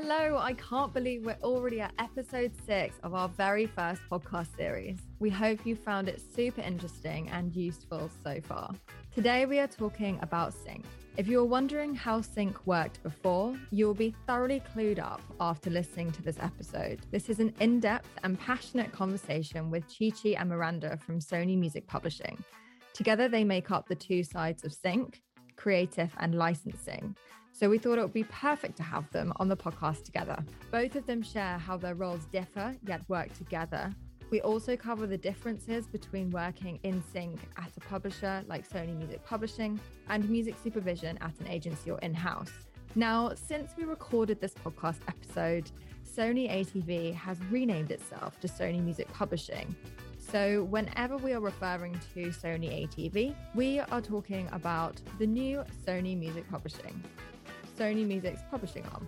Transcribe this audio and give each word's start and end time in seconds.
Hello, 0.00 0.38
I 0.38 0.52
can't 0.52 0.94
believe 0.94 1.26
we're 1.26 1.36
already 1.42 1.80
at 1.80 1.92
episode 1.98 2.52
six 2.64 2.94
of 3.02 3.14
our 3.14 3.28
very 3.28 3.66
first 3.66 4.00
podcast 4.08 4.54
series. 4.56 4.96
We 5.18 5.28
hope 5.28 5.66
you 5.66 5.74
found 5.74 6.08
it 6.08 6.22
super 6.36 6.60
interesting 6.60 7.28
and 7.30 7.52
useful 7.52 8.08
so 8.22 8.40
far. 8.40 8.70
Today, 9.12 9.44
we 9.44 9.58
are 9.58 9.66
talking 9.66 10.20
about 10.22 10.54
sync. 10.54 10.84
If 11.16 11.26
you 11.26 11.38
were 11.38 11.46
wondering 11.46 11.96
how 11.96 12.20
sync 12.20 12.64
worked 12.64 13.02
before, 13.02 13.56
you 13.72 13.88
will 13.88 13.94
be 13.94 14.14
thoroughly 14.24 14.62
clued 14.72 15.00
up 15.00 15.20
after 15.40 15.68
listening 15.68 16.12
to 16.12 16.22
this 16.22 16.38
episode. 16.40 17.00
This 17.10 17.28
is 17.28 17.40
an 17.40 17.52
in 17.58 17.80
depth 17.80 18.20
and 18.22 18.38
passionate 18.38 18.92
conversation 18.92 19.68
with 19.68 19.82
Chi 19.88 20.10
Chi 20.10 20.36
and 20.38 20.48
Miranda 20.48 20.96
from 20.98 21.18
Sony 21.18 21.58
Music 21.58 21.88
Publishing. 21.88 22.38
Together, 22.94 23.28
they 23.28 23.42
make 23.42 23.72
up 23.72 23.88
the 23.88 23.96
two 23.96 24.22
sides 24.22 24.62
of 24.62 24.72
sync, 24.72 25.20
creative 25.56 26.12
and 26.18 26.36
licensing. 26.36 27.16
So 27.58 27.68
we 27.68 27.78
thought 27.78 27.98
it 27.98 28.02
would 28.02 28.12
be 28.12 28.22
perfect 28.22 28.76
to 28.76 28.84
have 28.84 29.10
them 29.10 29.32
on 29.40 29.48
the 29.48 29.56
podcast 29.56 30.04
together. 30.04 30.38
Both 30.70 30.94
of 30.94 31.06
them 31.06 31.22
share 31.22 31.58
how 31.58 31.76
their 31.76 31.96
roles 31.96 32.24
differ 32.26 32.76
yet 32.86 33.00
work 33.08 33.32
together. 33.32 33.92
We 34.30 34.40
also 34.42 34.76
cover 34.76 35.08
the 35.08 35.18
differences 35.18 35.88
between 35.88 36.30
working 36.30 36.78
in 36.84 37.02
sync 37.12 37.40
at 37.56 37.72
a 37.76 37.80
publisher 37.80 38.44
like 38.46 38.68
Sony 38.68 38.96
Music 38.96 39.24
Publishing 39.24 39.80
and 40.08 40.30
music 40.30 40.54
supervision 40.62 41.18
at 41.20 41.32
an 41.40 41.48
agency 41.48 41.90
or 41.90 41.98
in 41.98 42.14
house. 42.14 42.52
Now, 42.94 43.32
since 43.34 43.72
we 43.76 43.82
recorded 43.82 44.40
this 44.40 44.54
podcast 44.54 45.00
episode, 45.08 45.68
Sony 46.06 46.48
ATV 46.48 47.12
has 47.14 47.40
renamed 47.50 47.90
itself 47.90 48.38
to 48.38 48.46
Sony 48.46 48.80
Music 48.80 49.12
Publishing. 49.12 49.74
So, 50.18 50.62
whenever 50.64 51.16
we 51.16 51.32
are 51.32 51.40
referring 51.40 51.98
to 52.14 52.28
Sony 52.28 52.86
ATV, 52.86 53.34
we 53.56 53.80
are 53.80 54.00
talking 54.00 54.48
about 54.52 55.00
the 55.18 55.26
new 55.26 55.64
Sony 55.84 56.16
Music 56.16 56.48
Publishing. 56.48 57.02
Sony 57.78 58.04
Music's 58.06 58.40
publishing 58.50 58.84
arm. 58.92 59.06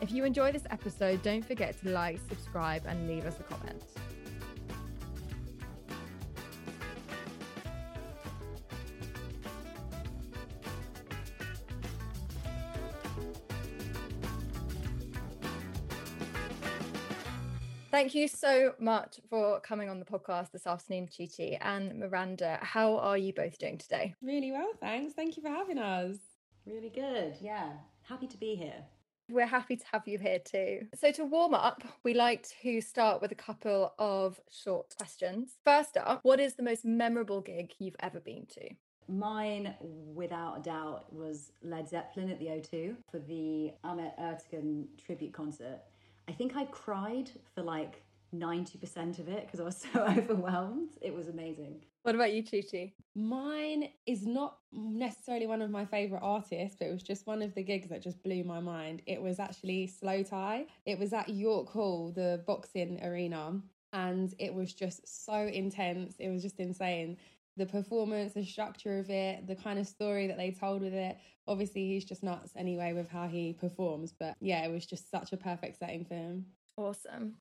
If 0.00 0.12
you 0.12 0.24
enjoy 0.24 0.52
this 0.52 0.66
episode, 0.70 1.22
don't 1.22 1.44
forget 1.44 1.80
to 1.80 1.88
like, 1.88 2.20
subscribe, 2.28 2.82
and 2.86 3.08
leave 3.08 3.24
us 3.24 3.40
a 3.40 3.42
comment. 3.44 3.82
Thank 17.90 18.14
you 18.16 18.26
so 18.26 18.74
much 18.80 19.20
for 19.30 19.60
coming 19.60 19.88
on 19.88 20.00
the 20.00 20.04
podcast 20.04 20.50
this 20.50 20.66
afternoon, 20.66 21.08
Chi 21.16 21.28
Chi 21.34 21.56
and 21.60 21.96
Miranda. 21.96 22.58
How 22.60 22.98
are 22.98 23.16
you 23.16 23.32
both 23.32 23.56
doing 23.56 23.78
today? 23.78 24.16
Really 24.20 24.50
well, 24.50 24.72
thanks. 24.80 25.14
Thank 25.14 25.36
you 25.36 25.44
for 25.44 25.48
having 25.48 25.78
us. 25.78 26.16
Really 26.66 26.90
good. 26.90 27.36
Yeah. 27.40 27.72
Happy 28.02 28.26
to 28.26 28.36
be 28.36 28.54
here. 28.54 28.84
We're 29.30 29.46
happy 29.46 29.76
to 29.76 29.84
have 29.92 30.06
you 30.06 30.18
here 30.18 30.38
too. 30.38 30.86
So, 30.94 31.10
to 31.12 31.24
warm 31.24 31.54
up, 31.54 31.82
we 32.02 32.12
like 32.12 32.46
to 32.62 32.80
start 32.82 33.22
with 33.22 33.32
a 33.32 33.36
couple 33.36 33.94
of 33.98 34.38
short 34.50 34.94
questions. 34.98 35.52
First 35.64 35.96
up, 35.96 36.20
what 36.22 36.40
is 36.40 36.54
the 36.54 36.62
most 36.62 36.84
memorable 36.84 37.40
gig 37.40 37.72
you've 37.78 37.96
ever 38.00 38.20
been 38.20 38.44
to? 38.54 38.68
Mine, 39.08 39.74
without 39.80 40.58
a 40.58 40.62
doubt, 40.62 41.12
was 41.12 41.52
Led 41.62 41.88
Zeppelin 41.88 42.30
at 42.30 42.38
the 42.38 42.46
O2 42.46 42.96
for 43.10 43.18
the 43.18 43.72
Ahmet 43.82 44.18
Ertegun 44.18 44.86
tribute 45.04 45.32
concert. 45.32 45.80
I 46.28 46.32
think 46.32 46.56
I 46.56 46.64
cried 46.66 47.30
for 47.54 47.62
like 47.62 48.02
90% 48.40 49.18
of 49.18 49.28
it 49.28 49.46
because 49.46 49.60
I 49.60 49.64
was 49.64 49.84
so 49.92 50.02
overwhelmed. 50.02 50.90
It 51.00 51.14
was 51.14 51.28
amazing. 51.28 51.82
What 52.02 52.14
about 52.14 52.32
you, 52.32 52.42
Chi 52.42 52.62
Chi? 52.70 52.92
Mine 53.14 53.88
is 54.06 54.26
not 54.26 54.58
necessarily 54.72 55.46
one 55.46 55.62
of 55.62 55.70
my 55.70 55.86
favourite 55.86 56.22
artists, 56.22 56.76
but 56.78 56.88
it 56.88 56.92
was 56.92 57.02
just 57.02 57.26
one 57.26 57.40
of 57.40 57.54
the 57.54 57.62
gigs 57.62 57.88
that 57.88 58.02
just 58.02 58.22
blew 58.22 58.44
my 58.44 58.60
mind. 58.60 59.02
It 59.06 59.22
was 59.22 59.40
actually 59.40 59.90
slowthai. 60.02 60.66
It 60.84 60.98
was 60.98 61.12
at 61.12 61.28
York 61.30 61.70
Hall, 61.70 62.12
the 62.14 62.42
boxing 62.46 63.02
arena, 63.02 63.60
and 63.94 64.34
it 64.38 64.52
was 64.52 64.74
just 64.74 65.24
so 65.24 65.34
intense. 65.34 66.16
It 66.18 66.28
was 66.28 66.42
just 66.42 66.60
insane. 66.60 67.16
The 67.56 67.66
performance, 67.66 68.34
the 68.34 68.44
structure 68.44 68.98
of 68.98 69.08
it, 69.08 69.46
the 69.46 69.54
kind 69.54 69.78
of 69.78 69.86
story 69.86 70.26
that 70.26 70.36
they 70.36 70.50
told 70.50 70.82
with 70.82 70.92
it. 70.92 71.16
Obviously, 71.46 71.86
he's 71.86 72.04
just 72.04 72.22
nuts 72.24 72.50
anyway 72.56 72.92
with 72.92 73.08
how 73.08 73.28
he 73.28 73.52
performs, 73.52 74.12
but 74.12 74.34
yeah, 74.40 74.64
it 74.64 74.72
was 74.72 74.84
just 74.84 75.10
such 75.10 75.32
a 75.32 75.36
perfect 75.36 75.78
setting 75.78 76.04
for 76.04 76.14
him. 76.14 76.46
Awesome. 76.76 77.36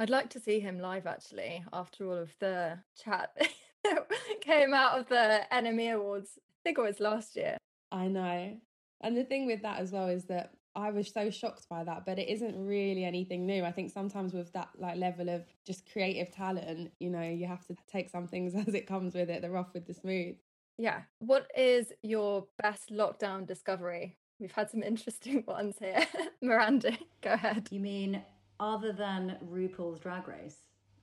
I'd 0.00 0.08
like 0.08 0.30
to 0.30 0.40
see 0.40 0.60
him 0.60 0.78
live 0.78 1.06
actually 1.06 1.62
after 1.74 2.08
all 2.08 2.16
of 2.16 2.34
the 2.38 2.78
chat 3.04 3.36
that 3.84 4.08
came 4.40 4.72
out 4.72 4.98
of 4.98 5.06
the 5.08 5.42
NME 5.52 5.94
Awards. 5.94 6.38
I 6.38 6.58
think 6.64 6.78
it 6.78 6.82
was 6.82 7.00
last 7.00 7.36
year. 7.36 7.58
I 7.92 8.08
know. 8.08 8.56
And 9.02 9.14
the 9.14 9.24
thing 9.24 9.44
with 9.46 9.60
that 9.60 9.78
as 9.78 9.92
well 9.92 10.08
is 10.08 10.24
that 10.24 10.52
I 10.74 10.90
was 10.90 11.12
so 11.12 11.28
shocked 11.28 11.68
by 11.68 11.84
that, 11.84 12.06
but 12.06 12.18
it 12.18 12.30
isn't 12.30 12.56
really 12.56 13.04
anything 13.04 13.44
new. 13.44 13.62
I 13.62 13.72
think 13.72 13.90
sometimes 13.90 14.32
with 14.32 14.50
that 14.54 14.70
like 14.78 14.96
level 14.96 15.28
of 15.28 15.44
just 15.66 15.90
creative 15.92 16.30
talent, 16.30 16.92
you 16.98 17.10
know, 17.10 17.20
you 17.22 17.46
have 17.46 17.66
to 17.66 17.76
take 17.86 18.08
some 18.08 18.26
things 18.26 18.54
as 18.66 18.72
it 18.72 18.86
comes 18.86 19.14
with 19.14 19.28
it, 19.28 19.42
the 19.42 19.50
rough 19.50 19.74
with 19.74 19.86
the 19.86 19.92
smooth. 19.92 20.36
Yeah. 20.78 21.02
What 21.18 21.50
is 21.54 21.92
your 22.02 22.46
best 22.62 22.90
lockdown 22.90 23.46
discovery? 23.46 24.16
We've 24.38 24.50
had 24.50 24.70
some 24.70 24.82
interesting 24.82 25.44
ones 25.46 25.76
here. 25.78 26.06
Miranda, 26.40 26.96
go 27.20 27.34
ahead. 27.34 27.68
You 27.70 27.80
mean 27.80 28.22
other 28.60 28.92
than 28.92 29.36
RuPaul's 29.50 29.98
Drag 29.98 30.28
Race, 30.28 30.58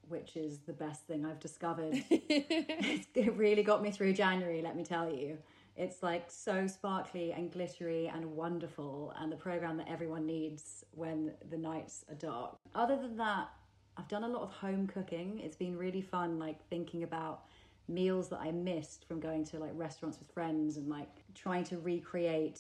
which 0.08 0.38
is 0.38 0.60
the 0.60 0.74
best 0.74 1.06
thing 1.08 1.26
I've 1.26 1.40
discovered? 1.40 1.94
It's- 2.10 3.08
it 3.16 3.36
really 3.36 3.64
got 3.64 3.82
me 3.82 3.92
through 3.92 4.14
January, 4.14 4.62
let 4.62 4.78
me 4.78 4.84
tell 4.86 5.14
you. 5.14 5.38
It's 5.76 6.02
like 6.02 6.32
so 6.32 6.66
sparkly 6.68 7.34
and 7.34 7.52
glittery 7.52 8.08
and 8.08 8.26
wonderful, 8.36 9.14
and 9.20 9.32
the 9.32 9.36
program 9.36 9.78
that 9.78 9.88
everyone 9.90 10.26
needs 10.26 10.84
when 10.92 11.34
the 11.50 11.58
nights 11.58 12.06
are 12.10 12.16
dark. 12.16 12.58
Other 12.74 12.96
than 12.96 13.18
that, 13.18 13.50
I've 13.98 14.08
done 14.08 14.24
a 14.24 14.28
lot 14.28 14.42
of 14.44 14.52
home 14.52 14.88
cooking. 14.88 15.40
It's 15.44 15.56
been 15.56 15.78
really 15.78 16.02
fun, 16.02 16.40
like 16.40 16.64
thinking 16.70 17.04
about 17.04 17.44
meals 17.88 18.30
that 18.30 18.40
I 18.40 18.52
missed 18.52 19.08
from 19.08 19.20
going 19.20 19.46
to 19.46 19.60
like 19.60 19.72
restaurants 19.74 20.20
with 20.20 20.30
friends 20.32 20.78
and 20.78 20.88
like 20.90 21.10
trying 21.36 21.64
to 21.66 21.78
recreate 21.78 22.60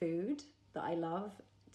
food 0.00 0.42
that 0.74 0.84
I 0.84 0.94
love 0.94 1.30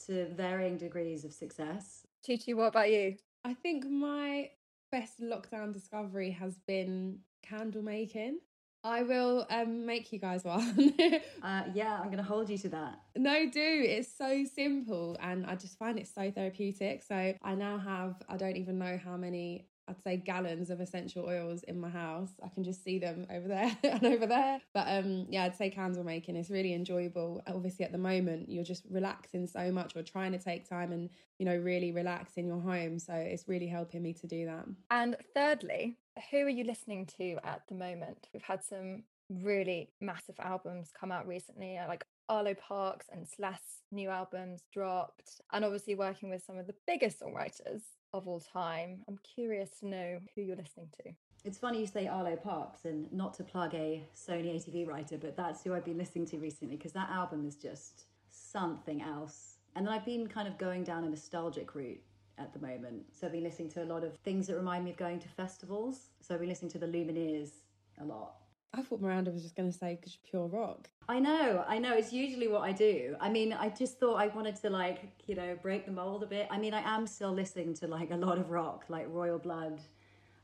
to 0.07 0.25
varying 0.29 0.78
degrees 0.78 1.23
of 1.25 1.34
success. 1.34 2.06
Chi 2.25 2.38
Chi, 2.38 2.53
what 2.53 2.68
about 2.68 2.91
you? 2.91 3.16
I 3.44 3.53
think 3.53 3.85
my 3.85 4.50
best 4.92 5.21
lockdown 5.21 5.74
discovery 5.74 6.31
has 6.31 6.60
been 6.68 7.19
candle 7.44 7.81
making. 7.81 8.39
I 8.83 9.04
will 9.04 9.45
um, 9.50 9.86
make 9.86 10.12
you 10.12 10.19
guys 10.19 10.44
one. 10.45 10.94
Uh, 11.42 11.63
yeah, 11.74 11.98
I'm 11.98 12.06
going 12.06 12.18
to 12.18 12.24
hold 12.24 12.50
you 12.50 12.57
to 12.60 12.69
that. 12.69 13.00
No, 13.16 13.50
do. 13.50 13.60
It's 13.86 14.10
so 14.18 14.45
simple 14.45 15.18
and 15.21 15.45
I 15.45 15.56
just 15.56 15.77
find 15.77 15.98
it 15.98 16.07
so 16.07 16.31
therapeutic. 16.31 17.04
So 17.04 17.33
I 17.42 17.56
now 17.56 17.77
have, 17.77 18.16
I 18.27 18.38
don't 18.38 18.57
even 18.57 18.77
know 18.77 19.00
how 19.04 19.18
many, 19.18 19.68
I'd 19.89 20.01
say 20.01 20.18
gallons 20.18 20.69
of 20.69 20.80
essential 20.80 21.25
oils 21.25 21.63
in 21.63 21.80
my 21.80 21.89
house. 21.89 22.31
I 22.44 22.50
can 22.50 22.63
just 22.63 22.83
see 22.83 23.00
them 23.00 23.25
over 23.30 23.47
there 23.47 23.75
and 23.83 24.03
over 24.03 24.25
there. 24.25 24.62
But 24.74 24.88
um, 24.88 25.25
yeah, 25.30 25.45
I'd 25.45 25.56
say 25.56 25.69
candle 25.69 26.03
making 26.03 26.36
is 26.36 26.50
really 26.50 26.74
enjoyable. 26.74 27.41
Obviously, 27.47 27.86
at 27.86 27.91
the 27.91 27.97
moment, 27.97 28.50
you're 28.50 28.63
just 28.63 28.83
relaxing 28.89 29.47
so 29.47 29.71
much 29.71 29.95
or 29.95 30.03
trying 30.03 30.31
to 30.33 30.38
take 30.38 30.69
time 30.69 30.91
and, 30.91 31.09
you 31.39 31.45
know, 31.45 31.57
really 31.57 31.91
relax 31.91 32.33
in 32.38 32.47
your 32.47 32.62
home. 32.62 33.00
So 33.00 33.13
it's 33.13 33.47
really 33.47 33.68
helping 33.68 34.03
me 34.03 34.13
to 34.13 34.27
do 34.27 34.45
that. 34.45 34.65
And 34.91 35.15
thirdly, 35.33 35.97
who 36.31 36.38
are 36.38 36.50
you 36.50 36.63
listening 36.63 37.06
to 37.18 37.38
at 37.44 37.63
the 37.68 37.75
moment? 37.75 38.27
We've 38.33 38.44
had 38.44 38.63
some 38.63 39.03
really 39.30 39.89
massive 40.01 40.36
albums 40.39 40.91
come 40.97 41.12
out 41.12 41.27
recently, 41.27 41.77
uh, 41.77 41.88
like 41.88 42.06
Arlo 42.29 42.53
Parks 42.53 43.07
and 43.11 43.27
Celeste's 43.27 43.81
new 43.91 44.09
albums 44.09 44.63
dropped, 44.71 45.41
and 45.51 45.65
obviously 45.65 45.95
working 45.95 46.29
with 46.29 46.43
some 46.45 46.59
of 46.59 46.67
the 46.67 46.75
biggest 46.85 47.19
songwriters 47.19 47.81
of 48.13 48.27
all 48.27 48.39
time. 48.39 48.99
I'm 49.07 49.17
curious 49.35 49.71
to 49.79 49.87
know 49.87 50.19
who 50.35 50.41
you're 50.41 50.55
listening 50.55 50.89
to. 51.03 51.11
It's 51.43 51.57
funny 51.57 51.79
you 51.79 51.87
say 51.87 52.07
Arlo 52.07 52.35
Parks 52.35 52.85
and 52.85 53.11
not 53.11 53.33
to 53.35 53.43
plug 53.43 53.73
a 53.73 54.03
Sony 54.15 54.55
ATV 54.55 54.87
writer, 54.87 55.17
but 55.17 55.35
that's 55.35 55.63
who 55.63 55.73
I've 55.73 55.85
been 55.85 55.97
listening 55.97 56.25
to 56.27 56.37
recently 56.37 56.75
because 56.75 56.91
that 56.93 57.09
album 57.09 57.45
is 57.47 57.55
just 57.55 58.05
something 58.29 59.01
else. 59.01 59.55
And 59.75 59.87
then 59.87 59.93
I've 59.93 60.05
been 60.05 60.27
kind 60.27 60.47
of 60.47 60.57
going 60.57 60.83
down 60.83 61.03
a 61.05 61.09
nostalgic 61.09 61.73
route 61.73 62.01
at 62.37 62.53
the 62.53 62.59
moment. 62.59 63.03
So 63.13 63.25
I've 63.25 63.33
been 63.33 63.43
listening 63.43 63.69
to 63.71 63.83
a 63.83 63.85
lot 63.85 64.03
of 64.03 64.17
things 64.19 64.47
that 64.47 64.55
remind 64.55 64.85
me 64.85 64.91
of 64.91 64.97
going 64.97 65.19
to 65.19 65.29
festivals. 65.29 66.09
So 66.21 66.33
I've 66.33 66.41
been 66.41 66.49
listening 66.49 66.71
to 66.71 66.77
the 66.77 66.87
Lumineers 66.87 67.51
a 67.99 68.05
lot. 68.05 68.35
I 68.74 68.81
thought 68.83 69.01
Miranda 69.01 69.31
was 69.31 69.42
just 69.42 69.56
going 69.56 69.71
to 69.71 69.77
say 69.77 70.00
pure 70.30 70.48
rock. 70.48 70.89
I 71.07 71.19
know, 71.19 71.66
I 71.68 71.80
know. 71.80 71.95
It's 71.95 72.13
usually 72.13 72.48
what 72.48 72.62
I 72.62 72.71
do. 72.71 73.16
I 73.19 73.30
mean, 73.30 73.51
I 73.51 73.69
just 73.69 74.00
thought 74.00 74.16
I 74.16 74.27
wanted 74.27 74.56
to 74.57 74.69
like, 74.69 75.01
you 75.25 75.36
know, 75.36 75.57
break 75.62 75.86
the 75.86 75.92
mold 75.92 76.21
a 76.21 76.27
bit. 76.27 76.48
I 76.51 76.60
mean, 76.60 76.74
I 76.74 76.81
am 76.81 77.07
still 77.07 77.31
listening 77.31 77.74
to 77.75 77.88
like 77.88 78.12
a 78.12 78.16
lot 78.16 78.38
of 78.38 78.51
rock, 78.51 78.86
like 78.88 79.07
Royal 79.10 79.39
Blood. 79.39 79.81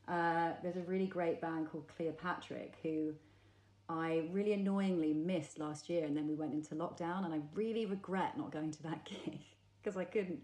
Uh, 0.08 0.52
there's 0.64 0.76
a 0.76 0.82
really 0.82 1.06
great 1.06 1.40
band 1.40 1.70
called 1.72 1.88
Cleopatrick 1.96 2.74
who 2.82 3.14
I 3.88 4.24
really 4.32 4.54
annoyingly 4.54 5.14
missed 5.14 5.60
last 5.60 5.90
year, 5.90 6.06
and 6.06 6.18
then 6.18 6.28
we 6.28 6.34
went 6.34 6.54
into 6.54 6.74
lockdown, 6.74 7.26
and 7.26 7.34
I 7.34 7.40
really 7.54 7.86
regret 7.86 8.38
not 8.38 8.52
going 8.52 8.72
to 8.72 8.84
that 8.84 9.06
gig 9.26 9.40
because 9.84 9.98
I 9.98 10.04
couldn't. 10.04 10.42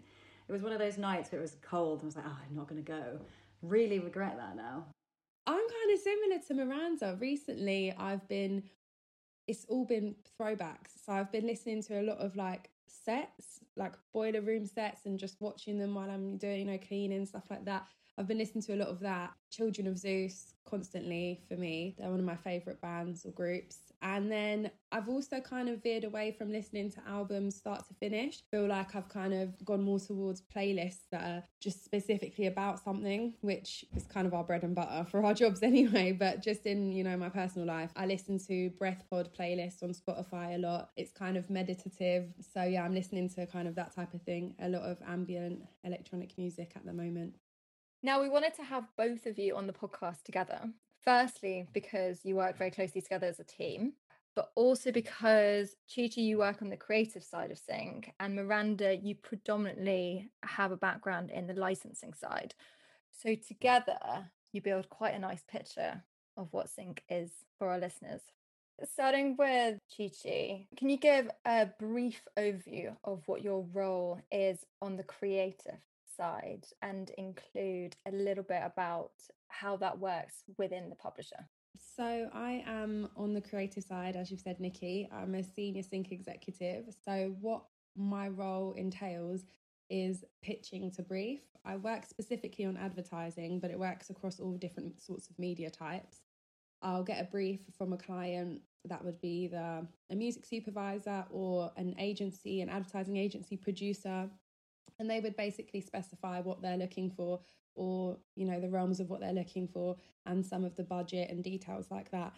It 0.48 0.52
was 0.52 0.62
one 0.62 0.72
of 0.72 0.78
those 0.78 0.98
nights 0.98 1.32
where 1.32 1.40
it 1.40 1.42
was 1.42 1.56
cold, 1.60 2.02
and 2.02 2.04
I 2.04 2.06
was 2.06 2.16
like, 2.16 2.24
oh, 2.28 2.38
I'm 2.48 2.56
not 2.56 2.68
going 2.68 2.82
to 2.82 2.88
go. 2.88 3.18
Really 3.62 3.98
regret 3.98 4.36
that 4.36 4.56
now. 4.56 4.84
I'm 5.46 5.56
kind 5.56 5.92
of 5.92 5.98
similar 6.00 6.40
to 6.46 6.54
Miranda. 6.54 7.16
Recently, 7.20 7.92
I've 7.98 8.26
been, 8.28 8.62
it's 9.48 9.64
all 9.68 9.84
been 9.84 10.14
throwbacks. 10.40 11.04
So 11.04 11.12
I've 11.12 11.32
been 11.32 11.46
listening 11.46 11.82
to 11.84 12.00
a 12.00 12.02
lot 12.02 12.18
of 12.18 12.36
like 12.36 12.70
sets, 12.86 13.60
like 13.76 13.94
boiler 14.12 14.40
room 14.40 14.66
sets, 14.66 15.06
and 15.06 15.18
just 15.18 15.40
watching 15.40 15.78
them 15.78 15.94
while 15.94 16.10
I'm 16.10 16.36
doing, 16.38 16.60
you 16.60 16.64
know, 16.66 16.78
cleaning, 16.78 17.26
stuff 17.26 17.44
like 17.50 17.64
that. 17.64 17.86
I've 18.18 18.28
been 18.28 18.38
listening 18.38 18.62
to 18.64 18.74
a 18.74 18.76
lot 18.76 18.88
of 18.88 19.00
that. 19.00 19.32
Children 19.50 19.86
of 19.86 19.98
Zeus, 19.98 20.54
constantly 20.64 21.40
for 21.48 21.54
me. 21.54 21.94
They're 21.98 22.10
one 22.10 22.18
of 22.18 22.24
my 22.24 22.36
favourite 22.36 22.80
bands 22.80 23.24
or 23.26 23.30
groups. 23.30 23.78
And 24.02 24.30
then 24.30 24.70
I've 24.90 25.08
also 25.08 25.40
kind 25.40 25.68
of 25.68 25.82
veered 25.82 26.04
away 26.04 26.32
from 26.32 26.50
listening 26.50 26.90
to 26.92 27.00
albums 27.06 27.56
start 27.56 27.86
to 27.88 27.94
finish. 27.94 28.42
Feel 28.50 28.66
like 28.66 28.96
I've 28.96 29.08
kind 29.08 29.32
of 29.32 29.64
gone 29.64 29.82
more 29.82 30.00
towards 30.00 30.42
playlists 30.42 31.04
that 31.10 31.22
are 31.22 31.42
just 31.60 31.84
specifically 31.84 32.46
about 32.46 32.82
something, 32.82 33.34
which 33.40 33.84
is 33.94 34.06
kind 34.06 34.26
of 34.26 34.34
our 34.34 34.44
bread 34.44 34.64
and 34.64 34.74
butter 34.74 35.06
for 35.08 35.24
our 35.24 35.34
jobs 35.42 35.62
anyway. 35.62 36.12
But 36.12 36.42
just 36.42 36.66
in, 36.66 36.92
you 36.92 37.04
know, 37.04 37.16
my 37.16 37.28
personal 37.28 37.66
life, 37.66 37.90
I 37.94 38.06
listen 38.06 38.38
to 38.48 38.70
Breath 38.70 39.04
Pod 39.08 39.30
playlists 39.38 39.82
on 39.82 39.90
Spotify 39.90 40.56
a 40.56 40.58
lot. 40.58 40.90
It's 40.96 41.12
kind 41.12 41.36
of 41.36 41.48
meditative. 41.48 42.32
So 42.52 42.64
yeah, 42.64 42.84
I'm 42.84 42.94
listening 42.94 43.28
to 43.30 43.46
kind 43.46 43.68
of 43.68 43.74
that 43.76 43.94
type 43.94 44.14
of 44.14 44.22
thing. 44.22 44.54
A 44.60 44.68
lot 44.68 44.82
of 44.82 44.98
ambient 45.06 45.62
electronic 45.84 46.36
music 46.36 46.72
at 46.76 46.84
the 46.84 46.92
moment. 46.92 47.34
Now, 48.04 48.20
we 48.20 48.28
wanted 48.28 48.54
to 48.54 48.64
have 48.64 48.88
both 48.98 49.26
of 49.26 49.38
you 49.38 49.54
on 49.54 49.68
the 49.68 49.72
podcast 49.72 50.24
together. 50.24 50.60
Firstly, 51.04 51.68
because 51.72 52.24
you 52.24 52.34
work 52.34 52.58
very 52.58 52.72
closely 52.72 53.00
together 53.00 53.28
as 53.28 53.38
a 53.38 53.44
team, 53.44 53.92
but 54.34 54.50
also 54.56 54.90
because 54.90 55.76
Chi 55.94 56.08
Chi, 56.08 56.22
you 56.22 56.38
work 56.38 56.62
on 56.62 56.68
the 56.68 56.76
creative 56.76 57.22
side 57.22 57.52
of 57.52 57.58
Sync, 57.58 58.10
and 58.18 58.34
Miranda, 58.34 58.96
you 58.96 59.14
predominantly 59.14 60.30
have 60.42 60.72
a 60.72 60.76
background 60.76 61.30
in 61.30 61.46
the 61.46 61.54
licensing 61.54 62.12
side. 62.12 62.54
So, 63.12 63.36
together, 63.36 63.98
you 64.52 64.60
build 64.62 64.88
quite 64.88 65.14
a 65.14 65.20
nice 65.20 65.44
picture 65.48 66.02
of 66.36 66.48
what 66.50 66.70
Sync 66.70 67.04
is 67.08 67.30
for 67.56 67.68
our 67.68 67.78
listeners. 67.78 68.22
Starting 68.82 69.36
with 69.38 69.78
Chi 69.96 70.10
Chi, 70.10 70.66
can 70.76 70.88
you 70.88 70.96
give 70.96 71.30
a 71.46 71.66
brief 71.78 72.26
overview 72.36 72.96
of 73.04 73.22
what 73.26 73.42
your 73.42 73.64
role 73.72 74.20
is 74.32 74.58
on 74.80 74.96
the 74.96 75.04
creative 75.04 75.78
side 76.16 76.66
and 76.82 77.10
include 77.18 77.96
a 78.06 78.12
little 78.12 78.44
bit 78.44 78.62
about 78.64 79.12
how 79.48 79.76
that 79.76 79.98
works 79.98 80.44
within 80.58 80.88
the 80.88 80.96
publisher? 80.96 81.48
So, 81.96 82.28
I 82.32 82.62
am 82.66 83.08
on 83.16 83.34
the 83.34 83.40
creative 83.40 83.84
side, 83.84 84.16
as 84.16 84.30
you've 84.30 84.40
said, 84.40 84.60
Nikki. 84.60 85.08
I'm 85.12 85.34
a 85.34 85.42
senior 85.42 85.82
sync 85.82 86.12
executive. 86.12 86.94
So, 87.04 87.34
what 87.40 87.64
my 87.96 88.28
role 88.28 88.72
entails 88.74 89.42
is 89.90 90.24
pitching 90.42 90.90
to 90.92 91.02
brief. 91.02 91.40
I 91.64 91.76
work 91.76 92.06
specifically 92.06 92.64
on 92.64 92.76
advertising, 92.76 93.60
but 93.60 93.70
it 93.70 93.78
works 93.78 94.10
across 94.10 94.40
all 94.40 94.56
different 94.56 95.00
sorts 95.00 95.28
of 95.28 95.38
media 95.38 95.70
types. 95.70 96.20
I'll 96.82 97.04
get 97.04 97.20
a 97.20 97.30
brief 97.30 97.60
from 97.76 97.92
a 97.92 97.98
client 97.98 98.62
that 98.86 99.04
would 99.04 99.20
be 99.20 99.44
either 99.44 99.86
a 100.10 100.14
music 100.14 100.44
supervisor 100.44 101.24
or 101.30 101.70
an 101.76 101.94
agency, 101.98 102.60
an 102.60 102.68
advertising 102.68 103.16
agency 103.16 103.56
producer 103.56 104.28
and 104.98 105.10
they 105.10 105.20
would 105.20 105.36
basically 105.36 105.80
specify 105.80 106.40
what 106.40 106.62
they're 106.62 106.76
looking 106.76 107.10
for 107.10 107.40
or 107.74 108.18
you 108.36 108.44
know 108.44 108.60
the 108.60 108.68
realms 108.68 109.00
of 109.00 109.08
what 109.08 109.20
they're 109.20 109.32
looking 109.32 109.66
for 109.66 109.96
and 110.26 110.44
some 110.44 110.64
of 110.64 110.76
the 110.76 110.84
budget 110.84 111.30
and 111.30 111.42
details 111.42 111.86
like 111.90 112.10
that. 112.10 112.32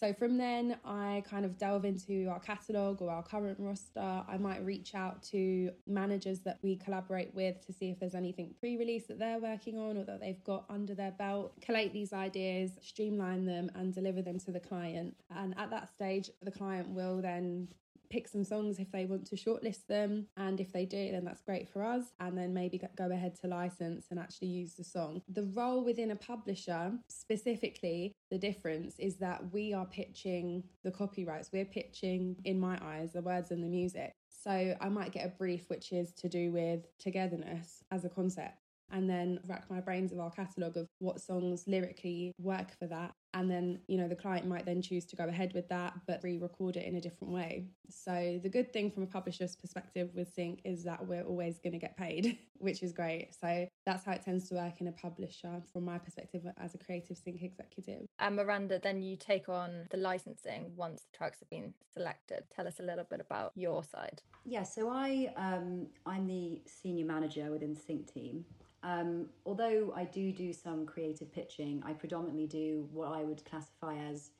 So 0.00 0.12
from 0.12 0.36
then 0.36 0.78
i 0.84 1.22
kind 1.28 1.44
of 1.44 1.56
delve 1.58 1.84
into 1.84 2.26
our 2.26 2.40
catalogue 2.40 3.00
or 3.02 3.10
our 3.10 3.22
current 3.22 3.58
roster. 3.60 4.24
I 4.26 4.36
might 4.36 4.64
reach 4.64 4.96
out 4.96 5.22
to 5.24 5.70
managers 5.86 6.40
that 6.40 6.58
we 6.62 6.76
collaborate 6.76 7.32
with 7.34 7.64
to 7.66 7.72
see 7.72 7.90
if 7.90 8.00
there's 8.00 8.16
anything 8.16 8.54
pre-release 8.58 9.06
that 9.06 9.20
they're 9.20 9.38
working 9.38 9.78
on 9.78 9.96
or 9.96 10.04
that 10.04 10.20
they've 10.20 10.42
got 10.42 10.64
under 10.68 10.94
their 10.94 11.12
belt 11.12 11.52
collate 11.60 11.92
these 11.92 12.12
ideas 12.12 12.72
streamline 12.80 13.44
them 13.44 13.70
and 13.74 13.94
deliver 13.94 14.22
them 14.22 14.40
to 14.40 14.50
the 14.50 14.60
client. 14.60 15.14
And 15.36 15.54
at 15.56 15.70
that 15.70 15.88
stage 15.88 16.30
the 16.42 16.50
client 16.50 16.88
will 16.88 17.20
then 17.20 17.68
pick 18.12 18.28
some 18.28 18.44
songs 18.44 18.78
if 18.78 18.92
they 18.92 19.06
want 19.06 19.26
to 19.26 19.36
shortlist 19.36 19.86
them. 19.88 20.26
And 20.36 20.60
if 20.60 20.72
they 20.72 20.84
do, 20.84 21.10
then 21.10 21.24
that's 21.24 21.40
great 21.40 21.68
for 21.68 21.82
us. 21.82 22.04
And 22.20 22.36
then 22.36 22.52
maybe 22.52 22.80
go 22.96 23.10
ahead 23.10 23.34
to 23.40 23.48
license 23.48 24.06
and 24.10 24.20
actually 24.20 24.48
use 24.48 24.74
the 24.74 24.84
song. 24.84 25.22
The 25.28 25.44
role 25.54 25.82
within 25.82 26.10
a 26.10 26.16
publisher, 26.16 26.92
specifically, 27.08 28.12
the 28.30 28.38
difference 28.38 28.96
is 28.98 29.16
that 29.16 29.52
we 29.52 29.72
are 29.72 29.86
pitching 29.86 30.62
the 30.84 30.90
copyrights. 30.90 31.50
We're 31.52 31.64
pitching, 31.64 32.36
in 32.44 32.60
my 32.60 32.78
eyes, 32.82 33.12
the 33.12 33.22
words 33.22 33.50
and 33.50 33.64
the 33.64 33.68
music. 33.68 34.12
So 34.28 34.76
I 34.80 34.88
might 34.88 35.12
get 35.12 35.26
a 35.26 35.30
brief 35.30 35.70
which 35.70 35.92
is 35.92 36.12
to 36.14 36.28
do 36.28 36.52
with 36.52 36.86
togetherness 36.98 37.82
as 37.90 38.04
a 38.04 38.08
concept 38.08 38.58
and 38.90 39.08
then 39.08 39.40
rack 39.46 39.64
my 39.70 39.80
brains 39.80 40.12
of 40.12 40.20
our 40.20 40.30
catalogue 40.30 40.76
of 40.76 40.86
what 40.98 41.20
songs 41.20 41.64
lyrically 41.66 42.32
work 42.38 42.76
for 42.78 42.86
that. 42.88 43.14
And 43.34 43.50
then, 43.50 43.80
you 43.86 43.96
know, 43.96 44.08
the 44.08 44.16
client 44.16 44.46
might 44.46 44.66
then 44.66 44.82
choose 44.82 45.04
to 45.06 45.16
go 45.16 45.24
ahead 45.24 45.52
with 45.54 45.68
that, 45.68 45.94
but 46.06 46.20
re 46.22 46.38
record 46.38 46.76
it 46.76 46.86
in 46.86 46.96
a 46.96 47.00
different 47.00 47.32
way. 47.32 47.66
So, 47.88 48.38
the 48.42 48.48
good 48.48 48.72
thing 48.72 48.90
from 48.90 49.02
a 49.02 49.06
publisher's 49.06 49.56
perspective 49.56 50.10
with 50.14 50.32
Sync 50.32 50.60
is 50.64 50.84
that 50.84 51.06
we're 51.06 51.22
always 51.22 51.58
going 51.58 51.72
to 51.72 51.78
get 51.78 51.96
paid, 51.96 52.38
which 52.58 52.82
is 52.82 52.92
great. 52.92 53.34
So, 53.40 53.66
that's 53.86 54.04
how 54.04 54.12
it 54.12 54.22
tends 54.22 54.48
to 54.48 54.56
work 54.56 54.80
in 54.80 54.88
a 54.88 54.92
publisher 54.92 55.62
from 55.72 55.84
my 55.84 55.98
perspective 55.98 56.42
as 56.58 56.74
a 56.74 56.78
creative 56.78 57.16
Sync 57.16 57.42
executive. 57.42 58.06
And 58.18 58.36
Miranda, 58.36 58.78
then 58.78 59.02
you 59.02 59.16
take 59.16 59.48
on 59.48 59.86
the 59.90 59.96
licensing 59.96 60.72
once 60.76 61.02
the 61.10 61.16
tracks 61.16 61.38
have 61.40 61.50
been 61.50 61.72
selected. 61.92 62.44
Tell 62.54 62.66
us 62.66 62.80
a 62.80 62.82
little 62.82 63.06
bit 63.08 63.20
about 63.20 63.52
your 63.54 63.82
side. 63.82 64.22
Yeah, 64.44 64.64
so 64.64 64.88
I 64.88 65.32
um, 65.36 65.86
I'm 66.04 66.26
the 66.26 66.60
senior 66.66 67.06
manager 67.06 67.50
within 67.50 67.74
the 67.74 67.80
Sync 67.80 68.12
team. 68.12 68.44
Um, 68.82 69.26
although 69.46 69.92
I 69.94 70.04
do 70.04 70.32
do 70.32 70.52
some 70.52 70.86
creative 70.86 71.32
pitching, 71.32 71.82
I 71.84 71.92
predominantly 71.92 72.46
do 72.46 72.88
what 72.92 73.08
I 73.08 73.22
would 73.22 73.44
classify 73.44 73.96
as 73.96 74.30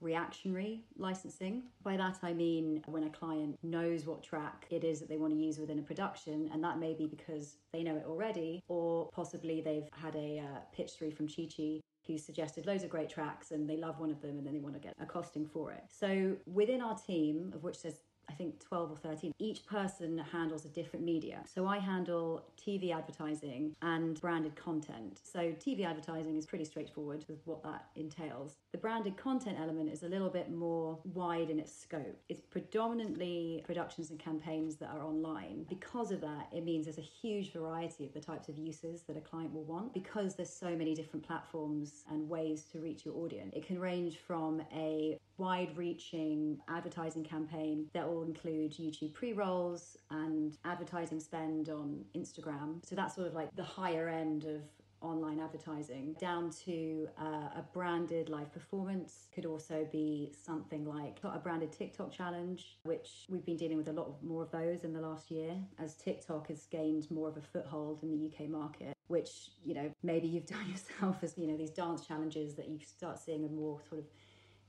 reactionary 0.00 0.84
licensing. 0.96 1.64
By 1.82 1.96
that 1.96 2.18
I 2.22 2.32
mean 2.32 2.82
when 2.86 3.04
a 3.04 3.10
client 3.10 3.58
knows 3.62 4.06
what 4.06 4.22
track 4.22 4.66
it 4.70 4.84
is 4.84 5.00
that 5.00 5.08
they 5.08 5.16
want 5.16 5.32
to 5.32 5.38
use 5.38 5.58
within 5.58 5.78
a 5.78 5.82
production, 5.82 6.50
and 6.52 6.62
that 6.62 6.78
may 6.78 6.94
be 6.94 7.06
because 7.06 7.56
they 7.72 7.82
know 7.82 7.96
it 7.96 8.04
already, 8.06 8.62
or 8.68 9.08
possibly 9.12 9.60
they've 9.60 9.88
had 9.92 10.14
a 10.14 10.40
uh, 10.40 10.58
pitch 10.72 10.92
through 10.92 11.10
from 11.12 11.26
Chi 11.28 11.48
Chi 11.54 11.80
who 12.06 12.16
suggested 12.16 12.66
loads 12.66 12.82
of 12.82 12.88
great 12.88 13.10
tracks 13.10 13.50
and 13.50 13.68
they 13.68 13.76
love 13.76 14.00
one 14.00 14.10
of 14.10 14.22
them 14.22 14.38
and 14.38 14.46
then 14.46 14.54
they 14.54 14.60
want 14.60 14.74
to 14.74 14.80
get 14.80 14.94
a 14.98 15.04
costing 15.04 15.46
for 15.46 15.72
it. 15.72 15.84
So 15.90 16.36
within 16.46 16.80
our 16.80 16.96
team, 16.96 17.52
of 17.54 17.62
which 17.62 17.82
there's 17.82 18.00
I 18.28 18.32
think 18.34 18.60
12 18.60 18.92
or 18.92 18.96
13. 18.96 19.32
Each 19.38 19.64
person 19.66 20.18
handles 20.18 20.64
a 20.64 20.68
different 20.68 21.04
media. 21.04 21.40
So 21.52 21.66
I 21.66 21.78
handle 21.78 22.44
TV 22.58 22.94
advertising 22.94 23.74
and 23.82 24.20
branded 24.20 24.54
content. 24.56 25.20
So 25.22 25.52
TV 25.52 25.84
advertising 25.84 26.36
is 26.36 26.46
pretty 26.46 26.64
straightforward 26.64 27.24
with 27.28 27.38
what 27.44 27.62
that 27.62 27.86
entails. 27.96 28.56
The 28.72 28.78
branded 28.78 29.16
content 29.16 29.58
element 29.60 29.90
is 29.90 30.02
a 30.02 30.08
little 30.08 30.28
bit 30.28 30.50
more 30.50 30.98
wide 31.04 31.50
in 31.50 31.58
its 31.58 31.74
scope. 31.74 32.20
It's 32.28 32.40
predominantly 32.40 33.62
productions 33.64 34.10
and 34.10 34.18
campaigns 34.18 34.76
that 34.76 34.90
are 34.90 35.02
online. 35.02 35.64
Because 35.68 36.10
of 36.10 36.20
that, 36.20 36.48
it 36.52 36.64
means 36.64 36.86
there's 36.86 36.98
a 36.98 37.00
huge 37.00 37.52
variety 37.52 38.04
of 38.04 38.12
the 38.12 38.20
types 38.20 38.48
of 38.48 38.58
uses 38.58 39.02
that 39.02 39.16
a 39.16 39.20
client 39.20 39.52
will 39.54 39.64
want 39.64 39.94
because 39.94 40.34
there's 40.34 40.52
so 40.52 40.76
many 40.76 40.94
different 40.94 41.26
platforms 41.26 42.04
and 42.10 42.28
ways 42.28 42.64
to 42.72 42.80
reach 42.80 43.04
your 43.04 43.16
audience. 43.16 43.52
It 43.54 43.66
can 43.66 43.78
range 43.78 44.18
from 44.18 44.62
a 44.74 45.18
wide 45.38 45.76
reaching 45.76 46.58
advertising 46.68 47.24
campaign 47.24 47.86
that 47.94 48.08
will 48.08 48.22
include 48.22 48.72
YouTube 48.72 49.14
pre 49.14 49.32
rolls 49.32 49.96
and 50.10 50.56
advertising 50.64 51.20
spend 51.20 51.68
on 51.68 52.04
Instagram. 52.16 52.84
So 52.84 52.94
that's 52.94 53.14
sort 53.14 53.28
of 53.28 53.34
like 53.34 53.54
the 53.56 53.64
higher 53.64 54.08
end 54.08 54.44
of 54.44 54.62
online 55.00 55.38
advertising 55.38 56.14
down 56.20 56.50
to 56.50 57.08
uh, 57.20 57.50
a 57.56 57.64
branded 57.72 58.28
live 58.28 58.52
performance 58.52 59.28
could 59.32 59.46
also 59.46 59.86
be 59.92 60.32
something 60.44 60.84
like 60.84 61.18
a 61.22 61.38
branded 61.38 61.72
tiktok 61.72 62.10
challenge 62.10 62.78
which 62.82 63.24
we've 63.28 63.44
been 63.44 63.56
dealing 63.56 63.76
with 63.76 63.88
a 63.88 63.92
lot 63.92 64.12
more 64.24 64.42
of 64.42 64.50
those 64.50 64.82
in 64.82 64.92
the 64.92 65.00
last 65.00 65.30
year 65.30 65.56
as 65.78 65.94
tiktok 65.94 66.48
has 66.48 66.66
gained 66.66 67.08
more 67.10 67.28
of 67.28 67.36
a 67.36 67.40
foothold 67.40 68.02
in 68.02 68.10
the 68.10 68.26
uk 68.26 68.48
market 68.48 68.92
which 69.06 69.50
you 69.64 69.72
know 69.72 69.88
maybe 70.02 70.26
you've 70.26 70.46
done 70.48 70.68
yourself 70.68 71.22
as 71.22 71.38
you 71.38 71.46
know 71.46 71.56
these 71.56 71.70
dance 71.70 72.04
challenges 72.04 72.54
that 72.56 72.68
you 72.68 72.78
start 72.84 73.18
seeing 73.18 73.44
a 73.44 73.48
more 73.48 73.80
sort 73.88 74.00
of 74.00 74.06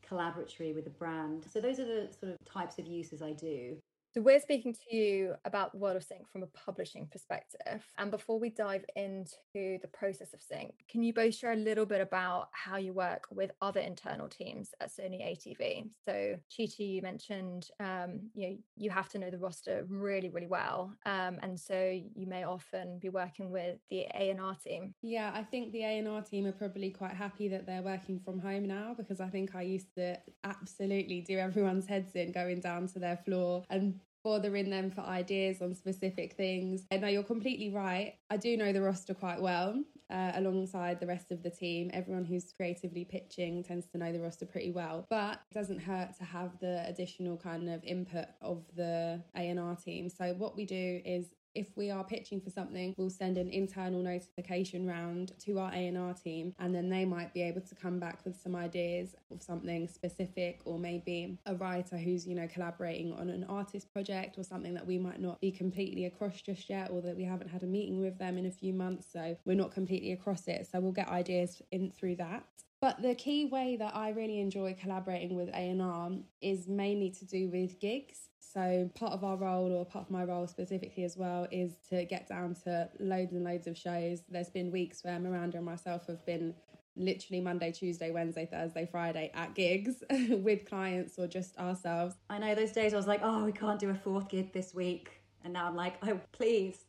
collaboratory 0.09 0.73
with 0.73 0.87
a 0.87 0.91
brand. 0.91 1.45
So 1.51 1.59
those 1.61 1.79
are 1.79 1.85
the 1.85 2.09
sort 2.19 2.33
of 2.33 2.37
types 2.45 2.79
of 2.79 2.87
uses 2.87 3.21
i 3.21 3.31
do 3.31 3.77
so, 4.11 4.21
we're 4.21 4.39
speaking 4.39 4.73
to 4.73 4.95
you 4.95 5.35
about 5.45 5.71
the 5.71 5.77
world 5.77 5.95
of 5.95 6.03
sync 6.03 6.27
from 6.31 6.41
a 6.41 6.47
publishing 6.47 7.07
perspective. 7.11 7.83
And 7.99 8.09
before 8.09 8.39
we 8.39 8.49
dive 8.49 8.83
into 8.95 9.35
the 9.53 9.89
process 9.93 10.33
of 10.33 10.41
sync, 10.41 10.73
can 10.89 11.03
you 11.03 11.13
both 11.13 11.35
share 11.35 11.51
a 11.51 11.55
little 11.55 11.85
bit 11.85 12.01
about 12.01 12.49
how 12.51 12.77
you 12.77 12.91
work 12.91 13.25
with 13.29 13.51
other 13.61 13.79
internal 13.79 14.27
teams 14.27 14.71
at 14.81 14.89
Sony 14.89 15.21
ATV? 15.21 15.89
So, 16.05 16.35
Chi 16.55 16.65
Chi, 16.65 16.83
you 16.83 17.01
mentioned 17.03 17.67
um, 17.79 18.19
you 18.33 18.49
know 18.49 18.57
you 18.75 18.89
have 18.89 19.09
to 19.09 19.19
know 19.19 19.29
the 19.29 19.37
roster 19.37 19.85
really, 19.87 20.29
really 20.29 20.47
well, 20.47 20.91
um, 21.05 21.37
and 21.43 21.59
so 21.59 21.99
you 22.15 22.25
may 22.25 22.45
often 22.45 22.97
be 22.97 23.09
working 23.09 23.51
with 23.51 23.77
the 23.91 24.07
A 24.15 24.31
and 24.31 24.41
R 24.41 24.55
team. 24.55 24.95
Yeah, 25.03 25.31
I 25.35 25.43
think 25.43 25.71
the 25.71 25.83
A 25.83 25.99
and 25.99 26.07
R 26.07 26.23
team 26.23 26.47
are 26.47 26.51
probably 26.51 26.89
quite 26.89 27.13
happy 27.13 27.47
that 27.49 27.67
they're 27.67 27.83
working 27.83 28.19
from 28.19 28.39
home 28.39 28.65
now 28.65 28.95
because 28.97 29.21
I 29.21 29.27
think 29.27 29.55
I 29.55 29.61
used 29.61 29.93
to 29.95 30.17
absolutely 30.43 31.21
do 31.21 31.37
everyone's 31.37 31.85
heads 31.85 32.15
in 32.15 32.31
going 32.31 32.59
down 32.61 32.87
to 32.87 32.99
their 32.99 33.17
floor 33.17 33.63
and 33.69 33.99
bothering 34.23 34.69
them 34.69 34.91
for 34.91 35.01
ideas 35.01 35.61
on 35.61 35.73
specific 35.73 36.33
things. 36.33 36.85
No, 36.91 37.07
you're 37.07 37.23
completely 37.23 37.69
right. 37.69 38.15
I 38.29 38.38
do 38.38 38.57
know 38.57 38.73
the 38.73 38.81
roster 38.81 39.13
quite 39.13 39.41
well. 39.41 39.83
Uh, 40.11 40.31
alongside 40.35 40.99
the 40.99 41.05
rest 41.05 41.31
of 41.31 41.43
the 41.43 41.51
team, 41.51 41.91
everyone 41.93 42.25
who's 42.25 42.51
creatively 42.51 43.05
pitching 43.05 43.63
tends 43.63 43.85
to 43.85 43.97
know 43.99 44.11
the 44.11 44.19
roster 44.19 44.45
pretty 44.45 44.71
well. 44.71 45.05
But 45.07 45.39
it 45.51 45.53
doesn't 45.53 45.79
hurt 45.79 46.17
to 46.17 46.23
have 46.23 46.57
the 46.59 46.83
additional 46.88 47.38
kind 47.38 47.69
of 47.69 47.83
input 47.83 48.25
of 48.41 48.63
the 48.75 49.21
A 49.35 49.49
and 49.49 49.59
R 49.59 49.75
team. 49.75 50.09
So 50.09 50.33
what 50.33 50.55
we 50.55 50.65
do 50.65 51.01
is 51.05 51.27
if 51.56 51.75
we 51.75 51.89
are 51.89 52.03
pitching 52.03 52.39
for 52.39 52.50
something, 52.50 52.94
we'll 52.98 53.10
send 53.10 53.38
an 53.38 53.50
internal 53.50 54.01
notification 54.01 54.88
round 54.88 55.34
to 55.39 55.60
our 55.60 55.72
A&R 55.74 56.13
team 56.13 56.53
and 56.60 56.74
then 56.74 56.89
they 56.89 57.06
might 57.06 57.34
be 57.34 57.41
able 57.41 57.62
to 57.62 57.75
come 57.75 58.00
back 58.00 58.20
with 58.25 58.39
some 58.39 58.56
ideas 58.56 59.15
of 59.32 59.41
something 59.41 59.88
specific 59.88 60.60
or 60.65 60.77
maybe 60.77 61.38
a 61.46 61.56
writer 61.56 61.98
who's, 61.98 62.27
you 62.27 62.36
know, 62.36 62.48
collaborating 62.48 63.13
on 63.13 63.29
an 63.29 63.44
artist 63.46 63.91
project 63.91 64.38
or 64.38 64.44
something 64.44 64.74
that 64.74 64.86
we 64.86 64.98
might 64.98 65.20
not 65.20 65.39
be 65.41 65.51
completely 65.51 66.06
across 66.06 66.41
just 66.41 66.70
yet 66.70 66.91
or 66.91 67.01
that 67.01 67.15
we 67.15 67.24
haven't 67.24 67.50
had 67.50 67.63
a 67.63 67.68
meeting 67.68 68.00
with 68.00 68.18
them 68.18 68.38
in 68.38 68.46
a 68.46 68.51
few 68.51 68.74
months 68.74 69.08
so 69.12 69.36
we're 69.46 69.56
not 69.56 69.72
completely 69.72 70.12
across 70.12 70.48
it. 70.48 70.68
So 70.72 70.79
we'll 70.79 70.91
get 70.91 71.10
ideas 71.10 71.62
in 71.72 71.91
through 71.91 72.18
that. 72.18 72.44
But 72.81 73.01
the 73.01 73.15
key 73.15 73.45
way 73.45 73.75
that 73.75 73.95
I 73.95 74.09
really 74.09 74.39
enjoy 74.39 74.75
collaborating 74.79 75.36
with 75.36 75.50
A&R 75.50 76.12
is 76.41 76.67
mainly 76.67 77.09
to 77.12 77.25
do 77.25 77.50
with 77.50 77.79
gigs. 77.79 78.29
So 78.39 78.89
part 78.95 79.12
of 79.12 79.24
our 79.24 79.36
role 79.36 79.71
or 79.71 79.86
part 79.86 80.05
of 80.05 80.12
my 80.12 80.24
role 80.24 80.48
specifically 80.48 81.03
as 81.03 81.17
well 81.17 81.45
is 81.51 81.74
to 81.89 82.05
get 82.05 82.27
down 82.27 82.55
to 82.63 82.89
loads 83.00 83.33
and 83.33 83.43
loads 83.43 83.67
of 83.67 83.77
shows. 83.77 84.21
There's 84.29 84.50
been 84.50 84.71
weeks 84.71 85.03
where 85.03 85.19
Miranda 85.19 85.57
and 85.57 85.65
myself 85.65 86.07
have 86.07 86.25
been 86.25 86.55
literally 86.95 87.41
Monday, 87.41 87.71
Tuesday, 87.71 88.12
Wednesday, 88.12 88.48
Thursday, 88.50 88.88
Friday 88.89 89.31
at 89.33 89.55
gigs 89.55 90.03
with 90.29 90.65
clients 90.65 91.19
or 91.19 91.27
just 91.27 91.57
ourselves. 91.57 92.15
I 92.29 92.39
know 92.39 92.55
those 92.55 92.71
days 92.71 92.93
I 92.93 92.98
was 92.98 93.07
like, 93.07 93.21
oh, 93.24 93.43
we 93.43 93.51
can't 93.51 93.79
do 93.79 93.89
a 93.89 93.95
fourth 93.95 94.29
gig 94.29 94.53
this 94.53 94.74
week. 94.74 95.21
And 95.43 95.53
now 95.53 95.67
I'm 95.67 95.75
like, 95.75 95.95
oh, 96.07 96.19
please, 96.31 96.86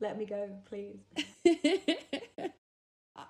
let 0.00 0.16
me 0.16 0.24
go, 0.24 0.50
please. 0.64 1.00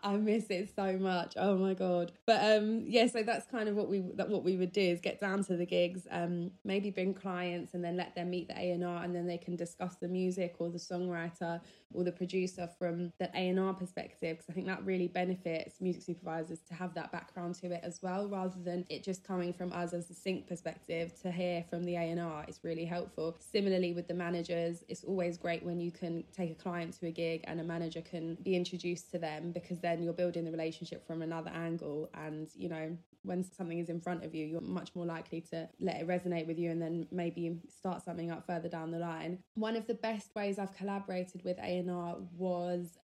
I 0.03 0.17
miss 0.17 0.47
it 0.50 0.71
so 0.75 0.99
much. 0.99 1.35
Oh 1.37 1.57
my 1.57 1.75
god! 1.75 2.12
But 2.26 2.59
um, 2.59 2.85
yeah, 2.87 3.07
so 3.07 3.23
that's 3.23 3.47
kind 3.47 3.69
of 3.69 3.76
what 3.76 3.88
we 3.88 4.00
that 4.15 4.29
what 4.29 4.45
we 4.45 4.57
would 4.57 4.73
do 4.73 4.81
is 4.81 5.00
get 5.00 5.21
down 5.21 5.45
to 5.45 5.57
the 5.57 5.67
gigs, 5.67 6.07
um, 6.11 6.50
maybe 6.65 6.91
bring 6.91 7.15
clients 7.15 7.75
and 7.75 7.85
then 7.85 7.97
let 7.97 8.15
them 8.15 8.31
meet 8.31 8.49
the 8.49 8.59
A 8.59 8.71
and 8.73 8.85
R, 8.85 9.03
and 9.03 9.15
then 9.15 9.26
they 9.26 9.38
can 9.38 9.57
discuss 9.57 9.97
the 9.97 10.09
music 10.09 10.57
or 10.59 10.71
the 10.71 10.79
songwriter 10.79 11.61
or 11.93 12.05
the 12.05 12.12
producer 12.12 12.69
from 12.79 13.12
the 13.19 13.31
A 13.35 13.49
and 13.49 13.61
R 13.61 13.75
perspective. 13.75 14.37
Because 14.37 14.50
I 14.50 14.53
think 14.53 14.67
that 14.67 14.85
really 14.85 15.09
benefits 15.09 15.81
music 15.81 16.03
supervisors 16.03 16.61
to 16.69 16.75
have 16.75 16.95
that 16.95 17.12
background 17.12 17.55
to 17.57 17.73
it 17.73 17.81
as 17.83 18.00
well, 18.03 18.29
rather 18.29 18.59
than 18.65 18.85
it 18.88 19.03
just 19.03 19.25
coming 19.25 19.53
from 19.53 19.73
us 19.73 19.93
as 19.93 20.07
the 20.07 20.15
sync 20.15 20.47
perspective. 20.47 21.12
To 21.23 21.31
hear 21.31 21.65
from 21.69 21.85
the 21.85 21.97
A 21.97 22.11
and 22.11 22.21
R 22.21 22.45
is 22.49 22.61
really 22.62 22.85
helpful. 22.85 23.37
Similarly 23.38 23.93
with 23.93 24.09
the 24.09 24.15
managers, 24.15 24.85
it's 24.88 25.05
always 25.05 25.37
great 25.37 25.65
when 25.65 25.81
you 25.81 25.91
can 25.91 26.25
take 26.37 26.50
a 26.50 26.55
client 26.55 26.99
to 27.00 27.07
a 27.07 27.11
gig 27.11 27.45
and 27.45 27.61
a 27.61 27.65
manager 27.65 28.00
can 28.00 28.37
be 28.43 28.57
introduced 28.57 29.11
to 29.12 29.19
them 29.19 29.53
because 29.53 29.79
then 29.97 30.03
you're 30.05 30.12
building 30.12 30.45
the 30.45 30.50
relationship 30.50 31.07
from 31.07 31.23
another 31.23 31.50
angle 31.55 32.11
and 32.15 32.49
you 32.55 32.69
know 32.69 32.97
when 33.23 33.43
something 33.43 33.79
is 33.79 33.88
in 33.88 34.00
front 34.00 34.25
of 34.25 34.35
you 34.35 34.47
you're 34.47 34.61
much 34.61 34.95
more 34.95 35.07
likely 35.07 35.41
to 35.41 35.69
let 35.81 35.97
it 35.97 36.07
resonate 36.07 36.47
with 36.47 36.59
you 36.59 36.71
and 36.71 36.81
then 36.81 37.07
maybe 37.11 37.59
start 37.69 38.05
something 38.05 38.31
up 38.31 38.47
further 38.47 38.69
down 38.69 38.91
the 38.91 38.99
line. 38.99 39.38
One 39.55 39.76
of 39.76 39.87
the 39.87 39.95
best 39.95 40.35
ways 40.35 40.59
i've 40.59 40.75
collaborated 40.75 41.43
with 41.45 41.59
a&r 41.59 42.17
was 42.37 42.99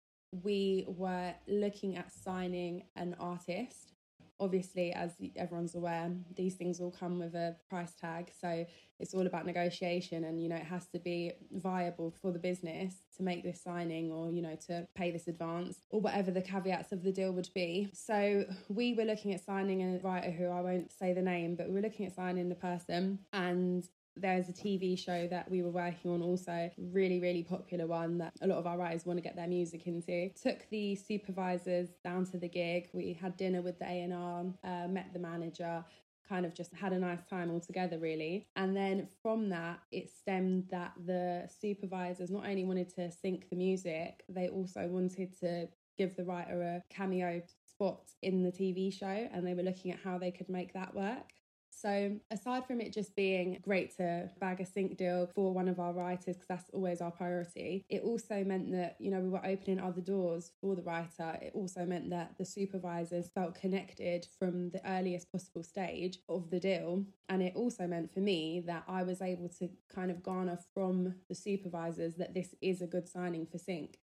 we 0.43 0.85
were 0.87 1.33
looking 1.47 1.97
at 1.97 2.11
signing 2.11 2.83
an 2.95 3.15
artist 3.19 3.93
obviously, 4.41 4.91
as 4.91 5.11
everyone's 5.37 5.75
aware, 5.75 6.11
these 6.35 6.55
things 6.55 6.81
all 6.81 6.91
come 6.91 7.19
with 7.19 7.35
a 7.35 7.55
price 7.69 7.93
tag. 7.93 8.31
So 8.41 8.65
it's 8.99 9.13
all 9.13 9.25
about 9.25 9.45
negotiation, 9.45 10.25
and 10.25 10.41
you 10.41 10.49
know, 10.49 10.57
it 10.57 10.63
has 10.63 10.87
to 10.87 10.99
be 10.99 11.31
viable 11.51 12.13
for 12.21 12.31
the 12.31 12.39
business 12.39 12.95
to 13.17 13.23
make 13.23 13.43
this 13.43 13.61
signing 13.61 14.11
or 14.11 14.31
you 14.31 14.41
know, 14.41 14.57
to 14.67 14.87
pay 14.95 15.11
this 15.11 15.27
advance 15.27 15.77
or 15.89 16.01
whatever 16.01 16.31
the 16.31 16.41
caveats 16.41 16.91
of 16.91 17.03
the 17.03 17.11
deal 17.11 17.31
would 17.31 17.49
be. 17.55 17.89
So 17.93 18.45
we 18.67 18.93
were 18.93 19.05
looking 19.05 19.33
at 19.33 19.45
signing 19.45 19.81
a 19.81 19.99
writer 19.99 20.31
who 20.31 20.47
I 20.47 20.61
won't 20.61 20.91
say 20.91 21.13
the 21.13 21.21
name, 21.21 21.55
but 21.55 21.67
we 21.67 21.75
were 21.75 21.81
looking 21.81 22.05
at 22.05 22.15
signing 22.15 22.49
the 22.49 22.55
person, 22.55 23.19
and 23.31 23.87
there's 24.15 24.49
a 24.49 24.53
TV 24.53 24.97
show 24.97 25.27
that 25.27 25.49
we 25.49 25.61
were 25.61 25.71
working 25.71 26.11
on 26.11 26.21
also, 26.21 26.69
really, 26.77 27.19
really 27.19 27.43
popular 27.43 27.87
one 27.87 28.17
that 28.19 28.33
a 28.41 28.47
lot 28.47 28.57
of 28.57 28.67
our 28.67 28.77
writers 28.77 29.05
want 29.05 29.17
to 29.17 29.23
get 29.23 29.35
their 29.35 29.47
music 29.47 29.87
into. 29.87 30.29
Took 30.41 30.69
the 30.69 30.95
supervisors 30.95 31.89
down 32.03 32.25
to 32.27 32.37
the 32.37 32.49
gig. 32.49 32.89
We 32.93 33.13
had 33.13 33.37
dinner 33.37 33.61
with 33.61 33.79
the 33.79 33.85
A&R, 33.85 34.45
uh, 34.63 34.87
met 34.87 35.13
the 35.13 35.19
manager, 35.19 35.83
kind 36.31 36.45
of 36.45 36.53
just 36.53 36.73
had 36.73 36.93
a 36.93 36.99
nice 36.99 37.23
time 37.29 37.51
all 37.51 37.59
together 37.59 37.99
really 37.99 38.47
and 38.55 38.73
then 38.73 39.05
from 39.21 39.49
that 39.49 39.79
it 39.91 40.09
stemmed 40.09 40.63
that 40.71 40.93
the 41.05 41.45
supervisors 41.59 42.31
not 42.31 42.47
only 42.47 42.63
wanted 42.63 42.87
to 42.87 43.11
sync 43.11 43.49
the 43.49 43.55
music 43.55 44.23
they 44.29 44.47
also 44.47 44.87
wanted 44.87 45.37
to 45.37 45.67
give 45.97 46.15
the 46.15 46.23
writer 46.23 46.61
a 46.61 46.81
cameo 46.89 47.41
spot 47.65 48.11
in 48.21 48.43
the 48.43 48.51
TV 48.51 48.93
show 48.93 49.27
and 49.33 49.45
they 49.45 49.53
were 49.53 49.63
looking 49.63 49.91
at 49.91 49.99
how 49.99 50.17
they 50.17 50.31
could 50.31 50.47
make 50.47 50.73
that 50.73 50.95
work 50.95 51.33
so, 51.81 52.11
aside 52.29 52.67
from 52.67 52.79
it 52.79 52.93
just 52.93 53.15
being 53.15 53.57
great 53.63 53.97
to 53.97 54.29
bag 54.39 54.61
a 54.61 54.65
sync 54.65 54.97
deal 54.97 55.27
for 55.33 55.51
one 55.51 55.67
of 55.67 55.79
our 55.79 55.93
writers, 55.93 56.35
because 56.35 56.47
that's 56.47 56.69
always 56.73 57.01
our 57.01 57.09
priority, 57.09 57.83
it 57.89 58.03
also 58.03 58.43
meant 58.43 58.71
that, 58.71 58.97
you 58.99 59.09
know, 59.09 59.19
we 59.19 59.29
were 59.29 59.45
opening 59.45 59.79
other 59.79 60.01
doors 60.01 60.51
for 60.61 60.75
the 60.75 60.83
writer. 60.83 61.37
It 61.41 61.53
also 61.55 61.85
meant 61.85 62.11
that 62.11 62.37
the 62.37 62.45
supervisors 62.45 63.31
felt 63.33 63.55
connected 63.55 64.27
from 64.37 64.69
the 64.69 64.81
earliest 64.87 65.31
possible 65.31 65.63
stage 65.63 66.19
of 66.29 66.51
the 66.51 66.59
deal. 66.59 67.03
And 67.29 67.41
it 67.41 67.53
also 67.55 67.87
meant 67.87 68.13
for 68.13 68.19
me 68.19 68.61
that 68.67 68.83
I 68.87 69.01
was 69.01 69.21
able 69.21 69.49
to 69.59 69.69
kind 69.93 70.11
of 70.11 70.21
garner 70.21 70.59
from 70.75 71.15
the 71.29 71.35
supervisors 71.35 72.15
that 72.15 72.35
this 72.35 72.53
is 72.61 72.81
a 72.81 72.87
good 72.87 73.09
signing 73.09 73.47
for 73.47 73.57
sync 73.57 73.97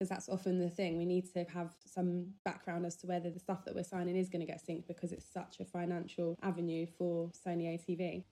because 0.00 0.08
that's 0.08 0.30
often 0.30 0.58
the 0.58 0.70
thing. 0.70 0.96
We 0.96 1.04
need 1.04 1.30
to 1.34 1.44
have 1.52 1.74
some 1.84 2.28
background 2.42 2.86
as 2.86 2.96
to 2.96 3.06
whether 3.06 3.28
the 3.28 3.38
stuff 3.38 3.66
that 3.66 3.74
we're 3.74 3.84
signing 3.84 4.16
is 4.16 4.30
going 4.30 4.40
to 4.40 4.46
get 4.46 4.66
synced 4.66 4.86
because 4.88 5.12
it's 5.12 5.30
such 5.30 5.60
a 5.60 5.64
financial 5.66 6.38
avenue 6.42 6.86
for 6.96 7.30
Sony 7.46 7.78
ATV. 7.78 8.24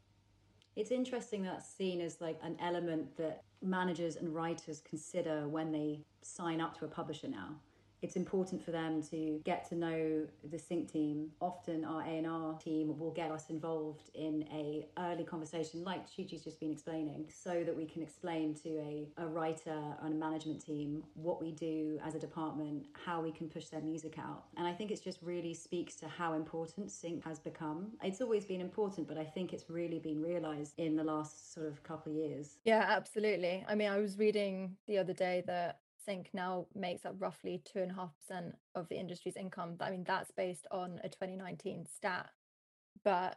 It's 0.77 0.91
interesting 0.91 1.43
that's 1.43 1.69
seen 1.69 2.01
as 2.01 2.23
like 2.23 2.39
an 2.43 2.57
element 2.63 3.19
that 3.19 3.43
managers 3.61 4.17
and 4.17 4.35
writers 4.35 4.81
consider 4.81 5.47
when 5.47 5.71
they 5.71 6.01
sign 6.23 6.63
up 6.63 6.79
to 6.79 6.87
a 6.87 6.89
publisher 6.89 7.29
now 7.29 7.57
it's 8.02 8.17
important 8.17 8.64
for 8.64 8.71
them 8.71 9.02
to 9.11 9.40
get 9.45 9.69
to 9.71 9.75
know 9.75 10.26
the 10.50 10.59
sync 10.59 10.93
team. 10.93 11.31
Often 11.40 11.85
our 11.85 12.02
a&r 12.02 12.59
team 12.59 12.99
will 12.99 13.12
get 13.12 13.31
us 13.31 13.50
involved 13.50 14.11
in 14.14 14.45
a 14.52 14.87
early 14.99 15.25
conversation 15.25 15.83
like 15.85 16.05
Chi 16.14 16.25
Chi's 16.25 16.45
just 16.45 16.61
been 16.61 16.73
explaining 16.73 17.26
so 17.28 17.64
that 17.64 17.76
we 17.76 17.87
can 17.87 18.02
explain 18.02 18.55
to 18.62 18.69
a, 18.78 19.09
a 19.19 19.26
writer 19.26 19.78
and 20.02 20.14
a 20.14 20.17
management 20.17 20.64
team 20.64 21.02
what 21.14 21.40
we 21.43 21.52
do 21.52 21.99
as 22.05 22.14
a 22.14 22.19
department 22.19 22.87
how 22.93 23.21
we 23.21 23.33
can 23.33 23.49
push 23.49 23.67
their 23.67 23.81
music 23.81 24.19
out. 24.19 24.45
And 24.57 24.67
i 24.67 24.73
think 24.73 24.90
it 24.90 25.02
just 25.02 25.21
really 25.23 25.55
speaks 25.55 25.95
to 25.97 26.09
how 26.09 26.35
important 26.35 26.90
sync 26.90 27.25
has 27.25 27.38
become. 27.38 27.93
It's 28.02 28.21
always 28.21 28.45
been 28.45 28.61
important 28.61 29.09
but 29.09 29.19
i 29.19 29.25
think 29.25 29.52
it's 29.52 29.69
really 29.69 29.99
been 29.99 30.23
realized 30.23 30.75
in 30.78 30.97
the 30.97 31.05
last 31.05 31.52
sort 31.52 31.67
of 31.67 31.83
couple 31.83 32.12
of 32.12 32.19
years. 32.19 32.59
Yeah 32.64 32.85
absolutely. 32.88 33.64
I 33.69 33.75
mean 33.75 33.90
i 33.90 33.99
was 33.99 34.19
reading 34.19 34.76
the 34.87 34.99
other 34.99 35.12
day 35.12 35.43
that 35.47 35.81
sync 36.09 36.31
now 36.33 36.67
makes 36.75 37.05
up 37.05 37.17
roughly 37.19 37.62
2.5% 37.77 38.53
of 38.75 38.88
the 38.88 38.97
industry's 38.99 39.37
income. 39.37 39.77
I 39.81 39.91
mean, 39.91 40.05
that's 40.07 40.31
based 40.31 40.67
on 40.71 41.00
a 41.05 41.09
2019 41.09 41.87
stat. 41.95 42.31
But 43.05 43.37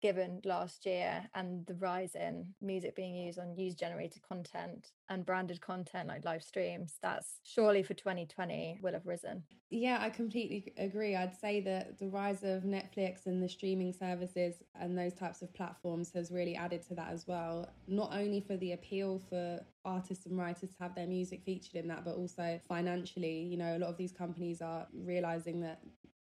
given 0.00 0.40
last 0.44 0.86
year 0.86 1.28
and 1.34 1.66
the 1.66 1.74
rise 1.74 2.14
in 2.14 2.46
music 2.60 2.94
being 2.94 3.14
used 3.14 3.38
on 3.38 3.56
user 3.56 3.76
generated 3.76 4.22
content 4.28 4.92
and 5.08 5.26
branded 5.26 5.60
content 5.60 6.08
like 6.08 6.24
live 6.24 6.42
streams, 6.42 6.98
that's 7.02 7.40
surely 7.44 7.82
for 7.82 7.94
2020 7.94 8.80
will 8.82 8.92
have 8.92 9.06
risen. 9.06 9.42
Yeah, 9.70 9.98
I 10.00 10.08
completely 10.08 10.72
agree. 10.78 11.14
I'd 11.14 11.38
say 11.38 11.60
that 11.60 11.98
the 11.98 12.08
rise 12.08 12.42
of 12.42 12.62
Netflix 12.62 13.26
and 13.26 13.42
the 13.42 13.48
streaming 13.48 13.92
services 13.92 14.62
and 14.74 14.96
those 14.96 15.12
types 15.12 15.42
of 15.42 15.52
platforms 15.52 16.10
has 16.14 16.30
really 16.30 16.56
added 16.56 16.82
to 16.88 16.94
that 16.94 17.10
as 17.12 17.26
well. 17.26 17.68
Not 17.86 18.14
only 18.14 18.40
for 18.40 18.56
the 18.56 18.72
appeal 18.72 19.20
for 19.28 19.60
artists 19.84 20.24
and 20.26 20.38
writers 20.38 20.70
to 20.70 20.82
have 20.82 20.94
their 20.94 21.06
music 21.06 21.42
featured 21.44 21.74
in 21.74 21.88
that, 21.88 22.04
but 22.04 22.14
also 22.14 22.58
financially. 22.66 23.40
You 23.42 23.58
know, 23.58 23.76
a 23.76 23.78
lot 23.78 23.90
of 23.90 23.98
these 23.98 24.12
companies 24.12 24.62
are 24.62 24.86
realizing 24.92 25.60
that 25.60 25.80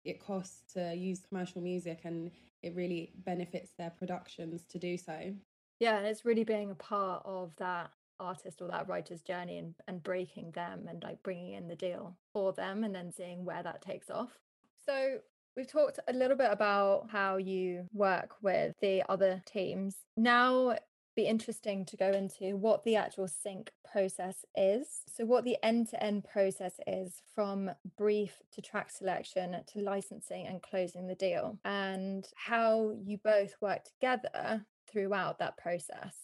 it 0.04 0.20
costs 0.20 0.74
to 0.74 0.96
use 0.96 1.22
commercial 1.28 1.62
music 1.62 2.02
and 2.04 2.32
it 2.64 2.76
really 2.76 3.12
benefits 3.26 3.72
their 3.78 3.92
productions 3.92 4.64
to 4.70 4.80
do 4.80 4.98
so. 4.98 5.34
Yeah, 5.80 5.98
and 5.98 6.06
it's 6.06 6.26
really 6.26 6.44
being 6.44 6.72
a 6.72 6.76
part 6.76 7.24
of 7.26 7.54
that 7.58 7.92
artist 8.20 8.62
or 8.62 8.68
that 8.68 8.88
writer's 8.88 9.22
journey 9.22 9.58
and, 9.58 9.74
and 9.88 10.04
breaking 10.04 10.52
them 10.52 10.86
and 10.88 11.02
like 11.02 11.22
bringing 11.24 11.54
in 11.54 11.68
the 11.68 11.76
deal 11.76 12.16
for 12.34 12.54
them 12.54 12.84
and 12.84 12.94
then 12.94 13.12
seeing 13.12 13.44
where 13.44 13.64
that 13.64 13.82
takes 13.82 14.10
off. 14.12 14.40
So 14.86 15.20
We've 15.56 15.68
talked 15.68 16.00
a 16.08 16.14
little 16.14 16.38
bit 16.38 16.50
about 16.50 17.10
how 17.12 17.36
you 17.36 17.90
work 17.92 18.36
with 18.42 18.74
the 18.82 19.04
other 19.10 19.44
teams. 19.46 19.98
Now 20.16 20.78
be 21.16 21.28
interesting 21.28 21.86
to 21.86 21.98
go 21.98 22.12
into 22.12 22.56
what 22.56 22.84
the 22.84 22.96
actual 22.96 23.28
sync 23.28 23.72
process 23.90 24.46
is. 24.56 25.02
So, 25.14 25.26
what 25.26 25.44
the 25.44 25.58
end 25.64 25.90
to 25.90 26.04
end 26.04 26.26
process 26.26 26.80
is 26.88 27.22
from 27.36 27.72
brief 27.98 28.42
to 28.54 28.62
track 28.62 28.92
selection 28.92 29.56
to 29.74 29.80
licensing 29.80 30.48
and 30.48 30.62
closing 30.62 31.08
the 31.08 31.16
deal, 31.16 31.58
and 31.66 32.28
how 32.36 32.96
you 33.04 33.18
both 33.18 33.56
work 33.62 33.84
together 33.84 34.66
throughout 34.92 35.40
that 35.40 35.58
process. 35.58 36.16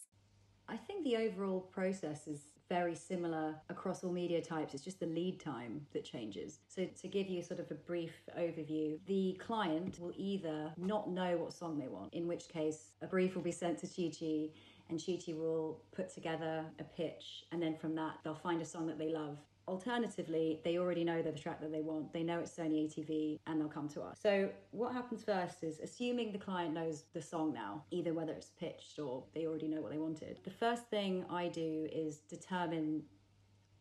I 0.69 0.77
think 0.77 1.03
the 1.03 1.17
overall 1.17 1.61
process 1.61 2.27
is 2.27 2.47
very 2.69 2.95
similar 2.95 3.55
across 3.69 4.03
all 4.03 4.11
media 4.11 4.41
types. 4.41 4.73
It's 4.73 4.83
just 4.83 4.99
the 4.99 5.05
lead 5.05 5.39
time 5.39 5.85
that 5.93 6.03
changes. 6.03 6.59
So, 6.67 6.85
to 7.01 7.07
give 7.07 7.27
you 7.27 7.41
sort 7.41 7.59
of 7.59 7.71
a 7.71 7.75
brief 7.75 8.13
overview, 8.37 8.99
the 9.05 9.39
client 9.39 9.99
will 9.99 10.13
either 10.15 10.73
not 10.77 11.09
know 11.09 11.37
what 11.37 11.53
song 11.53 11.77
they 11.77 11.87
want, 11.87 12.13
in 12.13 12.27
which 12.27 12.49
case 12.49 12.91
a 13.01 13.07
brief 13.07 13.35
will 13.35 13.43
be 13.43 13.51
sent 13.51 13.77
to 13.79 13.87
Chi 13.87 14.49
and 14.89 15.01
Chi 15.03 15.19
Chi 15.23 15.33
will 15.33 15.81
put 15.91 16.13
together 16.13 16.65
a 16.79 16.83
pitch, 16.83 17.45
and 17.51 17.61
then 17.61 17.75
from 17.75 17.95
that, 17.95 18.19
they'll 18.23 18.35
find 18.35 18.61
a 18.61 18.65
song 18.65 18.87
that 18.87 18.97
they 18.97 19.09
love. 19.09 19.37
Alternatively, 19.67 20.61
they 20.63 20.77
already 20.77 21.03
know 21.03 21.21
the 21.21 21.33
track 21.33 21.59
that 21.59 21.73
they 21.73 21.81
want. 21.81 22.13
They 22.13 22.23
know 22.23 22.39
it's 22.39 22.51
Sony 22.51 22.85
ATV 22.85 23.39
and 23.47 23.59
they'll 23.59 23.67
come 23.67 23.89
to 23.89 24.01
us. 24.01 24.17
So, 24.21 24.49
what 24.71 24.93
happens 24.93 25.25
first 25.25 25.61
is 25.61 25.79
assuming 25.79 26.31
the 26.31 26.37
client 26.37 26.73
knows 26.73 27.03
the 27.13 27.21
song 27.21 27.53
now, 27.53 27.83
either 27.91 28.13
whether 28.13 28.31
it's 28.31 28.51
pitched 28.57 28.97
or 28.97 29.25
they 29.35 29.45
already 29.45 29.67
know 29.67 29.81
what 29.81 29.91
they 29.91 29.97
wanted. 29.97 30.39
The 30.45 30.51
first 30.51 30.89
thing 30.89 31.25
I 31.29 31.49
do 31.49 31.89
is 31.91 32.19
determine 32.19 33.03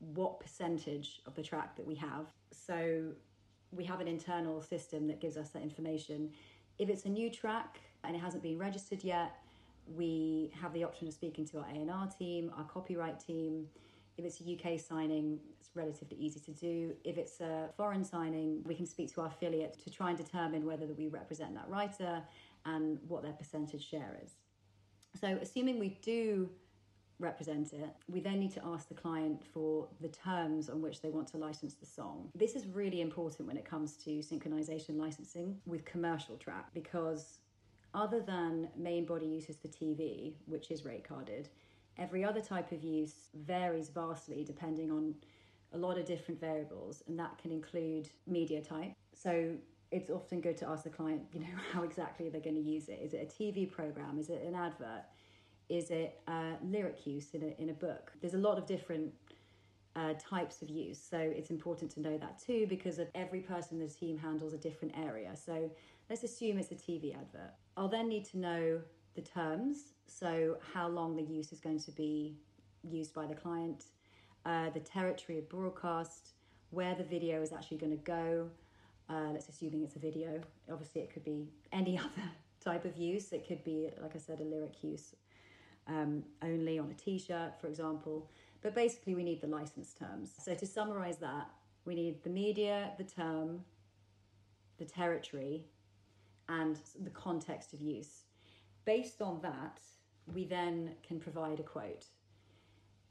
what 0.01 0.41
percentage 0.41 1.21
of 1.25 1.37
the 1.37 1.43
track 1.43 1.77
that 1.77 1.87
we 1.87 1.95
have. 1.95 2.27
So, 2.51 3.13
we 3.71 3.85
have 3.85 4.01
an 4.01 4.09
internal 4.09 4.61
system 4.63 5.07
that 5.07 5.21
gives 5.21 5.37
us 5.37 5.51
that 5.51 5.63
information. 5.63 6.33
If 6.79 6.89
it's 6.89 7.05
a 7.05 7.09
new 7.09 7.31
track 7.31 7.81
and 8.03 8.17
it 8.17 8.19
hasn't 8.19 8.43
been 8.43 8.59
registered 8.59 9.05
yet, 9.05 9.37
we 9.95 10.50
have 10.61 10.73
the 10.73 10.85
option 10.85 11.07
of 11.07 11.14
speaking 11.14 11.47
to 11.49 11.59
our 11.59 11.66
A&R 11.75 12.09
team, 12.19 12.50
our 12.57 12.64
copyright 12.64 13.21
team. 13.21 13.66
If 14.16 14.25
it's 14.25 14.40
a 14.40 14.45
UK 14.45 14.81
signing, 14.81 15.38
it's 15.61 15.71
relatively 15.75 16.16
easy 16.16 16.40
to 16.40 16.50
do. 16.52 16.95
If 17.05 17.19
it's 17.19 17.40
a 17.40 17.69
foreign 17.76 18.05
signing, 18.05 18.62
we 18.64 18.75
can 18.75 18.87
speak 18.87 19.12
to 19.14 19.21
our 19.21 19.28
affiliate 19.28 19.78
to 19.85 19.90
try 19.90 20.11
and 20.11 20.19
determine 20.19 20.64
whether 20.64 20.87
we 20.87 21.09
represent 21.09 21.55
that 21.55 21.69
writer 21.69 22.23
and 22.64 22.99
what 23.07 23.23
their 23.23 23.33
percentage 23.33 23.87
share 23.87 24.19
is. 24.25 24.33
So, 25.21 25.38
assuming 25.40 25.78
we 25.78 25.99
do 26.02 26.50
represent 27.19 27.73
it, 27.73 27.88
we 28.09 28.21
then 28.21 28.38
need 28.38 28.52
to 28.52 28.64
ask 28.64 28.88
the 28.88 28.95
client 28.95 29.43
for 29.52 29.88
the 30.00 30.09
terms 30.09 30.69
on 30.69 30.83
which 30.83 31.00
they 31.00 31.09
want 31.09 31.28
to 31.28 31.38
license 31.38 31.75
the 31.75 31.87
song. 31.87 32.28
This 32.35 32.55
is 32.55 32.66
really 32.66 33.00
important 33.00 33.49
when 33.49 33.57
it 33.57 33.64
comes 33.64 33.95
to 34.05 34.11
synchronization 34.19 34.99
licensing 34.99 35.57
with 35.64 35.85
commercial 35.85 36.37
track 36.37 36.66
because 36.75 37.38
other 37.95 38.21
than 38.21 38.69
main 38.76 39.05
body 39.05 39.26
uses 39.26 39.57
for 39.57 39.69
TV, 39.69 40.35
which 40.47 40.71
is 40.71 40.85
rate 40.85 41.07
carded, 41.07 41.49
every 41.99 42.25
other 42.25 42.40
type 42.40 42.73
of 42.73 42.83
use 42.83 43.31
varies 43.35 43.88
vastly 43.88 44.45
depending 44.45 44.90
on 44.90 45.14
a 45.73 45.78
lot 45.78 45.99
of 45.99 46.05
different 46.05 46.40
variables, 46.40 47.02
and 47.09 47.19
that 47.19 47.38
can 47.38 47.50
include 47.50 48.09
media 48.26 48.61
type. 48.61 48.93
So 49.14 49.57
it's 49.90 50.11
often 50.11 50.40
good 50.40 50.57
to 50.59 50.69
ask 50.69 50.85
the 50.85 50.90
client, 50.90 51.23
you 51.33 51.40
know, 51.40 51.47
how 51.73 51.83
exactly 51.83 52.29
they're 52.29 52.40
going 52.40 52.57
to 52.57 52.61
use 52.61 52.88
it. 52.88 53.01
Is 53.03 53.14
it 53.14 53.31
a 53.31 53.42
TV 53.42 53.70
program? 53.70 54.18
Is 54.18 54.31
it 54.31 54.42
an 54.46 54.55
advert? 54.55 55.05
Is 55.68 55.90
it 55.90 56.20
uh, 56.29 56.53
lyric 56.62 57.07
use 57.07 57.31
in 57.35 57.42
a, 57.42 57.61
in 57.61 57.70
a 57.70 57.75
book? 57.75 58.12
There's 58.20 58.35
a 58.35 58.38
lot 58.38 58.57
of 58.59 58.66
different 58.66 59.12
uh, 59.96 60.14
types 60.18 60.62
of 60.62 60.68
use. 60.68 61.01
So 61.03 61.18
it's 61.18 61.51
important 61.51 61.90
to 61.92 62.01
know 62.01 62.18
that 62.18 62.40
too 62.40 62.66
because 62.68 63.01
every 63.14 63.40
person 63.40 63.81
in 63.81 63.87
the 63.87 63.92
team 63.92 64.18
handles 64.18 64.53
a 64.53 64.59
different 64.59 64.94
area. 64.96 65.35
So 65.35 65.70
let's 66.09 66.23
assume 66.23 66.59
it's 66.59 66.71
a 66.71 66.75
TV 66.75 67.14
advert. 67.14 67.53
I'll 67.77 67.88
then 67.88 68.09
need 68.09 68.25
to 68.27 68.38
know 68.38 68.81
the 69.14 69.23
terms, 69.23 69.95
so 70.07 70.57
how 70.73 70.88
long 70.88 71.16
the 71.16 71.23
use 71.23 71.53
is 71.53 71.61
going 71.61 71.81
to 71.81 71.90
be 71.90 72.37
used 72.83 73.14
by 73.14 73.27
the 73.27 73.35
client, 73.35 73.85
uh, 74.45 74.71
the 74.71 74.81
territory 74.81 75.38
of 75.38 75.49
broadcast, 75.49 76.33
where 76.71 76.95
the 76.95 77.05
video 77.05 77.42
is 77.42 77.53
actually 77.53 77.79
going 77.79 77.97
to 77.97 78.05
go. 78.05 78.49
Uh, 79.09 79.31
let's 79.33 79.49
assuming 79.49 79.83
it's 79.83 79.97
a 79.97 79.99
video. 79.99 80.40
Obviously, 80.71 81.01
it 81.01 81.12
could 81.12 81.25
be 81.25 81.49
any 81.73 81.99
other 81.99 82.29
type 82.64 82.85
of 82.85 82.97
use. 82.97 83.33
It 83.33 83.47
could 83.47 83.64
be, 83.64 83.90
like 84.01 84.14
I 84.14 84.19
said, 84.19 84.40
a 84.40 84.45
lyric 84.45 84.83
use 84.83 85.14
um, 85.88 86.25
only 86.42 86.79
on 86.79 86.90
a 86.90 86.95
t-shirt, 86.95 87.61
for 87.61 87.69
example. 87.69 88.29
But 88.62 88.75
basically, 88.75 89.14
we 89.14 89.23
need 89.23 89.40
the 89.40 89.47
license 89.47 89.95
terms. 89.95 90.33
So 90.38 90.55
to 90.55 90.66
summarize 90.66 91.19
that, 91.19 91.49
we 91.85 91.95
need 91.95 92.23
the 92.25 92.31
media, 92.31 92.90
the 92.99 93.05
term, 93.05 93.64
the 94.79 94.85
territory, 94.85 95.64
and 96.48 96.78
the 97.02 97.11
context 97.11 97.72
of 97.72 97.80
use. 97.80 98.24
Based 98.85 99.20
on 99.20 99.40
that, 99.42 99.80
we 100.32 100.44
then 100.44 100.92
can 101.06 101.20
provide 101.20 101.61
a 101.61 101.62
quote. 101.62 102.06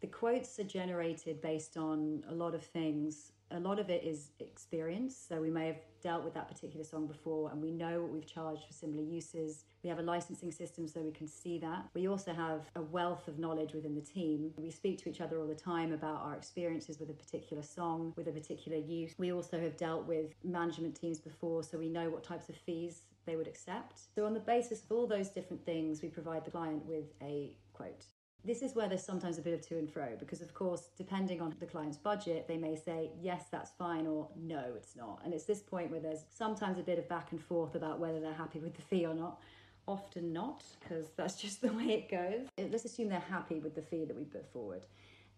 The 0.02 0.08
quotes 0.08 0.60
are 0.60 0.64
generated 0.64 1.42
based 1.42 1.78
on 1.78 2.24
a 2.30 2.34
lot 2.34 2.54
of 2.54 2.64
things. 2.64 3.32
A 3.52 3.60
lot 3.60 3.80
of 3.80 3.90
it 3.90 4.04
is 4.04 4.32
experience. 4.40 5.16
So 5.18 5.40
we 5.40 5.50
may 5.50 5.68
have 5.68 5.80
dealt 6.02 6.24
with 6.24 6.34
that 6.34 6.48
particular 6.48 6.84
song 6.84 7.08
before 7.08 7.50
and 7.52 7.62
we 7.62 7.72
know 7.72 8.02
what 8.02 8.12
we've 8.12 8.26
charged 8.26 8.66
for 8.68 8.74
similar 8.74 9.02
uses. 9.02 9.66
We 9.84 9.90
have 9.90 10.00
a 10.00 10.04
licensing 10.04 10.52
system 10.52 10.88
so 10.88 11.02
we 11.02 11.12
can 11.12 11.28
see 11.28 11.58
that. 11.60 11.88
We 11.94 12.08
also 12.08 12.34
have 12.34 12.70
a 12.76 12.82
wealth 12.82 13.28
of 13.28 13.40
knowledge 13.40 13.74
within 13.74 13.96
the 13.96 14.02
team. 14.02 14.52
We 14.58 14.72
speak 14.72 15.02
to 15.04 15.10
each 15.10 15.22
other 15.22 15.40
all 15.40 15.48
the 15.48 15.56
time 15.56 15.94
about 15.94 16.22
our 16.22 16.36
experiences 16.36 17.00
with 17.00 17.10
a 17.10 17.14
particular 17.14 17.64
song, 17.64 18.14
with 18.16 18.28
a 18.28 18.32
particular 18.32 18.78
use. 18.78 19.14
We 19.18 19.32
also 19.32 19.60
have 19.60 19.78
dealt 19.78 20.06
with 20.06 20.34
management 20.44 21.00
teams 21.00 21.20
before, 21.20 21.64
so 21.64 21.78
we 21.78 21.90
know 21.90 22.10
what 22.10 22.24
types 22.24 22.50
of 22.50 22.56
fees 22.58 23.04
they 23.26 23.36
would 23.36 23.48
accept. 23.48 24.00
So, 24.14 24.26
on 24.26 24.34
the 24.34 24.40
basis 24.40 24.84
of 24.84 24.92
all 24.92 25.08
those 25.08 25.30
different 25.30 25.66
things, 25.66 26.02
we 26.02 26.10
provide 26.10 26.46
the 26.46 26.52
client 26.52 26.86
with 26.86 27.06
a 27.22 27.58
quote. 27.74 28.06
This 28.44 28.62
is 28.62 28.76
where 28.76 28.88
there's 28.88 29.04
sometimes 29.04 29.40
a 29.40 29.42
bit 29.42 29.56
of 29.56 29.68
to 29.68 29.80
and 29.80 29.92
fro 29.92 30.10
because, 30.20 30.40
of 30.42 30.54
course, 30.54 30.90
depending 30.96 31.42
on 31.42 31.56
the 31.60 31.66
client's 31.66 31.98
budget, 31.98 32.48
they 32.48 32.58
may 32.58 32.76
say, 32.76 33.10
yes, 33.20 33.46
that's 33.52 33.72
fine, 33.72 34.06
or 34.06 34.30
no, 34.36 34.74
it's 34.76 34.96
not. 34.96 35.22
And 35.26 35.34
it's 35.34 35.46
this 35.46 35.62
point 35.62 35.90
where 35.90 36.00
there's 36.00 36.26
sometimes 36.30 36.78
a 36.78 36.84
bit 36.84 37.00
of 37.00 37.10
back 37.10 37.32
and 37.32 37.42
forth 37.42 37.74
about 37.74 38.00
whether 38.00 38.20
they're 38.20 38.34
happy 38.34 38.60
with 38.60 38.76
the 38.76 38.84
fee 38.84 39.08
or 39.08 39.16
not. 39.16 39.42
Often 39.88 40.32
not, 40.32 40.64
because 40.80 41.08
that's 41.18 41.36
just 41.42 41.62
the 41.62 41.74
way 41.74 41.86
it 41.86 42.12
goes. 42.12 42.48
Let's 42.72 42.86
assume 42.86 43.10
they're 43.10 43.20
happy 43.20 43.60
with 43.60 43.74
the 43.74 43.82
fee 43.82 44.06
that 44.06 44.16
we 44.16 44.26
put 44.26 44.52
forward. 44.54 44.86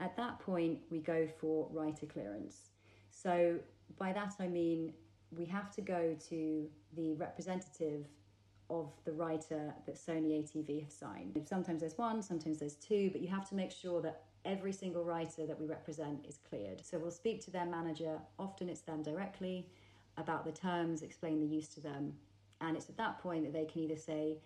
At 0.02 0.18
that 0.18 0.40
point, 0.40 0.80
we 0.92 1.00
go 1.00 1.28
for 1.40 1.70
writer 1.72 2.06
clearance. 2.06 2.72
So, 3.10 3.56
by 3.98 4.12
that 4.12 4.34
I 4.40 4.48
mean 4.48 4.94
we 5.36 5.46
have 5.46 5.72
to 5.72 5.82
go 5.82 6.16
to 6.30 6.70
the 6.96 7.14
representative 7.14 8.06
of 8.70 8.92
the 9.06 9.12
writer 9.14 9.74
that 9.86 9.96
Sony 9.96 10.42
ATV 10.42 10.82
have 10.82 10.92
signed. 10.92 11.42
Sometimes 11.48 11.82
there's 11.82 11.98
one, 11.98 12.22
sometimes 12.22 12.60
there's 12.60 12.76
two, 12.76 13.10
but 13.12 13.22
you 13.22 13.28
have 13.30 13.48
to 13.50 13.56
make 13.56 13.72
sure 13.72 14.02
that 14.02 14.24
every 14.46 14.74
single 14.74 15.04
writer 15.04 15.46
that 15.46 15.60
we 15.60 15.66
represent 15.66 16.26
is 16.28 16.40
cleared. 16.50 16.86
So 16.86 16.98
we'll 16.98 17.12
speak 17.12 17.44
to 17.46 17.52
their 17.52 17.66
manager, 17.66 18.20
often 18.40 18.70
it's 18.70 18.82
them 18.82 19.04
directly, 19.04 19.70
about 20.18 20.46
the 20.46 20.52
terms, 20.52 21.02
explain 21.02 21.40
the 21.40 21.46
use 21.46 21.68
to 21.70 21.82
them. 21.82 22.14
And 22.60 22.76
it's 22.76 22.90
at 22.90 22.98
that 22.98 23.20
point 23.20 23.44
that 23.44 23.54
they 23.54 23.66
can 23.66 23.82
either 23.82 23.98
say, 23.98 24.38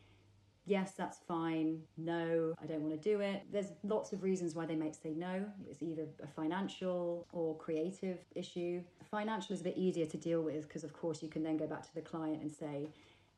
yes, 0.66 0.94
that's 0.98 1.20
fine, 1.28 1.82
no, 1.98 2.54
I 2.62 2.66
don't 2.66 2.82
want 2.82 3.02
to 3.02 3.10
do 3.10 3.20
it. 3.22 3.44
There's 3.52 3.72
lots 3.84 4.14
of 4.14 4.24
reasons 4.24 4.56
why 4.56 4.66
they 4.66 4.76
might 4.76 4.96
say 4.96 5.14
no. 5.14 5.46
It's 5.70 5.82
either 5.82 6.06
a 6.22 6.28
financial 6.28 7.28
or 7.32 7.58
creative 7.58 8.20
issue. 8.36 8.82
Financial 9.10 9.54
is 9.54 9.62
a 9.62 9.64
bit 9.66 9.78
easier 9.78 10.06
to 10.06 10.18
deal 10.18 10.42
with 10.42 10.68
because, 10.68 10.84
of 10.84 10.94
course, 10.94 11.22
you 11.22 11.30
can 11.30 11.44
then 11.44 11.58
go 11.58 11.68
back 11.68 11.84
to 11.84 11.94
the 11.96 12.02
client 12.02 12.42
and 12.42 12.52
say, 12.52 12.90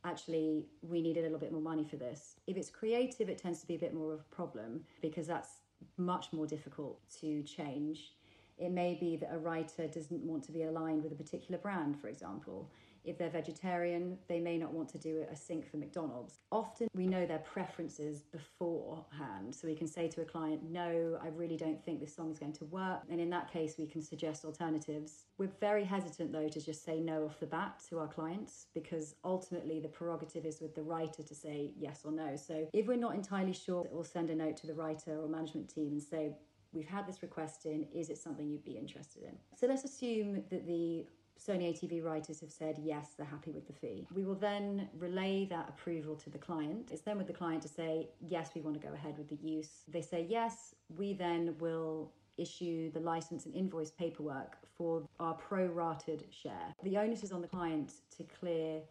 actually, 0.06 0.66
we 0.82 1.02
need 1.02 1.18
a 1.18 1.22
little 1.22 1.40
bit 1.40 1.52
more 1.52 1.62
money 1.62 1.84
for 1.84 1.96
this. 1.96 2.36
If 2.48 2.58
it's 2.58 2.70
creative, 2.70 3.30
it 3.30 3.38
tends 3.38 3.62
to 3.62 3.68
be 3.68 3.76
a 3.76 3.80
bit 3.80 3.94
more 3.94 4.14
of 4.14 4.20
a 4.20 4.36
problem 4.36 4.82
because 5.02 5.28
that's 5.28 5.50
much 5.98 6.28
more 6.34 6.46
difficult 6.46 7.00
to 7.22 7.42
change. 7.44 8.14
It 8.58 8.72
may 8.72 8.96
be 9.00 9.16
that 9.18 9.34
a 9.34 9.38
writer 9.38 9.88
doesn't 9.88 10.22
want 10.24 10.44
to 10.46 10.52
be 10.52 10.64
aligned 10.64 11.04
with 11.04 11.12
a 11.12 11.16
particular 11.16 11.58
brand, 11.58 12.00
for 12.00 12.08
example. 12.08 12.70
If 13.04 13.18
they're 13.18 13.30
vegetarian, 13.30 14.18
they 14.28 14.40
may 14.40 14.58
not 14.58 14.74
want 14.74 14.90
to 14.90 14.98
do 14.98 15.26
a 15.32 15.36
sync 15.36 15.70
for 15.70 15.78
McDonald's. 15.78 16.40
Often 16.52 16.88
we 16.96 17.08
know 17.08 17.26
their 17.26 17.40
preferences 17.40 18.24
beforehand, 18.24 19.54
so 19.54 19.68
we 19.68 19.76
can 19.76 19.88
say 19.88 20.08
to 20.10 20.22
a 20.22 20.26
client, 20.26 20.62
No, 20.70 21.20
I 21.22 21.28
really 21.28 21.58
don't 21.58 21.84
think 21.84 22.00
this 22.00 22.16
song 22.16 22.32
is 22.32 22.40
going 22.40 22.54
to 22.54 22.66
work. 22.66 23.02
And 23.10 23.20
in 23.20 23.30
that 23.32 23.52
case, 23.52 23.76
we 23.78 23.88
can 23.88 24.02
suggest 24.02 24.46
alternatives. 24.46 25.26
We're 25.38 25.52
very 25.60 25.84
hesitant, 25.84 26.32
though, 26.32 26.48
to 26.48 26.62
just 26.62 26.86
say 26.86 27.00
no 27.00 27.26
off 27.26 27.40
the 27.40 27.46
bat 27.46 27.82
to 27.90 28.00
our 28.00 28.08
clients 28.08 28.68
because 28.74 29.16
ultimately 29.26 29.80
the 29.80 29.90
prerogative 29.90 30.46
is 30.46 30.62
with 30.62 30.76
the 30.76 30.84
writer 30.84 31.24
to 31.24 31.36
say 31.36 31.72
yes 31.78 32.02
or 32.06 32.12
no. 32.12 32.36
So 32.36 32.68
if 32.74 32.88
we're 32.88 32.98
not 32.98 33.16
entirely 33.16 33.54
sure, 33.54 33.86
we'll 33.92 34.04
send 34.04 34.30
a 34.30 34.36
note 34.36 34.58
to 34.58 34.68
the 34.68 34.74
writer 34.74 35.20
or 35.20 35.28
management 35.28 35.74
team 35.74 35.92
and 35.92 36.02
say, 36.02 36.36
We've 36.74 36.88
had 36.88 37.08
this 37.08 37.22
request 37.22 37.68
in, 37.68 37.86
is 37.94 38.10
it 38.10 38.18
something 38.18 38.50
you'd 38.50 38.66
be 38.66 38.78
interested 38.78 39.22
in? 39.22 39.38
So 39.56 39.68
let's 39.68 39.84
assume 39.84 40.44
that 40.50 40.66
the 40.66 41.06
Sony 41.40 41.74
ATV 41.74 42.04
writers 42.04 42.40
have 42.40 42.52
said 42.52 42.80
yes, 42.82 43.10
they're 43.18 43.26
happy 43.26 43.52
with 43.52 43.68
the 43.68 43.74
fee. 43.74 44.08
We 44.14 44.24
will 44.24 44.36
then 44.36 44.90
relay 44.98 45.46
that 45.50 45.68
approval 45.70 46.16
to 46.18 46.30
the 46.30 46.38
client. 46.38 46.90
It's 46.92 47.02
then 47.02 47.18
with 47.18 47.28
the 47.28 47.34
client 47.34 47.62
to 47.64 47.68
say, 47.68 48.10
yes, 48.22 48.52
we 48.56 48.62
want 48.62 48.80
to 48.80 48.88
go 48.88 48.94
ahead 48.94 49.18
with 49.18 49.30
the 49.30 49.36
use. 49.36 49.84
They 49.88 50.02
say 50.02 50.26
yes, 50.30 50.74
we 50.96 51.14
then 51.14 51.56
will 51.60 52.14
issue 52.38 52.92
the 52.92 53.00
license 53.00 53.46
and 53.46 53.54
invoice 53.54 53.92
paperwork 53.92 54.58
for 54.76 55.04
our 55.20 55.34
pro-rated 55.36 56.26
share. 56.32 56.74
The 56.84 56.98
onus 56.98 57.24
is 57.24 57.32
on 57.32 57.42
the 57.42 57.48
client 57.48 57.94
to 58.18 58.24
clear 58.24 58.82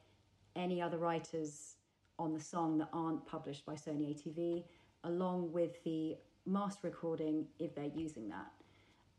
any 0.55 0.81
other 0.81 0.99
writers 0.99 1.77
on 2.19 2.35
the 2.35 2.41
song 2.41 2.79
that 2.79 2.89
aren't 2.93 3.27
published 3.27 3.65
by 3.67 3.75
Sony 3.75 4.15
ATV, 4.15 4.65
along 5.05 5.51
with 5.53 5.83
the 5.85 6.17
master 6.47 6.89
recording 6.89 7.47
if 7.59 7.75
they're 7.75 7.85
using 7.87 8.29
that. 8.29 8.51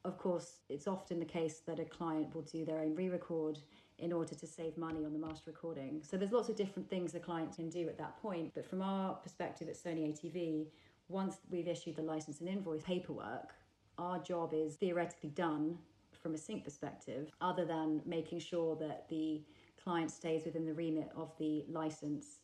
Of 0.06 0.18
course, 0.18 0.60
it's 0.70 0.88
often 0.88 1.20
the 1.20 1.26
case 1.26 1.62
that 1.66 1.80
a 1.80 1.86
client 1.86 2.36
will 2.36 2.42
do 2.42 2.66
their 2.66 2.80
own 2.80 2.94
re 2.94 3.08
record 3.08 3.60
in 4.00 4.12
order 4.12 4.36
to 4.36 4.48
save 4.48 4.78
money 4.78 5.06
on 5.06 5.14
the 5.14 5.20
master 5.20 5.52
recording. 5.52 6.02
So 6.04 6.18
there's 6.18 6.32
lots 6.32 6.50
of 6.50 6.58
different 6.58 6.90
things 6.90 7.14
the 7.14 7.20
client 7.20 7.56
can 7.56 7.70
do 7.70 7.88
at 7.88 7.98
that 8.00 8.22
point. 8.22 8.52
But 8.54 8.66
from 8.66 8.82
our 8.82 9.14
perspective 9.16 9.70
at 9.70 9.76
Sony 9.76 10.12
ATV, 10.12 10.68
once 11.08 11.38
we've 11.50 11.68
issued 11.68 11.96
the 11.96 12.02
license 12.02 12.42
and 12.42 12.50
invoice 12.50 12.82
paperwork, 12.82 13.54
our 13.98 14.20
job 14.20 14.54
is 14.54 14.76
theoretically 14.76 15.30
done 15.30 15.78
from 16.22 16.34
a 16.34 16.38
sync 16.38 16.64
perspective, 16.64 17.30
other 17.42 17.66
than 17.66 18.02
making 18.06 18.40
sure 18.40 18.76
that 18.78 19.08
the 19.10 19.42
client 19.82 20.10
stays 20.10 20.46
within 20.46 20.66
the 20.66 20.74
remit 20.74 21.10
of 21.16 21.32
the 21.38 21.66
license. 21.70 22.40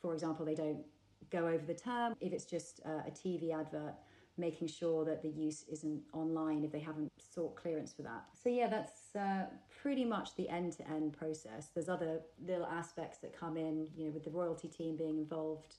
For 0.00 0.14
example, 0.14 0.46
they 0.46 0.54
don't 0.54 0.84
go 1.30 1.46
over 1.46 1.64
the 1.64 1.74
term. 1.74 2.14
If 2.20 2.32
it's 2.32 2.44
just 2.44 2.80
uh, 2.86 3.02
a 3.06 3.10
TV 3.10 3.52
advert, 3.52 3.94
making 4.38 4.68
sure 4.68 5.04
that 5.04 5.22
the 5.22 5.28
use 5.28 5.64
isn't 5.70 6.00
online 6.12 6.64
if 6.64 6.72
they 6.72 6.80
haven't 6.80 7.10
sought 7.18 7.56
clearance 7.56 7.92
for 7.92 8.02
that. 8.02 8.24
So, 8.40 8.48
yeah, 8.48 8.68
that's 8.68 9.14
uh, 9.16 9.46
pretty 9.82 10.04
much 10.04 10.36
the 10.36 10.48
end 10.48 10.72
to 10.74 10.88
end 10.88 11.12
process. 11.12 11.68
There's 11.74 11.88
other 11.88 12.20
little 12.46 12.66
aspects 12.66 13.18
that 13.18 13.38
come 13.38 13.56
in, 13.56 13.88
you 13.96 14.06
know, 14.06 14.10
with 14.12 14.24
the 14.24 14.30
royalty 14.30 14.68
team 14.68 14.96
being 14.96 15.18
involved 15.18 15.76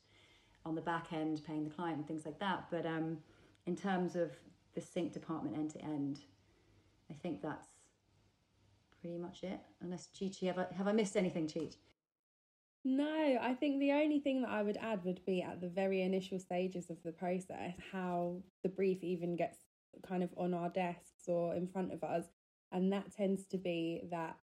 on 0.66 0.76
the 0.76 0.82
back 0.82 1.14
end, 1.14 1.42
paying 1.46 1.64
the 1.64 1.70
client 1.70 1.98
and 1.98 2.08
things 2.08 2.26
like 2.26 2.40
that. 2.40 2.66
But 2.70 2.86
um, 2.86 3.18
in 3.66 3.76
terms 3.76 4.16
of 4.16 4.32
the 4.76 4.82
sync 4.82 5.14
department 5.14 5.58
end 5.58 5.72
to 5.72 5.82
end, 5.82 6.20
I 7.10 7.14
think 7.14 7.42
that's 7.42 7.68
pretty 9.02 9.18
much 9.18 9.44
it. 9.44 9.60
Unless 9.82 10.10
Chi 10.18 10.46
have 10.48 10.60
I, 10.60 10.66
have 10.76 10.88
I 10.88 10.92
missed 10.92 11.16
anything, 11.16 11.48
Cheech? 11.48 11.76
No, 12.86 13.38
I 13.42 13.54
think 13.56 13.80
the 13.80 13.92
only 13.92 14.20
thing 14.20 14.42
that 14.42 14.52
I 14.52 14.64
would 14.64 14.78
add 14.78 15.04
would 15.04 15.24
be 15.26 15.42
at 15.42 15.60
the 15.60 15.68
very 15.68 16.02
initial 16.02 16.40
stages 16.40 16.90
of 16.90 16.98
the 17.04 17.12
process, 17.12 17.76
how 17.92 18.38
the 18.64 18.70
brief 18.70 19.04
even 19.04 19.36
gets 19.36 19.58
kind 20.08 20.24
of 20.24 20.30
on 20.38 20.54
our 20.54 20.70
desks 20.70 21.28
or 21.28 21.56
in 21.56 21.68
front 21.68 21.92
of 21.92 22.04
us. 22.04 22.26
And 22.72 22.94
that 22.94 23.12
tends 23.16 23.46
to 23.48 23.58
be 23.58 24.04
that 24.12 24.38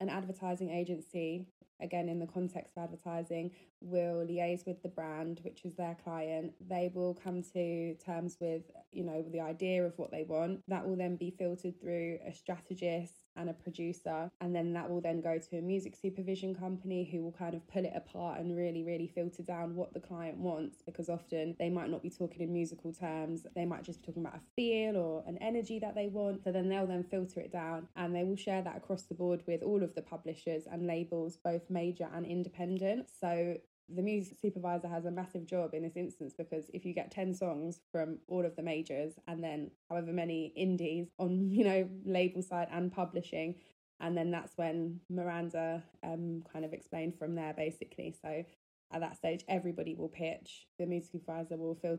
an 0.00 0.08
advertising 0.08 0.70
agency, 0.70 1.46
again 1.80 2.08
in 2.08 2.18
the 2.18 2.26
context 2.26 2.74
of 2.76 2.84
advertising, 2.84 3.52
will 3.80 4.26
liaise 4.26 4.66
with 4.66 4.82
the 4.82 4.88
brand, 4.88 5.40
which 5.42 5.64
is 5.64 5.74
their 5.74 5.96
client. 6.04 6.52
They 6.68 6.90
will 6.92 7.14
come 7.14 7.42
to 7.54 7.94
terms 7.94 8.36
with, 8.40 8.62
you 8.92 9.04
know, 9.04 9.24
the 9.30 9.40
idea 9.40 9.84
of 9.84 9.98
what 9.98 10.10
they 10.10 10.24
want. 10.24 10.60
That 10.68 10.86
will 10.86 10.96
then 10.96 11.16
be 11.16 11.30
filtered 11.30 11.80
through 11.80 12.18
a 12.26 12.32
strategist 12.32 13.23
and 13.36 13.50
a 13.50 13.52
producer. 13.52 14.30
And 14.40 14.54
then 14.54 14.72
that 14.74 14.88
will 14.88 15.00
then 15.00 15.20
go 15.20 15.38
to 15.38 15.58
a 15.58 15.62
music 15.62 15.96
supervision 15.96 16.54
company 16.54 17.08
who 17.10 17.22
will 17.22 17.32
kind 17.32 17.54
of 17.54 17.66
pull 17.68 17.84
it 17.84 17.92
apart 17.94 18.40
and 18.40 18.56
really, 18.56 18.82
really 18.82 19.06
filter 19.06 19.42
down 19.42 19.74
what 19.74 19.92
the 19.92 20.00
client 20.00 20.38
wants 20.38 20.82
because 20.84 21.08
often 21.08 21.56
they 21.58 21.70
might 21.70 21.90
not 21.90 22.02
be 22.02 22.10
talking 22.10 22.42
in 22.42 22.52
musical 22.52 22.92
terms. 22.92 23.46
They 23.54 23.64
might 23.64 23.84
just 23.84 24.00
be 24.00 24.06
talking 24.06 24.24
about 24.24 24.36
a 24.36 24.40
feel 24.56 24.96
or 24.96 25.24
an 25.26 25.38
energy 25.38 25.78
that 25.80 25.94
they 25.94 26.08
want. 26.08 26.42
So 26.44 26.52
then 26.52 26.68
they'll 26.68 26.86
then 26.86 27.04
filter 27.04 27.40
it 27.40 27.52
down 27.52 27.88
and 27.96 28.14
they 28.14 28.24
will 28.24 28.36
share 28.36 28.62
that 28.62 28.76
across 28.76 29.02
the 29.02 29.14
board 29.14 29.42
with 29.46 29.62
all 29.62 29.82
of 29.82 29.94
the 29.94 30.02
publishers 30.02 30.64
and 30.70 30.86
labels, 30.86 31.36
both 31.36 31.62
major 31.70 32.08
and 32.14 32.26
independent. 32.26 33.08
So 33.20 33.56
the 33.88 34.02
music 34.02 34.36
supervisor 34.40 34.88
has 34.88 35.04
a 35.04 35.10
massive 35.10 35.46
job 35.46 35.74
in 35.74 35.82
this 35.82 35.96
instance 35.96 36.34
because 36.36 36.70
if 36.72 36.84
you 36.84 36.94
get 36.94 37.10
10 37.10 37.34
songs 37.34 37.80
from 37.92 38.18
all 38.28 38.44
of 38.44 38.56
the 38.56 38.62
majors 38.62 39.12
and 39.28 39.42
then 39.42 39.70
however 39.88 40.12
many 40.12 40.52
indies 40.56 41.08
on 41.18 41.50
you 41.50 41.64
know 41.64 41.88
label 42.04 42.42
side 42.42 42.68
and 42.72 42.92
publishing 42.92 43.54
and 44.00 44.16
then 44.16 44.30
that's 44.30 44.56
when 44.56 45.00
miranda 45.08 45.82
um, 46.02 46.42
kind 46.52 46.64
of 46.64 46.72
explained 46.72 47.16
from 47.18 47.34
there 47.34 47.54
basically. 47.56 48.14
So 48.20 48.44
at 48.92 49.00
that 49.00 49.16
stage 49.16 49.44
everybody 49.48 49.94
will 49.94 50.08
pitch 50.08 50.66
the 50.78 50.86
music 50.86 51.12
supervisor 51.12 51.56
will 51.56 51.74
fill 51.74 51.98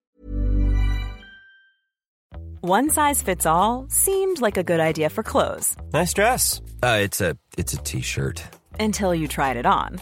one 2.62 2.90
size 2.90 3.22
fits 3.22 3.46
all 3.46 3.86
seemed 3.90 4.42
like 4.42 4.58
a 4.58 4.64
good 4.64 4.80
idea 4.80 5.08
for 5.12 5.22
clothes. 5.22 5.78
Nice 5.94 6.16
dress. 6.16 6.64
Uh, 6.82 6.98
it's 7.00 7.22
a 7.22 7.38
it's 7.60 7.74
a 7.74 7.78
t-shirt. 7.78 8.42
Until 8.80 9.14
you 9.14 9.28
tried 9.28 9.58
it 9.58 9.68
on 9.68 10.02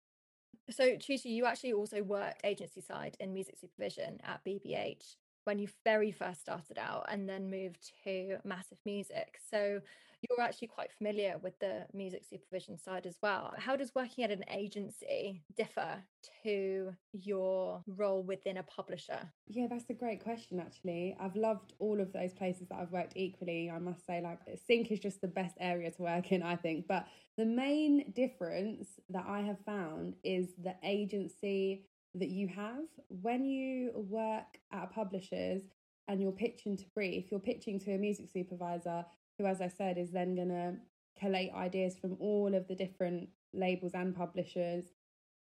So, 0.71 0.95
Tutu, 0.97 1.29
you 1.29 1.45
actually 1.45 1.73
also 1.73 2.01
worked 2.03 2.41
agency 2.43 2.81
side 2.81 3.17
in 3.19 3.33
music 3.33 3.57
supervision 3.59 4.19
at 4.23 4.43
BBH 4.45 5.15
when 5.43 5.57
you 5.57 5.67
very 5.83 6.11
first 6.11 6.41
started 6.41 6.77
out 6.77 7.05
and 7.09 7.27
then 7.27 7.49
moved 7.49 7.91
to 8.03 8.37
Massive 8.43 8.77
Music. 8.85 9.39
So, 9.49 9.81
you're 10.29 10.41
actually 10.41 10.67
quite 10.67 10.91
familiar 10.91 11.37
with 11.41 11.57
the 11.59 11.85
music 11.93 12.23
supervision 12.29 12.77
side 12.77 13.05
as 13.05 13.17
well. 13.23 13.53
How 13.57 13.75
does 13.75 13.95
working 13.95 14.23
at 14.23 14.31
an 14.31 14.43
agency 14.49 15.41
differ 15.55 16.03
to 16.43 16.93
your 17.11 17.83
role 17.87 18.21
within 18.21 18.57
a 18.57 18.63
publisher? 18.63 19.19
Yeah, 19.47 19.65
that's 19.69 19.89
a 19.89 19.93
great 19.93 20.23
question, 20.23 20.59
actually. 20.59 21.15
I've 21.19 21.35
loved 21.35 21.73
all 21.79 21.99
of 21.99 22.13
those 22.13 22.33
places 22.33 22.67
that 22.69 22.77
I've 22.79 22.91
worked 22.91 23.13
equally. 23.15 23.69
I 23.71 23.79
must 23.79 24.05
say, 24.05 24.21
like, 24.21 24.39
Sync 24.67 24.91
is 24.91 24.99
just 24.99 25.21
the 25.21 25.27
best 25.27 25.55
area 25.59 25.89
to 25.89 26.01
work 26.01 26.31
in, 26.31 26.43
I 26.43 26.55
think. 26.55 26.87
But 26.87 27.07
the 27.41 27.47
main 27.47 28.11
difference 28.11 28.99
that 29.09 29.25
I 29.27 29.41
have 29.41 29.57
found 29.65 30.13
is 30.23 30.49
the 30.63 30.75
agency 30.83 31.87
that 32.13 32.29
you 32.29 32.47
have 32.47 32.85
when 33.07 33.45
you 33.45 33.93
work 33.95 34.59
at 34.71 34.83
a 34.83 34.87
publisher's 34.93 35.63
and 36.07 36.21
you're 36.21 36.33
pitching 36.33 36.77
to 36.77 36.85
brief, 36.93 37.31
you're 37.31 37.39
pitching 37.39 37.79
to 37.79 37.95
a 37.95 37.97
music 37.97 38.29
supervisor 38.31 39.03
who, 39.39 39.47
as 39.47 39.59
I 39.59 39.69
said, 39.69 39.97
is 39.97 40.11
then 40.11 40.35
going 40.35 40.49
to 40.49 40.75
collate 41.19 41.51
ideas 41.55 41.97
from 41.99 42.15
all 42.19 42.53
of 42.53 42.67
the 42.67 42.75
different 42.75 43.29
labels 43.55 43.93
and 43.95 44.15
publishers 44.15 44.85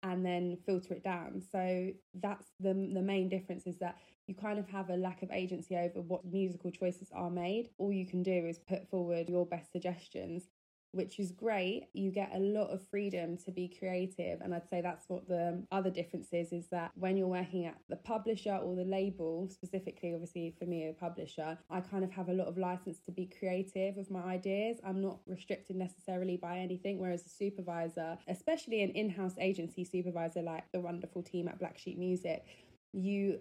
and 0.01 0.25
then 0.25 0.59
filter 0.65 0.93
it 0.93 1.03
down. 1.03 1.43
So 1.51 1.89
that's 2.13 2.47
the 2.61 2.73
the 2.93 3.01
main 3.01 3.27
difference 3.27 3.67
is 3.67 3.77
that 3.79 3.97
you 4.27 4.35
kind 4.35 4.59
of 4.59 4.69
have 4.69 4.89
a 4.89 4.95
lack 4.95 5.23
of 5.23 5.31
agency 5.31 5.75
over 5.75 5.99
what 5.99 6.23
musical 6.23 6.71
choices 6.71 7.09
are 7.13 7.29
made. 7.29 7.71
All 7.77 7.91
you 7.91 8.07
can 8.07 8.23
do 8.23 8.45
is 8.47 8.59
put 8.59 8.89
forward 8.89 9.27
your 9.27 9.45
best 9.45 9.73
suggestions 9.73 10.47
which 10.91 11.19
is 11.19 11.31
great. 11.31 11.87
You 11.93 12.11
get 12.11 12.31
a 12.35 12.39
lot 12.39 12.69
of 12.69 12.85
freedom 12.89 13.37
to 13.45 13.51
be 13.51 13.67
creative. 13.67 14.41
And 14.41 14.53
I'd 14.53 14.69
say 14.69 14.81
that's 14.81 15.05
what 15.07 15.27
the 15.27 15.63
other 15.71 15.89
difference 15.89 16.29
is 16.33 16.51
is 16.51 16.67
that 16.67 16.91
when 16.95 17.15
you're 17.17 17.27
working 17.27 17.65
at 17.65 17.77
the 17.89 17.95
publisher 17.95 18.55
or 18.55 18.75
the 18.75 18.83
label, 18.83 19.47
specifically, 19.49 20.13
obviously 20.13 20.53
for 20.59 20.65
me, 20.65 20.89
a 20.89 20.93
publisher, 20.93 21.57
I 21.69 21.79
kind 21.79 22.03
of 22.03 22.11
have 22.11 22.29
a 22.29 22.33
lot 22.33 22.47
of 22.47 22.57
license 22.57 22.99
to 23.05 23.11
be 23.11 23.29
creative 23.39 23.95
with 23.95 24.11
my 24.11 24.21
ideas. 24.21 24.79
I'm 24.85 25.01
not 25.01 25.19
restricted 25.25 25.77
necessarily 25.77 26.37
by 26.37 26.57
anything. 26.57 26.99
Whereas 26.99 27.25
a 27.25 27.29
supervisor, 27.29 28.17
especially 28.27 28.83
an 28.83 28.91
in 28.91 29.09
house 29.09 29.35
agency 29.39 29.85
supervisor 29.85 30.41
like 30.41 30.65
the 30.73 30.81
wonderful 30.81 31.23
team 31.23 31.47
at 31.47 31.59
Black 31.59 31.77
Sheep 31.77 31.97
Music, 31.97 32.45
you 32.91 33.39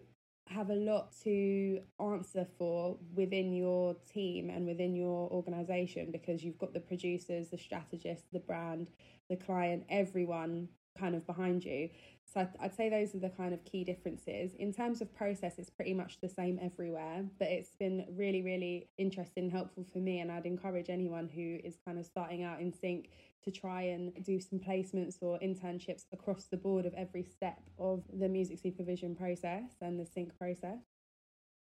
have 0.51 0.71
a 0.71 0.75
lot 0.75 1.13
to 1.23 1.81
answer 2.01 2.47
for 2.59 2.97
within 3.15 3.53
your 3.53 3.95
team 4.13 4.51
and 4.51 4.67
within 4.67 4.95
your 4.97 5.31
organization 5.31 6.11
because 6.11 6.43
you've 6.43 6.59
got 6.59 6.75
the 6.75 6.81
producers, 6.81 7.49
the 7.49 7.59
strategists, 7.59 8.27
the 8.33 8.41
brand, 8.41 8.91
the 9.29 9.37
client, 9.37 9.85
everyone 9.89 10.69
kind 10.99 11.15
of 11.15 11.25
behind 11.27 11.65
you. 11.65 11.89
So 12.33 12.47
I'd 12.61 12.75
say 12.75 12.89
those 12.89 13.15
are 13.15 13.19
the 13.19 13.31
kind 13.31 13.55
of 13.55 13.65
key 13.65 13.85
differences. 13.85 14.55
In 14.55 14.73
terms 14.73 15.01
of 15.01 15.15
process, 15.15 15.55
it's 15.59 15.71
pretty 15.71 15.95
much 15.95 16.21
the 16.21 16.29
same 16.29 16.59
everywhere, 16.63 17.25
but 17.39 17.49
it's 17.49 17.75
been 17.77 18.05
really, 18.17 18.43
really 18.43 18.89
interesting 18.99 19.45
and 19.45 19.53
helpful 19.53 19.85
for 19.93 19.99
me. 19.99 20.21
And 20.21 20.31
I'd 20.31 20.47
encourage 20.47 20.91
anyone 20.91 21.29
who 21.29 21.59
is 21.65 21.77
kind 21.85 21.99
of 21.99 22.07
starting 22.07 22.43
out 22.43 22.61
in 22.61 22.73
sync 22.73 23.11
to 23.45 23.51
try 23.51 23.83
and 23.83 24.13
do 24.25 24.41
some 24.41 24.59
placements 24.59 25.17
or 25.21 25.39
internships 25.39 26.05
across 26.13 26.47
the 26.47 26.57
board 26.57 26.87
of 26.87 26.95
every 26.95 27.23
step 27.25 27.61
of 27.79 28.03
the 28.19 28.29
music 28.29 28.59
supervision 28.59 29.15
process 29.15 29.77
and 29.81 29.99
the 29.99 30.07
sync 30.07 30.37
process. 30.39 30.79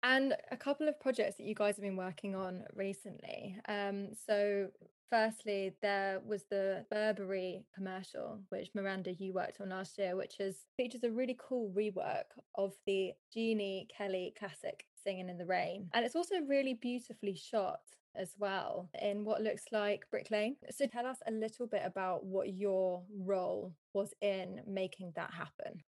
And 0.03 0.35
a 0.51 0.57
couple 0.57 0.87
of 0.87 0.99
projects 0.99 1.37
that 1.37 1.43
you 1.43 1.55
guys 1.55 1.75
have 1.75 1.83
been 1.83 1.97
working 1.97 2.35
on 2.35 2.63
recently. 2.73 3.57
Um, 3.67 4.09
so, 4.13 4.69
firstly, 5.09 5.73
there 5.81 6.21
was 6.25 6.45
the 6.49 6.85
Burberry 6.89 7.65
commercial, 7.75 8.39
which 8.47 8.69
Miranda 8.73 9.11
you 9.11 9.33
worked 9.33 9.59
on 9.59 9.69
last 9.69 9.97
year, 9.97 10.15
which 10.15 10.39
is 10.39 10.65
features 10.77 11.03
a 11.03 11.11
really 11.11 11.37
cool 11.37 11.73
rework 11.75 12.31
of 12.55 12.75
the 12.85 13.11
Gene 13.33 13.87
Kelly 13.95 14.33
classic 14.39 14.85
"Singing 15.03 15.27
in 15.27 15.37
the 15.37 15.45
Rain," 15.45 15.89
and 15.93 16.05
it's 16.05 16.15
also 16.15 16.35
really 16.47 16.75
beautifully 16.75 17.35
shot 17.35 17.81
as 18.15 18.33
well 18.37 18.89
in 19.01 19.25
what 19.25 19.41
looks 19.41 19.65
like 19.71 20.09
Brick 20.09 20.31
Lane. 20.31 20.55
So, 20.71 20.85
tell 20.85 21.05
us 21.05 21.17
a 21.27 21.31
little 21.31 21.67
bit 21.67 21.83
about 21.85 22.25
what 22.25 22.53
your 22.53 23.03
role 23.17 23.73
was 23.93 24.13
in 24.21 24.61
making 24.67 25.13
that 25.15 25.33
happen. 25.33 25.83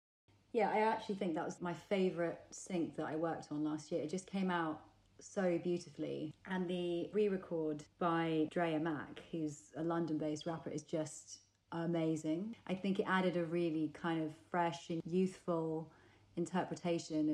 Yeah, 0.52 0.72
I 0.74 0.80
actually 0.80 1.16
think 1.16 1.36
that 1.36 1.46
was 1.46 1.62
my 1.62 1.74
favourite 1.74 2.38
sync 2.52 2.96
that 2.96 3.06
I 3.06 3.16
worked 3.16 3.52
on 3.52 3.64
last 3.64 3.92
year. 3.92 4.02
It 4.02 4.10
just 4.10 4.26
came 4.26 4.50
out 4.50 4.82
so 5.20 5.60
beautifully. 5.64 6.34
And 6.50 6.68
the 6.68 7.10
re 7.14 7.30
record 7.30 7.84
by 8.00 8.48
Drea 8.52 8.80
Mack, 8.80 9.22
who's 9.32 9.72
a 9.78 9.84
London 9.84 10.18
based 10.18 10.46
rapper, 10.46 10.70
is 10.70 10.84
just 10.84 11.40
amazing. 11.72 12.56
I 12.68 12.74
think 12.74 13.00
it 13.00 13.06
added 13.08 13.38
a 13.38 13.46
really 13.46 13.92
kind 13.94 14.24
of 14.24 14.32
fresh 14.50 14.90
and 14.90 15.02
youthful 15.06 15.92
interpretation 16.36 17.30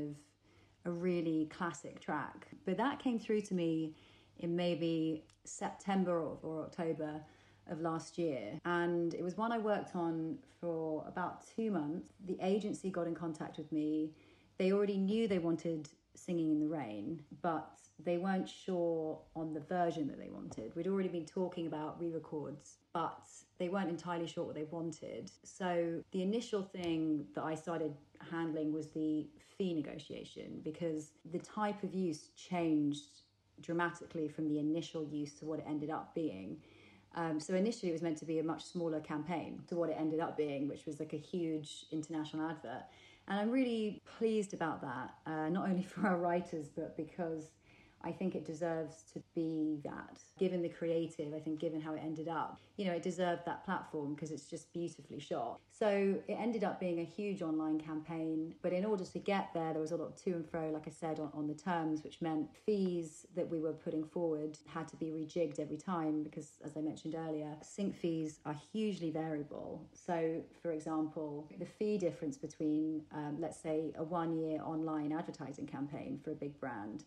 of 0.86 0.92
a 0.92 0.94
really 0.94 1.48
classic 1.52 2.00
track. 2.00 2.48
But 2.66 2.78
that 2.78 3.00
came 3.00 3.20
through 3.20 3.42
to 3.42 3.54
me 3.54 3.96
in 4.40 4.56
maybe 4.56 5.24
September 5.44 6.20
or, 6.20 6.38
or 6.42 6.64
October 6.64 7.22
of 7.68 7.82
last 7.82 8.18
year. 8.18 8.60
And 8.66 9.14
it 9.14 9.24
was 9.24 9.38
one 9.38 9.52
I 9.52 9.58
worked 9.58 9.96
on 9.96 10.38
for 10.60 11.04
about 11.08 11.46
two 11.56 11.72
months. 11.72 12.10
The 12.26 12.38
agency 12.42 12.90
got 12.90 13.08
in 13.08 13.16
contact 13.16 13.58
with 13.58 13.72
me. 13.72 14.12
They 14.58 14.72
already 14.72 14.98
knew 14.98 15.28
they 15.28 15.40
wanted 15.40 15.90
Singing 16.18 16.50
in 16.52 16.60
the 16.60 16.68
Rain, 16.68 17.22
but 17.42 17.78
they 18.04 18.18
weren't 18.18 18.48
sure 18.48 19.20
on 19.36 19.54
the 19.54 19.60
version 19.60 20.08
that 20.08 20.18
they 20.18 20.30
wanted. 20.30 20.76
We'd 20.76 20.88
already 20.88 21.10
been 21.10 21.26
talking 21.26 21.68
about 21.68 22.00
re 22.00 22.10
records, 22.10 22.78
but 22.94 23.28
they 23.58 23.70
weren't 23.70 23.90
entirely 23.90 24.28
sure 24.28 24.46
what 24.46 24.56
they 24.56 24.64
wanted. 24.64 25.32
So 25.44 26.02
the 26.12 26.22
initial 26.22 26.64
thing 26.64 27.26
that 27.36 27.44
I 27.44 27.56
started 27.56 27.96
handling 28.32 28.74
was 28.74 28.88
the 28.90 29.28
fee 29.58 29.74
negotiation 29.74 30.62
because 30.64 31.12
the 31.32 31.40
type 31.40 31.84
of 31.84 31.94
use 31.94 32.30
changed 32.36 33.22
dramatically 33.62 34.28
from 34.28 34.48
the 34.48 34.60
initial 34.60 35.04
use 35.04 35.34
to 35.36 35.46
what 35.46 35.60
it 35.60 35.66
ended 35.68 35.90
up 35.90 36.14
being. 36.14 36.58
Um, 37.16 37.40
so 37.40 37.54
initially, 37.54 37.90
it 37.90 37.94
was 37.94 38.02
meant 38.02 38.18
to 38.18 38.26
be 38.26 38.40
a 38.40 38.44
much 38.44 38.64
smaller 38.64 39.00
campaign 39.00 39.62
to 39.68 39.76
what 39.76 39.90
it 39.90 39.96
ended 39.98 40.20
up 40.20 40.36
being, 40.36 40.68
which 40.68 40.86
was 40.86 41.00
like 41.00 41.14
a 41.14 41.18
huge 41.18 41.86
international 41.92 42.50
advert. 42.50 42.84
And 43.28 43.40
I'm 43.40 43.50
really 43.50 44.02
pleased 44.18 44.54
about 44.54 44.82
that, 44.82 45.16
uh, 45.26 45.50
not 45.50 45.70
only 45.70 45.84
for 45.92 46.08
our 46.08 46.18
writers, 46.18 46.68
but 46.76 46.98
because 46.98 47.52
I 48.06 48.12
think 48.12 48.36
it 48.36 48.46
deserves 48.46 49.04
to 49.14 49.22
be 49.34 49.80
that. 49.84 50.22
Given 50.38 50.62
the 50.62 50.70
creative, 50.70 51.34
I 51.34 51.40
think 51.40 51.60
given 51.60 51.82
how 51.82 51.94
it 51.94 52.02
ended 52.04 52.28
up, 52.28 52.62
you 52.78 52.86
know, 52.86 52.94
it 52.94 53.02
deserved 53.02 53.42
that 53.46 53.66
platform 53.66 54.14
because 54.14 54.32
it's 54.32 54.46
just 54.46 54.72
beautifully 54.72 55.20
shot. 55.20 55.60
So 55.72 56.16
it 56.28 56.34
ended 56.34 56.64
up 56.64 56.80
being 56.80 57.00
a 57.00 57.04
huge 57.04 57.42
online 57.42 57.80
campaign. 57.80 58.54
But 58.62 58.74
in 58.74 58.86
order 58.86 59.04
to 59.04 59.20
get 59.20 59.50
there, 59.54 59.74
there 59.74 59.82
was 59.82 59.92
a 59.92 59.96
lot 59.96 60.10
of 60.10 60.24
to 60.24 60.32
and 60.32 60.48
fro, 60.48 60.70
like 60.70 60.88
I 60.88 60.92
said, 60.92 61.20
on, 61.20 61.32
on 61.34 61.48
the 61.48 61.56
terms, 61.56 62.04
which 62.04 62.22
meant 62.22 62.48
fees 62.66 63.26
that 63.36 63.50
we 63.50 63.60
were 63.60 63.74
putting 63.74 64.06
forward 64.06 64.58
had 64.68 64.88
to 64.90 64.96
be 64.98 65.08
rejigged 65.08 65.60
every 65.60 65.78
time 65.78 66.22
because, 66.22 66.60
as 66.64 66.78
I 66.78 66.82
mentioned 66.82 67.16
earlier, 67.16 67.56
sync 67.62 67.96
fees 67.96 68.40
are 68.46 68.56
hugely 68.72 69.10
variable. 69.10 69.82
So, 69.94 70.42
for 70.62 70.72
example, 70.72 71.50
the 71.58 71.66
fee 71.66 71.98
difference 71.98 72.38
between, 72.38 73.04
um, 73.12 73.38
let's 73.40 73.60
say, 73.60 73.94
a 73.98 74.04
one 74.04 74.38
year 74.38 74.62
online 74.62 75.12
advertising 75.12 75.66
campaign 75.66 76.20
for 76.24 76.32
a 76.32 76.36
big 76.36 76.60
brand 76.60 77.04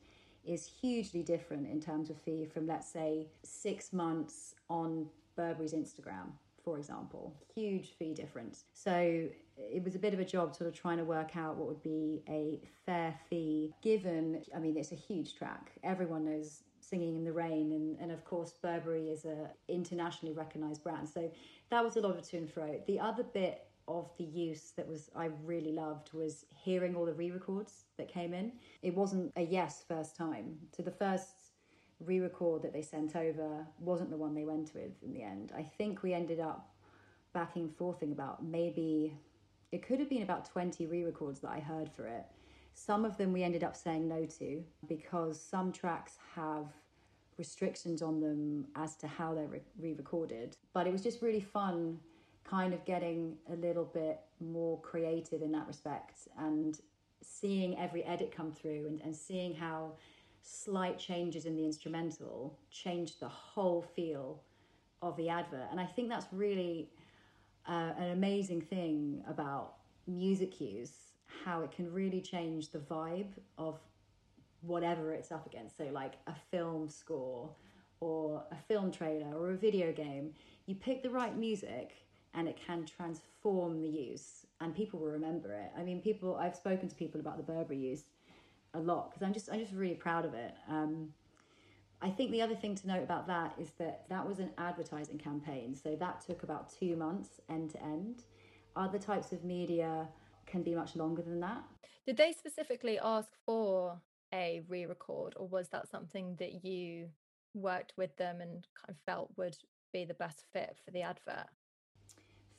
is 0.49 0.67
hugely 0.81 1.23
different 1.23 1.69
in 1.69 1.81
terms 1.81 2.11
of 2.11 2.21
fee 2.21 2.47
from, 2.47 2.67
let's 2.67 2.91
say, 2.91 3.27
six 3.43 3.93
months 3.93 4.55
on 4.71 5.07
Burberry's 5.37 5.75
Instagram, 5.75 6.33
for 6.65 6.79
example. 6.79 7.35
Huge 7.55 7.91
fee 7.99 8.15
difference. 8.15 8.65
So 8.73 9.29
it 9.57 9.85
was 9.85 9.95
a 9.95 9.99
bit 9.99 10.15
of 10.15 10.21
a 10.21 10.25
job 10.25 10.57
sort 10.57 10.69
of 10.69 10.75
trying 10.75 10.99
to 10.99 11.05
work 11.05 11.37
out 11.37 11.57
what 11.57 11.69
would 11.69 11.83
be 11.83 12.23
a 12.29 12.61
fair 12.87 13.15
fee 13.29 13.75
given, 13.83 14.43
I 14.55 14.59
mean, 14.59 14.77
it's 14.77 14.93
a 14.93 14.97
huge 14.97 15.35
track. 15.35 15.73
Everyone 15.85 16.25
knows 16.25 16.63
singing 16.81 17.17
in 17.17 17.25
the 17.25 17.33
rain 17.33 17.73
and, 17.73 17.99
and 18.01 18.11
of 18.11 18.25
course 18.25 18.55
burberry 18.63 19.11
is 19.11 19.25
a 19.25 19.51
internationally 19.69 20.35
recognized 20.35 20.83
brand 20.83 21.09
so 21.09 21.31
that 21.71 21.85
was 21.85 21.97
a 21.97 22.01
lot 22.01 22.17
of 22.17 22.23
to 22.23 22.37
and 22.39 22.51
fro 22.51 22.81
the 22.87 22.99
other 22.99 23.23
bit 23.23 23.68
of 23.89 24.11
the 24.19 24.25
use 24.25 24.73
that 24.77 24.87
was 24.87 25.11
I 25.17 25.31
really 25.45 25.73
loved 25.73 26.13
was 26.13 26.45
hearing 26.55 26.95
all 26.95 27.05
the 27.05 27.13
re-records 27.13 27.85
that 27.97 28.09
came 28.09 28.35
in. 28.35 28.53
It 28.83 28.95
wasn't 28.95 29.33
a 29.37 29.43
yes 29.43 29.85
first 29.87 30.17
time. 30.17 30.59
So 30.77 30.83
the 30.83 30.91
first 30.91 31.53
re-record 32.01 32.63
that 32.63 32.73
they 32.73 32.83
sent 32.83 33.17
over 33.17 33.67
wasn't 33.81 34.11
the 34.11 34.17
one 34.17 34.35
they 34.35 34.45
went 34.45 34.73
with 34.75 34.93
in 35.03 35.13
the 35.13 35.23
end. 35.23 35.53
I 35.57 35.63
think 35.63 36.03
we 36.03 36.13
ended 36.13 36.39
up 36.39 36.71
backing 37.33 37.63
and 37.63 37.77
forthing 37.77 38.13
about 38.13 38.45
maybe 38.45 39.17
it 39.73 39.87
could 39.87 39.99
have 39.99 40.09
been 40.09 40.23
about 40.23 40.45
20 40.45 40.87
re-records 40.87 41.41
that 41.41 41.51
I 41.51 41.61
heard 41.61 41.91
for 41.91 42.07
it. 42.07 42.25
Some 42.75 43.05
of 43.05 43.17
them 43.17 43.33
we 43.33 43.43
ended 43.43 43.65
up 43.65 43.77
saying 43.77 44.09
no 44.09 44.25
to 44.39 44.63
because 44.87 45.41
some 45.41 45.73
tracks 45.73 46.17
have 46.35 46.67
restrictions 47.37 48.03
on 48.03 48.21
them 48.21 48.67
as 48.77 48.97
to 48.97 49.07
how 49.07 49.35
they're 49.35 49.61
re-recorded. 49.79 50.57
But 50.73 50.87
it 50.87 50.93
was 50.93 51.03
just 51.03 51.23
really 51.23 51.41
fun 51.41 51.99
kind 52.49 52.73
of 52.73 52.85
getting 52.85 53.37
a 53.53 53.57
little 53.57 53.85
bit 53.85 54.21
more 54.41 54.81
creative 54.81 55.43
in 55.43 55.53
that 55.53 55.67
respect 55.67 56.29
and 56.39 56.81
seeing 57.23 57.79
every 57.79 58.05
edit 58.05 58.33
come 58.35 58.53
through 58.53 58.87
and, 58.87 59.01
and 59.03 59.15
seeing 59.15 59.55
how 59.55 59.93
slight 60.41 60.99
changes 60.99 61.45
in 61.45 61.57
the 61.57 61.65
instrumental 61.65 62.59
changed 62.71 63.21
the 63.21 63.29
whole 63.29 63.83
feel 63.83 64.41
of 65.03 65.17
the 65.17 65.29
advert. 65.29 65.67
And 65.71 65.81
I 65.81 65.85
think 65.85 66.09
that's 66.09 66.27
really 66.33 66.91
uh, 67.69 67.93
an 67.99 68.11
amazing 68.13 68.63
thing 68.63 69.23
about 69.29 69.75
music 70.07 70.53
cues, 70.53 70.93
how 71.45 71.63
it 71.63 71.71
can 71.71 71.93
really 71.93 72.21
change 72.21 72.71
the 72.71 72.79
vibe 72.79 73.33
of 73.59 73.79
whatever 74.63 75.13
it's 75.13 75.31
up 75.31 75.47
against. 75.47 75.77
So, 75.77 75.85
like 75.93 76.15
a 76.27 76.35
film 76.51 76.89
score 76.89 77.51
or 78.01 78.43
a 78.51 78.57
film 78.57 78.91
trailer 78.91 79.37
or 79.37 79.51
a 79.51 79.57
video 79.57 79.93
game, 79.93 80.33
you 80.67 80.75
pick 80.75 81.03
the 81.03 81.11
right 81.11 81.37
music 81.37 81.93
and 82.35 82.49
it 82.49 82.59
can 82.65 82.85
transform 82.85 83.81
the 83.81 83.89
use 83.89 84.47
and 84.61 84.75
people 84.75 85.01
will 85.01 85.11
remember 85.11 85.53
it. 85.53 85.71
I 85.77 85.83
mean, 85.83 86.01
people, 86.01 86.37
I've 86.37 86.57
spoken 86.57 86.89
to 86.89 86.95
people 86.95 87.21
about 87.21 87.37
the 87.37 87.43
Burberry 87.43 87.79
use 87.79 88.05
a 88.75 88.79
lot 88.79 89.11
because 89.11 89.23
I'm 89.23 89.33
just, 89.33 89.51
I'm 89.51 89.61
just 89.61 89.73
really 89.73 89.95
proud 89.95 90.25
of 90.25 90.35
it. 90.35 90.55
Um, 90.69 91.11
I 92.01 92.11
think 92.11 92.31
the 92.31 92.43
other 92.43 92.55
thing 92.55 92.77
to 92.77 92.87
note 92.87 93.03
about 93.03 93.27
that 93.27 93.55
is 93.59 93.71
that 93.79 94.05
that 94.09 94.27
was 94.27 94.39
an 94.39 94.51
advertising 94.59 95.19
campaign. 95.19 95.75
So 95.75 95.97
that 95.97 96.21
took 96.25 96.43
about 96.43 96.73
two 96.73 96.97
months 96.97 97.41
end 97.49 97.71
to 97.71 97.83
end. 97.83 98.23
Other 98.77 98.99
types 98.99 99.33
of 99.33 99.45
media 99.45 100.07
can 100.47 100.63
be 100.63 100.75
much 100.75 100.95
longer 100.95 101.23
than 101.23 101.41
that. 101.41 101.63
Did 102.07 102.17
they 102.17 102.33
specifically 102.33 102.99
ask 103.03 103.29
for 103.45 104.01
a 104.33 104.63
re 104.69 104.87
record, 104.87 105.35
or 105.37 105.49
was 105.49 105.69
that 105.71 105.91
something 105.91 106.37
that 106.39 106.65
you 106.65 107.09
worked 107.55 107.95
with 107.97 108.17
them 108.17 108.41
and 108.41 108.67
kind 108.75 108.91
of 108.91 108.97
felt 109.05 109.31
would 109.37 109.57
be 109.93 110.05
the 110.05 110.15
best 110.15 110.45
fit 110.53 110.77
for 110.85 110.91
the 110.91 111.03
advert? 111.03 111.47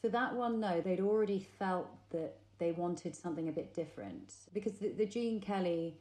For 0.01 0.09
that 0.09 0.35
one, 0.35 0.59
no, 0.59 0.81
they'd 0.81 1.01
already 1.01 1.45
felt 1.57 1.87
that 2.11 2.35
they 2.57 2.71
wanted 2.71 3.15
something 3.15 3.49
a 3.49 3.51
bit 3.51 3.73
different 3.73 4.33
because 4.53 4.73
the, 4.73 4.89
the 4.89 5.05
Gene 5.05 5.39
Kelly 5.39 5.97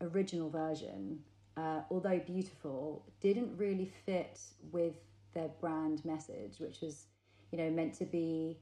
original 0.00 0.50
version 0.50 1.20
uh, 1.56 1.80
although 1.90 2.18
beautiful, 2.18 3.04
didn't 3.20 3.56
really 3.56 3.90
fit 4.06 4.40
with 4.72 4.94
their 5.34 5.48
brand 5.60 6.04
message, 6.04 6.58
which 6.58 6.80
was, 6.80 7.06
you 7.52 7.58
know, 7.58 7.70
meant 7.70 7.94
to 7.94 8.04
be 8.04 8.58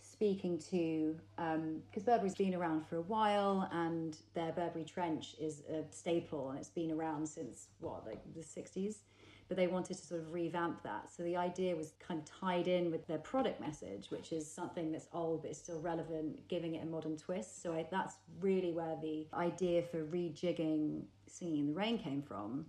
speaking 0.00 0.58
to 0.58 1.18
because 1.36 1.56
um, 1.56 2.04
Burberry's 2.04 2.34
been 2.34 2.54
around 2.54 2.86
for 2.86 2.96
a 2.96 3.02
while, 3.02 3.68
and 3.72 4.16
their 4.34 4.52
Burberry 4.52 4.84
trench 4.84 5.34
is 5.40 5.62
a 5.70 5.84
staple, 5.90 6.50
and 6.50 6.58
it's 6.58 6.68
been 6.68 6.90
around 6.90 7.26
since 7.26 7.68
what, 7.80 8.06
like 8.06 8.20
the 8.34 8.42
sixties. 8.42 8.98
But 9.48 9.58
they 9.58 9.66
wanted 9.66 9.98
to 9.98 10.06
sort 10.06 10.22
of 10.22 10.32
revamp 10.32 10.82
that. 10.84 11.10
So 11.14 11.22
the 11.22 11.36
idea 11.36 11.76
was 11.76 11.92
kind 11.98 12.18
of 12.18 12.24
tied 12.24 12.66
in 12.66 12.90
with 12.90 13.06
their 13.06 13.18
product 13.18 13.60
message, 13.60 14.10
which 14.10 14.32
is 14.32 14.50
something 14.50 14.90
that's 14.90 15.06
old 15.12 15.42
but 15.42 15.50
is 15.50 15.58
still 15.58 15.80
relevant, 15.80 16.48
giving 16.48 16.76
it 16.76 16.82
a 16.82 16.86
modern 16.86 17.16
twist. 17.16 17.62
So 17.62 17.74
I, 17.74 17.86
that's 17.90 18.14
really 18.40 18.72
where 18.72 18.96
the 19.02 19.26
idea 19.34 19.82
for 19.82 20.04
rejigging 20.04 21.02
Singing 21.34 21.58
in 21.58 21.66
the 21.66 21.72
Rain 21.72 21.98
came 21.98 22.22
from. 22.22 22.64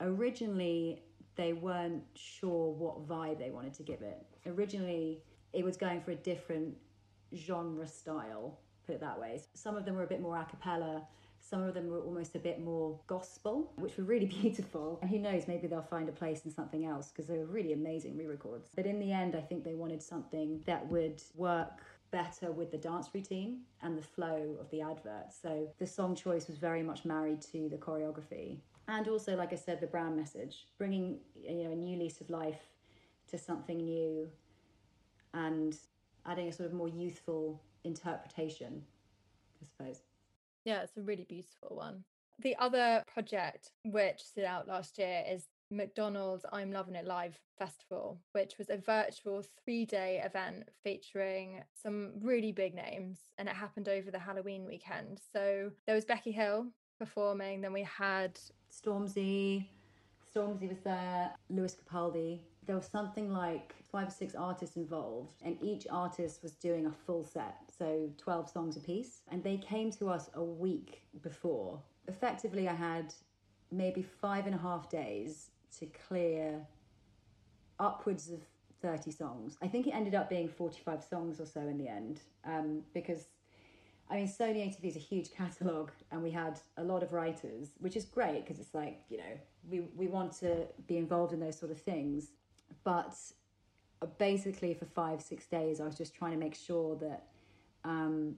Originally, 0.00 1.02
they 1.34 1.52
weren't 1.52 2.04
sure 2.14 2.72
what 2.72 3.08
vibe 3.08 3.38
they 3.38 3.50
wanted 3.50 3.74
to 3.74 3.82
give 3.82 4.02
it. 4.02 4.24
Originally, 4.46 5.20
it 5.52 5.64
was 5.64 5.76
going 5.76 6.00
for 6.00 6.12
a 6.12 6.16
different 6.16 6.76
genre 7.34 7.86
style, 7.88 8.60
put 8.86 8.94
it 8.94 9.00
that 9.00 9.18
way. 9.18 9.40
Some 9.54 9.76
of 9.76 9.84
them 9.84 9.96
were 9.96 10.04
a 10.04 10.06
bit 10.06 10.20
more 10.20 10.36
a 10.36 10.44
cappella, 10.44 11.08
some 11.48 11.62
of 11.62 11.74
them 11.74 11.88
were 11.88 12.00
almost 12.00 12.34
a 12.34 12.38
bit 12.38 12.60
more 12.60 12.98
gospel, 13.06 13.72
which 13.76 13.96
were 13.96 14.04
really 14.04 14.26
beautiful. 14.42 14.98
And 15.00 15.10
who 15.10 15.18
knows, 15.18 15.48
maybe 15.48 15.66
they'll 15.66 15.82
find 15.82 16.08
a 16.08 16.12
place 16.12 16.44
in 16.44 16.50
something 16.50 16.84
else 16.84 17.08
because 17.08 17.26
they 17.26 17.38
were 17.38 17.46
really 17.46 17.72
amazing 17.72 18.16
re 18.16 18.26
records. 18.26 18.70
But 18.74 18.86
in 18.86 18.98
the 18.98 19.12
end, 19.12 19.34
I 19.34 19.40
think 19.40 19.64
they 19.64 19.74
wanted 19.74 20.02
something 20.02 20.62
that 20.66 20.86
would 20.88 21.22
work 21.34 21.82
better 22.10 22.52
with 22.52 22.70
the 22.70 22.78
dance 22.78 23.08
routine 23.14 23.60
and 23.82 23.96
the 23.96 24.02
flow 24.02 24.56
of 24.60 24.70
the 24.70 24.80
advert. 24.80 25.32
So 25.42 25.68
the 25.78 25.86
song 25.86 26.14
choice 26.14 26.46
was 26.46 26.56
very 26.56 26.82
much 26.82 27.04
married 27.04 27.42
to 27.52 27.68
the 27.68 27.76
choreography. 27.76 28.58
And 28.86 29.06
also, 29.08 29.36
like 29.36 29.52
I 29.52 29.56
said, 29.56 29.80
the 29.80 29.86
brand 29.86 30.16
message, 30.16 30.66
bringing 30.78 31.18
you 31.42 31.64
know 31.64 31.72
a 31.72 31.76
new 31.76 31.98
lease 31.98 32.20
of 32.20 32.30
life 32.30 32.62
to 33.30 33.36
something 33.36 33.84
new, 33.84 34.28
and 35.34 35.76
adding 36.24 36.48
a 36.48 36.52
sort 36.52 36.68
of 36.68 36.72
more 36.74 36.88
youthful 36.88 37.60
interpretation, 37.84 38.82
I 39.62 39.66
suppose. 39.66 40.00
Yeah, 40.68 40.82
it's 40.82 40.98
a 40.98 41.00
really 41.00 41.24
beautiful 41.24 41.74
one. 41.74 42.04
The 42.40 42.54
other 42.56 43.02
project 43.10 43.70
which 43.86 44.22
stood 44.22 44.44
out 44.44 44.68
last 44.68 44.98
year 44.98 45.24
is 45.26 45.46
McDonald's 45.70 46.44
I'm 46.52 46.70
Loving 46.70 46.94
It 46.94 47.06
Live 47.06 47.38
Festival, 47.58 48.20
which 48.32 48.58
was 48.58 48.68
a 48.68 48.76
virtual 48.76 49.42
three 49.64 49.86
day 49.86 50.20
event 50.22 50.68
featuring 50.84 51.62
some 51.72 52.12
really 52.20 52.52
big 52.52 52.74
names. 52.74 53.16
And 53.38 53.48
it 53.48 53.54
happened 53.54 53.88
over 53.88 54.10
the 54.10 54.18
Halloween 54.18 54.66
weekend. 54.66 55.22
So 55.32 55.70
there 55.86 55.94
was 55.94 56.04
Becky 56.04 56.32
Hill 56.32 56.66
performing, 56.98 57.62
then 57.62 57.72
we 57.72 57.84
had 57.84 58.38
Stormzy. 58.70 59.64
Stormzy 60.36 60.68
was 60.68 60.80
there, 60.84 61.30
Lewis 61.48 61.74
Capaldi. 61.74 62.40
There 62.68 62.76
was 62.76 62.86
something 62.86 63.32
like 63.32 63.74
five 63.90 64.08
or 64.08 64.10
six 64.10 64.34
artists 64.34 64.76
involved, 64.76 65.40
and 65.42 65.56
each 65.62 65.86
artist 65.90 66.42
was 66.42 66.52
doing 66.52 66.84
a 66.84 66.92
full 66.92 67.24
set, 67.24 67.56
so 67.78 68.10
12 68.18 68.50
songs 68.50 68.76
a 68.76 68.80
piece. 68.80 69.22
And 69.28 69.42
they 69.42 69.56
came 69.56 69.90
to 69.92 70.10
us 70.10 70.28
a 70.34 70.44
week 70.44 71.00
before. 71.22 71.80
Effectively, 72.08 72.68
I 72.68 72.74
had 72.74 73.14
maybe 73.72 74.02
five 74.02 74.44
and 74.44 74.54
a 74.54 74.58
half 74.58 74.90
days 74.90 75.48
to 75.78 75.86
clear 76.08 76.60
upwards 77.80 78.28
of 78.28 78.42
30 78.82 79.12
songs. 79.12 79.56
I 79.62 79.66
think 79.66 79.86
it 79.86 79.94
ended 79.94 80.14
up 80.14 80.28
being 80.28 80.46
45 80.46 81.02
songs 81.02 81.40
or 81.40 81.46
so 81.46 81.62
in 81.62 81.78
the 81.78 81.88
end 81.88 82.20
um, 82.44 82.82
because. 82.92 83.28
I 84.10 84.14
mean, 84.14 84.26
Sony 84.26 84.66
ATV 84.66 84.84
is 84.84 84.96
a 84.96 85.00
huge 85.00 85.32
catalogue, 85.32 85.90
and 86.10 86.22
we 86.22 86.30
had 86.30 86.58
a 86.78 86.82
lot 86.82 87.02
of 87.02 87.12
writers, 87.12 87.72
which 87.78 87.94
is 87.94 88.06
great 88.06 88.42
because 88.42 88.58
it's 88.58 88.72
like, 88.72 89.02
you 89.10 89.18
know, 89.18 89.38
we, 89.68 89.80
we 89.94 90.08
want 90.08 90.32
to 90.40 90.66
be 90.86 90.96
involved 90.96 91.34
in 91.34 91.40
those 91.40 91.58
sort 91.58 91.70
of 91.70 91.78
things. 91.78 92.28
But 92.84 93.14
uh, 94.02 94.06
basically, 94.18 94.74
for 94.74 94.86
five, 94.86 95.20
six 95.20 95.46
days, 95.46 95.80
I 95.80 95.84
was 95.84 95.96
just 95.96 96.14
trying 96.14 96.32
to 96.32 96.38
make 96.38 96.54
sure 96.54 96.96
that 96.96 97.26
um, 97.84 98.36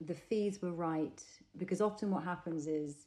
the 0.00 0.14
fees 0.14 0.60
were 0.60 0.72
right 0.72 1.22
because 1.56 1.80
often 1.80 2.10
what 2.10 2.24
happens 2.24 2.66
is 2.66 3.06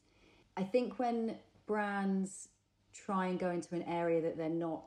I 0.58 0.64
think 0.64 1.00
when 1.00 1.36
brands 1.66 2.50
try 2.94 3.28
and 3.28 3.38
go 3.40 3.50
into 3.50 3.76
an 3.76 3.84
area 3.84 4.22
that 4.22 4.38
they're 4.38 4.50
not 4.50 4.84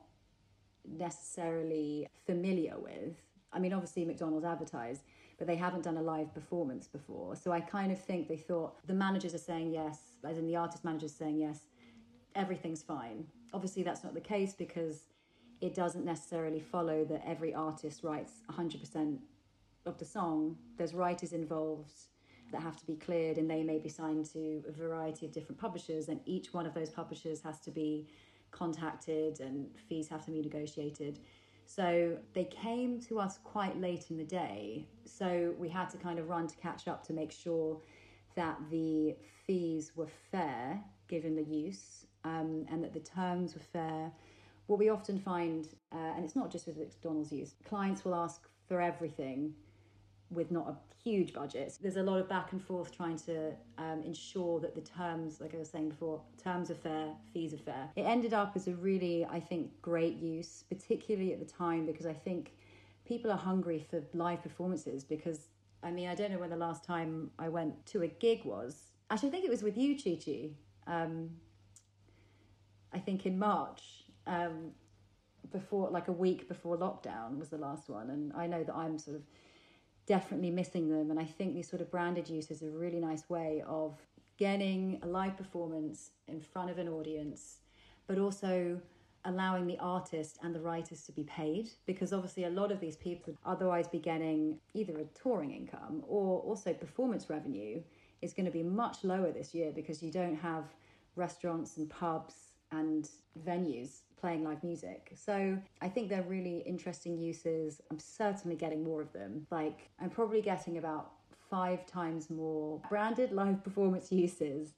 necessarily 0.86 2.08
familiar 2.24 2.78
with. 2.78 3.16
I 3.52 3.58
mean, 3.58 3.72
obviously, 3.72 4.04
McDonald's 4.04 4.46
advertised 4.46 5.02
but 5.38 5.46
they 5.46 5.56
haven't 5.56 5.84
done 5.84 5.96
a 5.96 6.02
live 6.02 6.34
performance 6.34 6.88
before. 6.88 7.36
So 7.36 7.52
I 7.52 7.60
kind 7.60 7.92
of 7.92 7.98
think 7.98 8.28
they 8.28 8.36
thought 8.36 8.74
the 8.86 8.92
managers 8.92 9.34
are 9.34 9.38
saying 9.38 9.72
yes, 9.72 10.00
as 10.24 10.36
in 10.36 10.46
the 10.46 10.56
artist 10.56 10.84
managers 10.84 11.14
saying 11.14 11.38
yes, 11.38 11.60
everything's 12.34 12.82
fine. 12.82 13.24
Obviously, 13.54 13.84
that's 13.84 14.02
not 14.02 14.14
the 14.14 14.20
case 14.20 14.52
because 14.52 15.04
it 15.60 15.74
doesn't 15.74 16.04
necessarily 16.04 16.60
follow 16.60 17.04
that 17.04 17.22
every 17.26 17.54
artist 17.54 18.02
writes 18.04 18.32
100% 18.50 19.18
of 19.86 19.98
the 19.98 20.04
song. 20.04 20.56
There's 20.76 20.94
writers 20.94 21.32
involved 21.32 21.92
that 22.52 22.62
have 22.62 22.76
to 22.76 22.86
be 22.86 22.96
cleared 22.96 23.38
and 23.38 23.50
they 23.50 23.62
may 23.62 23.78
be 23.78 23.88
signed 23.88 24.26
to 24.32 24.62
a 24.68 24.72
variety 24.72 25.26
of 25.26 25.32
different 25.32 25.60
publishers 25.60 26.08
and 26.08 26.20
each 26.24 26.54
one 26.54 26.66
of 26.66 26.74
those 26.74 26.90
publishers 26.90 27.42
has 27.42 27.60
to 27.60 27.70
be 27.70 28.06
contacted 28.50 29.40
and 29.40 29.68
fees 29.88 30.08
have 30.08 30.24
to 30.24 30.30
be 30.30 30.40
negotiated 30.40 31.18
so 31.66 32.16
they 32.32 32.44
came 32.44 32.98
to 32.98 33.20
us 33.20 33.38
quite 33.44 33.78
late 33.78 34.06
in 34.10 34.16
the 34.16 34.24
day 34.24 34.86
so 35.04 35.54
we 35.58 35.68
had 35.68 35.90
to 35.90 35.98
kind 35.98 36.18
of 36.18 36.28
run 36.28 36.46
to 36.46 36.56
catch 36.56 36.88
up 36.88 37.06
to 37.06 37.12
make 37.12 37.30
sure 37.30 37.78
that 38.34 38.56
the 38.70 39.14
fees 39.46 39.92
were 39.94 40.08
fair 40.30 40.80
given 41.08 41.36
the 41.36 41.44
use 41.44 42.06
um, 42.24 42.64
and 42.70 42.82
that 42.82 42.94
the 42.94 43.00
terms 43.00 43.54
were 43.54 43.60
fair 43.60 44.10
what 44.68 44.78
we 44.78 44.88
often 44.88 45.18
find 45.18 45.68
uh, 45.92 46.12
and 46.14 46.24
it's 46.24 46.36
not 46.36 46.50
just 46.50 46.66
with 46.66 46.78
mcdonald's 46.78 47.32
use 47.32 47.54
clients 47.68 48.04
will 48.04 48.14
ask 48.14 48.48
for 48.68 48.80
everything 48.80 49.52
with 50.30 50.50
not 50.50 50.68
a 50.68 50.76
huge 51.02 51.32
budget. 51.32 51.78
There's 51.80 51.96
a 51.96 52.02
lot 52.02 52.18
of 52.18 52.28
back 52.28 52.52
and 52.52 52.62
forth 52.62 52.94
trying 52.94 53.16
to 53.20 53.52
um, 53.78 54.02
ensure 54.04 54.60
that 54.60 54.74
the 54.74 54.80
terms, 54.80 55.40
like 55.40 55.54
I 55.54 55.58
was 55.58 55.70
saying 55.70 55.90
before, 55.90 56.20
terms 56.42 56.70
are 56.70 56.74
fair, 56.74 57.12
fees 57.32 57.54
are 57.54 57.58
fair. 57.58 57.88
It 57.96 58.02
ended 58.02 58.34
up 58.34 58.52
as 58.54 58.68
a 58.68 58.74
really, 58.74 59.24
I 59.24 59.40
think, 59.40 59.70
great 59.80 60.16
use, 60.16 60.64
particularly 60.68 61.32
at 61.32 61.38
the 61.38 61.46
time, 61.46 61.86
because 61.86 62.06
I 62.06 62.12
think 62.12 62.52
people 63.06 63.30
are 63.30 63.38
hungry 63.38 63.86
for 63.90 64.02
live 64.12 64.42
performances. 64.42 65.04
Because, 65.04 65.48
I 65.82 65.90
mean, 65.90 66.08
I 66.08 66.14
don't 66.14 66.30
know 66.30 66.38
when 66.38 66.50
the 66.50 66.56
last 66.56 66.84
time 66.84 67.30
I 67.38 67.48
went 67.48 67.86
to 67.86 68.02
a 68.02 68.08
gig 68.08 68.44
was. 68.44 68.92
Actually, 69.10 69.30
I 69.30 69.32
think 69.32 69.44
it 69.44 69.50
was 69.50 69.62
with 69.62 69.78
you, 69.78 69.96
Chi 69.96 70.18
Chi. 70.22 70.50
Um, 70.86 71.30
I 72.92 72.98
think 72.98 73.24
in 73.24 73.38
March. 73.38 74.04
Um, 74.28 74.72
before 75.50 75.88
like 75.88 76.08
a 76.08 76.12
week 76.12 76.46
before 76.46 76.76
lockdown 76.76 77.38
was 77.38 77.48
the 77.48 77.56
last 77.56 77.88
one 77.88 78.10
and 78.10 78.34
i 78.34 78.46
know 78.46 78.62
that 78.62 78.74
i'm 78.74 78.98
sort 78.98 79.16
of 79.16 79.22
definitely 80.08 80.50
missing 80.50 80.88
them. 80.88 81.10
And 81.10 81.20
I 81.20 81.24
think 81.24 81.54
these 81.54 81.68
sort 81.68 81.82
of 81.82 81.90
branded 81.90 82.28
use 82.28 82.50
is 82.50 82.62
a 82.62 82.70
really 82.70 82.98
nice 82.98 83.28
way 83.28 83.62
of 83.68 84.00
getting 84.38 84.98
a 85.02 85.06
live 85.06 85.36
performance 85.36 86.10
in 86.26 86.40
front 86.40 86.70
of 86.70 86.78
an 86.78 86.88
audience, 86.88 87.58
but 88.06 88.18
also 88.18 88.80
allowing 89.24 89.66
the 89.66 89.78
artist 89.78 90.38
and 90.42 90.54
the 90.54 90.60
writers 90.60 91.02
to 91.02 91.12
be 91.12 91.24
paid 91.24 91.68
because 91.86 92.12
obviously 92.12 92.44
a 92.44 92.50
lot 92.50 92.72
of 92.72 92.80
these 92.80 92.96
people 92.96 93.24
would 93.26 93.36
otherwise 93.44 93.86
be 93.86 93.98
getting 93.98 94.56
either 94.72 94.98
a 94.98 95.04
touring 95.20 95.50
income 95.50 96.02
or 96.06 96.40
also 96.40 96.72
performance 96.72 97.28
revenue 97.28 97.82
is 98.22 98.32
going 98.32 98.46
to 98.46 98.52
be 98.52 98.62
much 98.62 99.02
lower 99.02 99.30
this 99.32 99.54
year 99.54 99.72
because 99.74 100.02
you 100.02 100.10
don't 100.10 100.36
have 100.36 100.64
restaurants 101.16 101.76
and 101.76 101.90
pubs 101.90 102.47
and 102.72 103.08
venues 103.46 104.00
playing 104.20 104.44
live 104.44 104.62
music. 104.62 105.12
So 105.14 105.58
I 105.80 105.88
think 105.88 106.08
they're 106.08 106.22
really 106.22 106.58
interesting 106.66 107.18
uses. 107.18 107.80
I'm 107.90 107.98
certainly 107.98 108.56
getting 108.56 108.82
more 108.82 109.00
of 109.00 109.12
them. 109.12 109.46
Like, 109.50 109.90
I'm 110.00 110.10
probably 110.10 110.42
getting 110.42 110.78
about 110.78 111.12
five 111.50 111.86
times 111.86 112.30
more 112.30 112.80
branded 112.88 113.32
live 113.42 113.62
performance 113.62 114.12
uses 114.12 114.74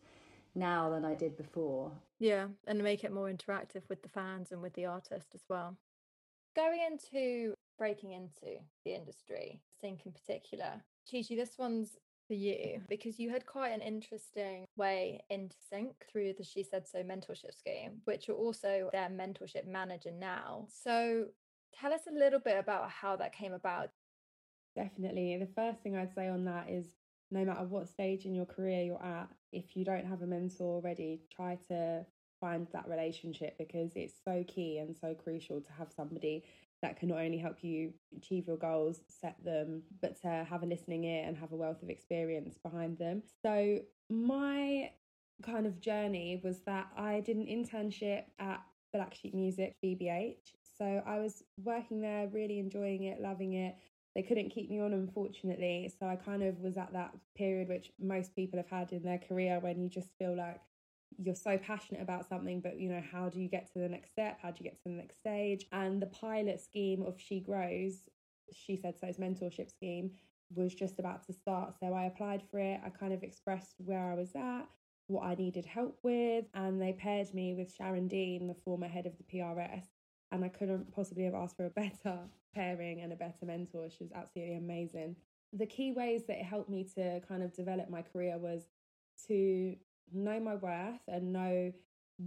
now 0.54 0.90
than 0.90 1.04
I 1.04 1.14
did 1.14 1.36
before. 1.36 1.90
Yeah, 2.18 2.48
and 2.66 2.82
make 2.82 3.04
it 3.04 3.12
more 3.12 3.30
interactive 3.30 3.82
with 3.88 4.02
the 4.02 4.08
fans 4.08 4.52
and 4.52 4.60
with 4.60 4.74
the 4.74 4.86
artist 4.86 5.28
as 5.34 5.42
well. 5.48 5.76
Going 6.54 6.80
into 6.90 7.54
breaking 7.78 8.12
into 8.12 8.60
the 8.84 8.94
industry, 8.94 9.60
sync 9.80 10.04
in 10.04 10.12
particular, 10.12 10.82
Chi 11.10 11.22
Chi, 11.26 11.36
this 11.36 11.56
one's 11.56 11.96
for 12.30 12.34
you 12.34 12.80
because 12.88 13.18
you 13.18 13.28
had 13.28 13.44
quite 13.44 13.70
an 13.70 13.80
interesting 13.80 14.64
way 14.76 15.20
into 15.30 15.56
sync 15.68 15.90
through 16.10 16.32
the 16.38 16.44
She 16.44 16.62
Said 16.62 16.86
So 16.86 17.02
mentorship 17.02 17.58
scheme, 17.58 18.02
which 18.04 18.28
you're 18.28 18.36
also 18.36 18.88
their 18.92 19.08
mentorship 19.08 19.66
manager 19.66 20.12
now. 20.12 20.68
So 20.68 21.24
tell 21.74 21.92
us 21.92 22.02
a 22.08 22.16
little 22.16 22.38
bit 22.38 22.56
about 22.56 22.88
how 22.88 23.16
that 23.16 23.34
came 23.34 23.52
about. 23.52 23.90
Definitely. 24.76 25.38
The 25.38 25.60
first 25.60 25.82
thing 25.82 25.96
I'd 25.96 26.14
say 26.14 26.28
on 26.28 26.44
that 26.44 26.70
is 26.70 26.86
no 27.32 27.44
matter 27.44 27.64
what 27.64 27.88
stage 27.88 28.26
in 28.26 28.34
your 28.36 28.46
career 28.46 28.84
you're 28.84 29.04
at, 29.04 29.28
if 29.52 29.76
you 29.76 29.84
don't 29.84 30.06
have 30.06 30.22
a 30.22 30.26
mentor 30.26 30.76
already, 30.76 31.22
try 31.34 31.58
to 31.66 32.06
find 32.40 32.68
that 32.72 32.88
relationship 32.88 33.56
because 33.58 33.90
it's 33.96 34.14
so 34.24 34.44
key 34.46 34.78
and 34.78 34.94
so 35.00 35.14
crucial 35.14 35.60
to 35.60 35.72
have 35.76 35.88
somebody 35.90 36.44
that 36.82 36.98
can 36.98 37.08
not 37.08 37.18
only 37.18 37.38
help 37.38 37.62
you 37.62 37.92
achieve 38.16 38.46
your 38.46 38.56
goals, 38.56 39.00
set 39.08 39.36
them, 39.44 39.82
but 40.00 40.20
to 40.22 40.46
have 40.48 40.62
a 40.62 40.66
listening 40.66 41.04
ear 41.04 41.24
and 41.26 41.36
have 41.36 41.52
a 41.52 41.56
wealth 41.56 41.82
of 41.82 41.90
experience 41.90 42.58
behind 42.58 42.98
them. 42.98 43.22
So, 43.42 43.80
my 44.08 44.90
kind 45.42 45.66
of 45.66 45.80
journey 45.80 46.40
was 46.42 46.60
that 46.66 46.88
I 46.96 47.20
did 47.20 47.36
an 47.36 47.46
internship 47.46 48.24
at 48.38 48.62
Black 48.92 49.14
Sheep 49.14 49.34
Music, 49.34 49.76
BBH. 49.84 50.54
So, 50.78 51.02
I 51.06 51.18
was 51.18 51.42
working 51.62 52.00
there, 52.00 52.28
really 52.28 52.58
enjoying 52.58 53.04
it, 53.04 53.20
loving 53.20 53.54
it. 53.54 53.76
They 54.16 54.22
couldn't 54.22 54.50
keep 54.50 54.70
me 54.70 54.80
on, 54.80 54.92
unfortunately. 54.92 55.92
So, 55.98 56.06
I 56.06 56.16
kind 56.16 56.42
of 56.42 56.60
was 56.60 56.78
at 56.78 56.92
that 56.94 57.14
period 57.36 57.68
which 57.68 57.92
most 58.00 58.34
people 58.34 58.58
have 58.58 58.70
had 58.70 58.92
in 58.92 59.02
their 59.02 59.18
career 59.18 59.60
when 59.60 59.82
you 59.82 59.88
just 59.88 60.16
feel 60.18 60.36
like 60.36 60.60
you're 61.18 61.34
so 61.34 61.58
passionate 61.58 62.02
about 62.02 62.28
something, 62.28 62.60
but 62.60 62.78
you 62.78 62.88
know, 62.88 63.02
how 63.12 63.28
do 63.28 63.40
you 63.40 63.48
get 63.48 63.72
to 63.72 63.78
the 63.78 63.88
next 63.88 64.10
step? 64.10 64.38
How 64.40 64.50
do 64.50 64.56
you 64.62 64.70
get 64.70 64.82
to 64.82 64.88
the 64.88 64.94
next 64.94 65.18
stage? 65.18 65.66
And 65.72 66.00
the 66.00 66.06
pilot 66.06 66.60
scheme 66.60 67.02
of 67.02 67.20
She 67.20 67.40
Grows, 67.40 68.08
She 68.52 68.76
Said 68.76 68.98
So's 68.98 69.18
mentorship 69.18 69.70
scheme, 69.70 70.12
was 70.54 70.74
just 70.74 70.98
about 70.98 71.24
to 71.26 71.32
start. 71.32 71.74
So 71.78 71.92
I 71.94 72.04
applied 72.04 72.42
for 72.50 72.58
it. 72.58 72.80
I 72.84 72.90
kind 72.90 73.12
of 73.12 73.22
expressed 73.22 73.76
where 73.78 74.10
I 74.10 74.14
was 74.14 74.34
at, 74.34 74.62
what 75.06 75.24
I 75.24 75.34
needed 75.34 75.64
help 75.64 75.98
with, 76.02 76.46
and 76.54 76.80
they 76.80 76.92
paired 76.92 77.32
me 77.34 77.54
with 77.54 77.72
Sharon 77.72 78.08
Dean, 78.08 78.46
the 78.46 78.54
former 78.54 78.88
head 78.88 79.06
of 79.06 79.12
the 79.16 79.24
PRS. 79.24 79.84
And 80.32 80.44
I 80.44 80.48
couldn't 80.48 80.92
possibly 80.94 81.24
have 81.24 81.34
asked 81.34 81.56
for 81.56 81.66
a 81.66 81.70
better 82.04 82.18
pairing 82.54 83.00
and 83.00 83.12
a 83.12 83.16
better 83.16 83.44
mentor. 83.44 83.88
She 83.90 84.04
was 84.04 84.12
absolutely 84.12 84.56
amazing. 84.56 85.16
The 85.52 85.66
key 85.66 85.92
ways 85.92 86.22
that 86.26 86.38
it 86.38 86.44
helped 86.44 86.70
me 86.70 86.88
to 86.94 87.20
kind 87.26 87.42
of 87.42 87.52
develop 87.52 87.90
my 87.90 88.02
career 88.02 88.38
was 88.38 88.62
to 89.26 89.76
know 90.12 90.40
my 90.40 90.54
worth 90.54 91.00
and 91.08 91.32
know 91.32 91.72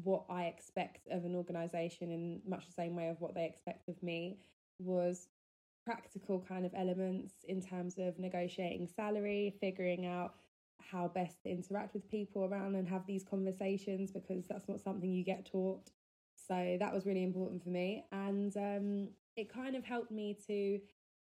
what 0.04 0.26
I 0.30 0.46
expect 0.46 1.08
of 1.12 1.24
an 1.24 1.36
organization 1.36 2.12
in 2.12 2.42
much 2.48 2.66
the 2.66 2.74
same 2.74 2.96
way 2.96 3.10
of 3.10 3.22
what 3.22 3.36
they 3.36 3.46
expect 3.46 3.90
of 3.90 4.02
me 4.02 4.40
was 4.80 5.28
practical 5.86 6.44
kind 6.48 6.66
of 6.66 6.74
elements 6.76 7.34
in 7.48 7.62
terms 7.62 7.98
of 7.98 8.18
negotiating 8.18 8.88
salary, 8.88 9.56
figuring 9.60 10.06
out 10.06 10.34
how 10.80 11.08
best 11.08 11.44
to 11.44 11.50
interact 11.50 11.94
with 11.94 12.10
people 12.10 12.46
around 12.46 12.76
and 12.76 12.88
have 12.88 13.06
these 13.06 13.24
conversations 13.24 14.12
because 14.12 14.46
that's 14.48 14.68
not 14.68 14.82
something 14.82 15.12
you 15.12 15.24
get 15.24 15.46
taught. 15.46 15.92
So 16.48 16.78
that 16.80 16.94
was 16.94 17.06
really 17.06 17.24
important 17.24 17.64
for 17.64 17.70
me. 17.70 18.06
And 18.12 18.56
um, 18.58 19.10
it 19.36 19.54
kind 19.54 19.76
of 19.76 19.84
helped 19.84 20.12
me 20.12 20.38
to 20.48 20.80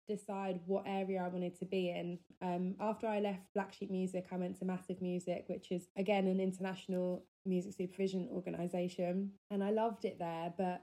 decide 0.09 0.61
what 0.67 0.85
area 0.87 1.23
I 1.23 1.29
wanted 1.29 1.59
to 1.59 1.65
be 1.65 1.91
in. 1.91 2.19
Um, 2.43 2.75
after 2.81 3.07
I 3.07 3.21
left 3.21 3.53
Black 3.55 3.73
Sheep 3.73 3.91
Music, 3.91 4.27
I 4.33 4.37
went 4.37 4.59
to 4.59 4.65
Massive 4.65 5.01
Music, 5.01 5.45
which 5.49 5.71
is 5.71 5.89
again 5.97 6.27
an 6.27 6.41
international 6.41 7.25
music 7.47 7.75
supervision 7.75 8.29
organization, 8.33 9.33
and 9.51 9.63
I 9.63 9.71
loved 9.71 10.05
it 10.05 10.19
there. 10.19 10.53
But 10.57 10.83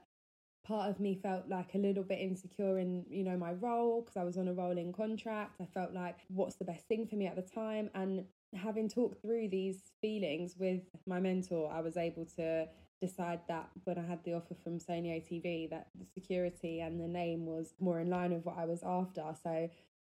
part 0.66 0.90
of 0.90 0.98
me 0.98 1.18
felt 1.22 1.48
like 1.48 1.74
a 1.74 1.78
little 1.78 2.02
bit 2.02 2.18
insecure 2.18 2.78
in 2.78 3.04
you 3.08 3.24
know 3.24 3.36
my 3.36 3.52
role 3.52 4.02
because 4.02 4.16
I 4.16 4.24
was 4.24 4.36
on 4.38 4.48
a 4.48 4.54
rolling 4.54 4.92
contract. 4.92 5.60
I 5.60 5.66
felt 5.66 5.92
like 5.92 6.20
what's 6.28 6.56
the 6.56 6.64
best 6.64 6.86
thing 6.86 7.06
for 7.06 7.16
me 7.16 7.26
at 7.26 7.36
the 7.36 7.42
time, 7.42 7.90
and 7.94 8.24
having 8.54 8.88
talked 8.88 9.20
through 9.20 9.48
these 9.48 9.82
feelings 10.00 10.54
with 10.58 10.82
my 11.06 11.20
mentor, 11.20 11.70
I 11.72 11.80
was 11.80 11.96
able 11.96 12.24
to 12.36 12.68
decide 13.00 13.40
that 13.48 13.68
when 13.84 13.98
I 13.98 14.06
had 14.06 14.24
the 14.24 14.34
offer 14.34 14.54
from 14.62 14.78
Sony 14.78 15.08
ATV 15.08 15.70
that 15.70 15.88
the 15.98 16.06
security 16.06 16.80
and 16.80 17.00
the 17.00 17.08
name 17.08 17.46
was 17.46 17.74
more 17.80 18.00
in 18.00 18.10
line 18.10 18.32
with 18.32 18.44
what 18.44 18.58
I 18.58 18.64
was 18.64 18.82
after. 18.82 19.24
So 19.42 19.68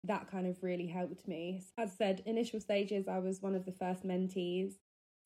that 0.04 0.30
kind 0.30 0.46
of 0.46 0.62
really 0.62 0.86
helped 0.86 1.26
me. 1.26 1.62
As 1.76 1.90
I 1.90 1.92
said, 1.96 2.22
initial 2.26 2.60
stages, 2.60 3.08
I 3.08 3.18
was 3.18 3.42
one 3.42 3.54
of 3.54 3.64
the 3.64 3.72
first 3.72 4.04
mentees. 4.04 4.74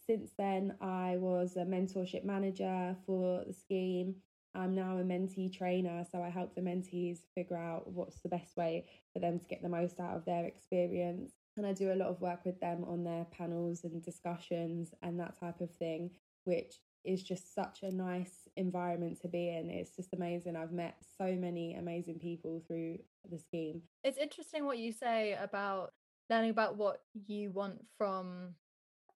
Since 0.06 0.32
then, 0.38 0.74
I 0.80 1.16
was 1.18 1.56
a 1.56 1.64
mentorship 1.64 2.24
manager 2.24 2.96
for 3.06 3.44
the 3.46 3.52
scheme. 3.52 4.16
I'm 4.54 4.74
now 4.74 4.98
a 4.98 5.02
mentee 5.02 5.52
trainer, 5.52 6.04
so 6.10 6.22
I 6.22 6.28
help 6.28 6.54
the 6.54 6.60
mentees 6.60 7.20
figure 7.34 7.56
out 7.56 7.90
what's 7.90 8.20
the 8.20 8.28
best 8.28 8.56
way 8.56 8.86
for 9.12 9.18
them 9.18 9.38
to 9.38 9.46
get 9.46 9.62
the 9.62 9.68
most 9.68 9.98
out 9.98 10.16
of 10.16 10.24
their 10.24 10.44
experience. 10.44 11.32
And 11.56 11.66
I 11.66 11.72
do 11.72 11.92
a 11.92 11.96
lot 11.96 12.08
of 12.08 12.20
work 12.20 12.44
with 12.44 12.60
them 12.60 12.84
on 12.84 13.04
their 13.04 13.26
panels 13.26 13.84
and 13.84 14.02
discussions 14.02 14.92
and 15.02 15.20
that 15.20 15.38
type 15.38 15.60
of 15.60 15.70
thing, 15.70 16.10
which 16.44 16.76
is 17.04 17.22
just 17.22 17.54
such 17.54 17.82
a 17.82 17.94
nice 17.94 18.48
environment 18.56 19.20
to 19.22 19.28
be 19.28 19.48
in. 19.48 19.70
It's 19.70 19.96
just 19.96 20.12
amazing. 20.14 20.56
I've 20.56 20.72
met 20.72 20.96
so 21.18 21.34
many 21.34 21.74
amazing 21.74 22.18
people 22.18 22.62
through 22.66 22.98
the 23.30 23.38
scheme. 23.38 23.82
It's 24.04 24.18
interesting 24.18 24.64
what 24.64 24.78
you 24.78 24.92
say 24.92 25.36
about 25.40 25.92
learning 26.30 26.50
about 26.50 26.76
what 26.76 27.02
you 27.26 27.50
want 27.50 27.84
from 27.98 28.54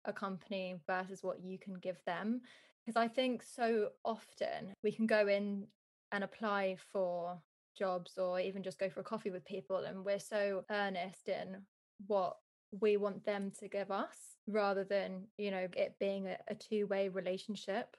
a 0.05 0.13
company 0.13 0.77
versus 0.87 1.23
what 1.23 1.41
you 1.43 1.59
can 1.59 1.75
give 1.75 1.99
them. 2.07 2.41
Because 2.85 3.01
I 3.01 3.09
think 3.09 3.43
so 3.43 3.89
often 4.05 4.75
we 4.83 4.93
can 4.93 5.07
go 5.07 5.27
in 5.27 5.67
and 6.13 6.23
apply 6.23 6.77
for 6.93 7.41
jobs 7.77 8.17
or 8.17 8.41
even 8.41 8.63
just 8.63 8.79
go 8.79 8.89
for 8.89 9.01
a 9.01 9.05
coffee 9.05 9.31
with 9.31 9.45
people, 9.45 9.79
and 9.79 10.05
we're 10.05 10.19
so 10.19 10.65
earnest 10.71 11.29
in 11.29 11.63
what 12.07 12.37
we 12.81 12.97
want 12.97 13.25
them 13.25 13.51
to 13.59 13.69
give 13.69 13.91
us 13.91 14.36
rather 14.47 14.85
than 14.85 15.25
you 15.39 15.51
know 15.51 15.67
it 15.77 15.95
being 15.99 16.27
a, 16.27 16.37
a 16.49 16.55
two-way 16.55 17.09
relationship 17.09 17.97